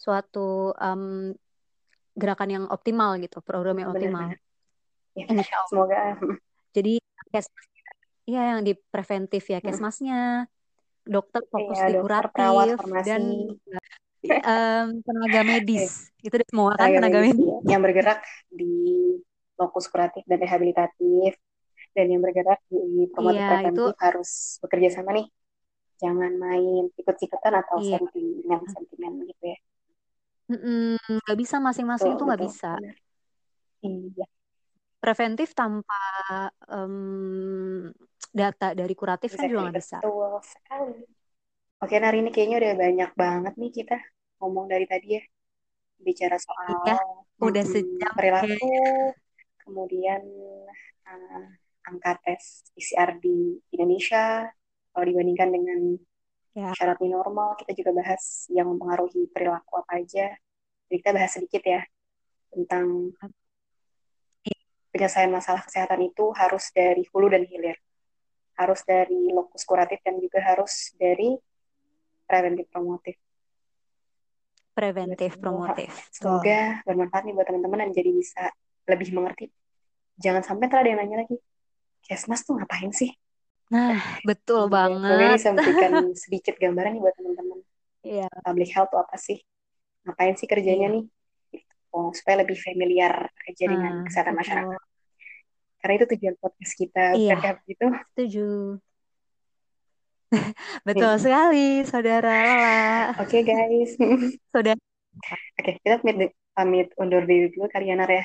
suatu 0.00 0.72
um, 0.80 1.36
gerakan 2.16 2.48
yang 2.48 2.64
optimal 2.72 3.20
gitu, 3.20 3.44
program 3.44 3.84
yang 3.84 3.92
optimal. 3.92 4.32
Benar-benar. 5.12 5.44
Ya. 5.44 5.60
Semoga. 5.68 6.16
Jadi 6.72 7.04
kesmasnya, 7.28 7.90
ya 8.24 8.42
yang 8.56 8.60
di 8.64 8.72
preventif 8.88 9.44
ya 9.52 9.60
kesmasnya, 9.60 10.48
dokter 11.04 11.44
fokus 11.52 11.76
iya, 11.84 11.92
di 11.92 11.94
kuratif 12.00 12.32
perawat, 12.32 12.80
dan 13.04 13.22
um, 14.24 14.86
tenaga 15.04 15.40
medis 15.52 16.08
itu 16.24 16.32
semua 16.48 16.80
kan 16.80 16.88
tenaga, 16.88 16.96
tenaga 16.96 17.18
medis, 17.28 17.36
medis. 17.44 17.68
yang 17.68 17.80
bergerak 17.84 18.20
di 18.48 18.72
fokus 19.58 19.84
kuratif 19.92 20.24
dan 20.24 20.40
rehabilitatif 20.40 21.36
dan 21.96 22.06
yang 22.06 22.22
bergerak 22.22 22.60
di 22.70 23.08
promotif 23.10 23.42
iya, 23.42 23.50
preventif 23.50 23.76
itu... 23.76 23.86
harus 23.98 24.30
bekerja 24.62 24.88
sama 25.00 25.10
nih 25.16 25.26
jangan 26.00 26.32
main 26.40 26.84
ikut-ikutan 26.96 27.52
atau 27.60 27.76
iya. 27.82 27.98
sentimen 28.00 28.60
sentimen 28.70 29.12
gitu 29.28 29.44
ya 29.44 29.58
nggak 31.20 31.38
bisa 31.38 31.62
masing-masing 31.62 32.16
itu 32.18 32.22
nggak 32.26 32.42
bisa 32.42 32.72
iya 33.84 34.26
preventif 35.00 35.56
tanpa 35.56 36.52
um, 36.68 37.88
data 38.30 38.76
dari 38.76 38.92
kuratif 38.92 39.34
kan 39.34 39.48
juga 39.48 39.72
nggak 39.72 39.80
bisa. 39.80 39.98
Betul 40.04 40.38
sekali. 40.44 41.02
Oke, 41.80 41.96
hari 41.96 42.20
ini 42.20 42.28
kayaknya 42.30 42.56
udah 42.60 42.72
banyak 42.76 43.10
banget 43.16 43.54
nih 43.56 43.72
kita 43.72 43.96
ngomong 44.44 44.68
dari 44.68 44.84
tadi 44.84 45.16
ya. 45.16 45.22
Bicara 46.00 46.36
soal 46.40 46.80
iya, 46.88 46.96
udah 47.44 47.64
sejam 47.64 48.12
perilaku, 48.16 48.56
kemudian 49.64 50.24
uh, 51.04 51.44
angka 51.86 52.20
tes 52.24 52.70
PCR 52.76 53.16
di 53.16 53.56
Indonesia, 53.72 54.48
kalau 54.90 55.04
dibandingkan 55.06 55.48
dengan 55.48 55.78
ya. 56.56 56.70
syarat 56.76 56.98
normal, 57.00 57.56
kita 57.56 57.72
juga 57.72 57.96
bahas 57.96 58.46
yang 58.52 58.68
mempengaruhi 58.68 59.30
perilaku 59.30 59.80
apa 59.80 60.02
aja. 60.02 60.34
Jadi 60.90 60.96
kita 61.00 61.10
bahas 61.14 61.32
sedikit 61.32 61.62
ya 61.62 61.82
tentang 62.50 63.14
penyelesaian 64.90 65.30
masalah 65.30 65.62
kesehatan 65.62 66.10
itu 66.10 66.34
harus 66.34 66.74
dari 66.74 67.06
hulu 67.14 67.30
dan 67.30 67.46
hilir. 67.46 67.78
Harus 68.58 68.84
dari 68.84 69.30
lokus 69.32 69.64
kuratif 69.64 70.02
dan 70.04 70.20
juga 70.20 70.42
harus 70.42 70.92
dari 70.98 71.38
preventif 72.26 72.68
promotif. 72.68 73.16
Preventif 74.74 75.38
promotif. 75.40 75.90
Semoga 76.12 76.84
bermanfaat 76.84 77.24
nih 77.24 77.34
buat 77.34 77.46
teman-teman 77.48 77.88
dan 77.88 77.90
jadi 77.94 78.10
bisa 78.12 78.44
lebih 78.84 79.14
mengerti. 79.16 79.48
Jangan 80.20 80.44
sampai 80.44 80.68
ntar 80.68 80.84
ada 80.84 80.92
yang 80.92 81.00
nanya 81.00 81.24
lagi, 81.24 81.36
Kesmas 82.10 82.42
tuh 82.42 82.58
ngapain 82.58 82.90
sih? 82.90 83.14
Nah, 83.70 84.02
betul 84.26 84.66
Semoga 84.66 84.74
banget. 84.90 85.14
Semoga 85.14 85.38
bisa 85.38 85.48
memberikan 85.54 85.92
sedikit 86.26 86.54
gambaran 86.58 86.98
nih 86.98 87.02
buat 87.06 87.14
teman-teman. 87.14 87.58
Iya. 88.02 88.26
Yeah. 88.26 88.42
Public 88.42 88.70
health 88.74 88.90
tuh 88.90 88.98
apa 88.98 89.14
sih? 89.14 89.38
Ngapain 90.02 90.34
sih 90.34 90.50
kerjanya 90.50 90.90
yeah. 90.90 90.94
nih? 90.98 91.04
oh, 91.94 92.10
supaya 92.14 92.42
lebih 92.46 92.58
familiar 92.58 93.30
aja 93.46 93.64
dengan 93.66 93.92
hmm, 94.02 94.06
kesehatan 94.06 94.34
betul. 94.34 94.42
masyarakat. 94.42 94.80
Karena 95.80 95.94
itu 95.96 96.06
tujuan 96.16 96.34
podcast 96.36 96.72
kita, 96.76 97.04
iya, 97.16 97.34
bukan 97.40 97.56
gitu? 97.64 97.86
Setuju. 98.12 98.48
betul 100.88 101.12
hmm. 101.16 101.22
sekali, 101.22 101.68
saudara 101.88 102.30
Lala. 102.30 102.78
Oke 103.18 103.40
okay, 103.40 103.42
guys. 103.42 103.90
Saudara. 104.54 104.78
Oke, 104.78 105.34
okay, 105.58 105.74
kita 105.82 105.98
pamit, 105.98 106.30
pamit 106.54 106.88
undur 106.94 107.26
diri 107.26 107.50
dulu 107.50 107.66
kalian 107.66 107.98
ya. 108.06 108.24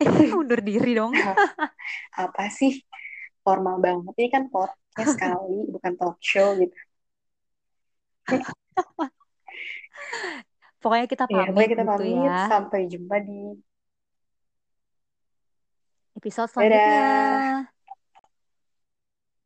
undur 0.40 0.60
diri 0.64 0.96
dong. 0.96 1.12
Apa 2.24 2.48
sih? 2.48 2.80
Formal 3.44 3.80
banget. 3.80 4.12
Ini 4.16 4.28
kan 4.32 4.44
podcast 4.48 5.10
sekali, 5.16 5.68
bukan 5.68 5.92
talk 5.96 6.18
show 6.20 6.56
gitu. 6.56 6.76
Pokoknya 10.80 11.06
kita 11.08 11.24
iya, 11.28 11.44
pamit, 11.44 11.44
ya, 11.44 11.52
pokoknya 11.52 11.70
kita 11.70 11.84
gitu 11.84 11.92
pamit. 11.92 12.24
ya. 12.24 12.38
Sampai 12.48 12.80
jumpa 12.88 13.16
di 13.20 13.40
episode 16.16 16.48
selanjutnya. 16.48 16.80
Dadah. 16.80 17.56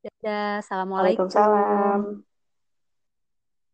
Dadah. 0.04 0.50
Assalamualaikum. 0.62 1.26
Waalaikumsalam. 1.26 2.33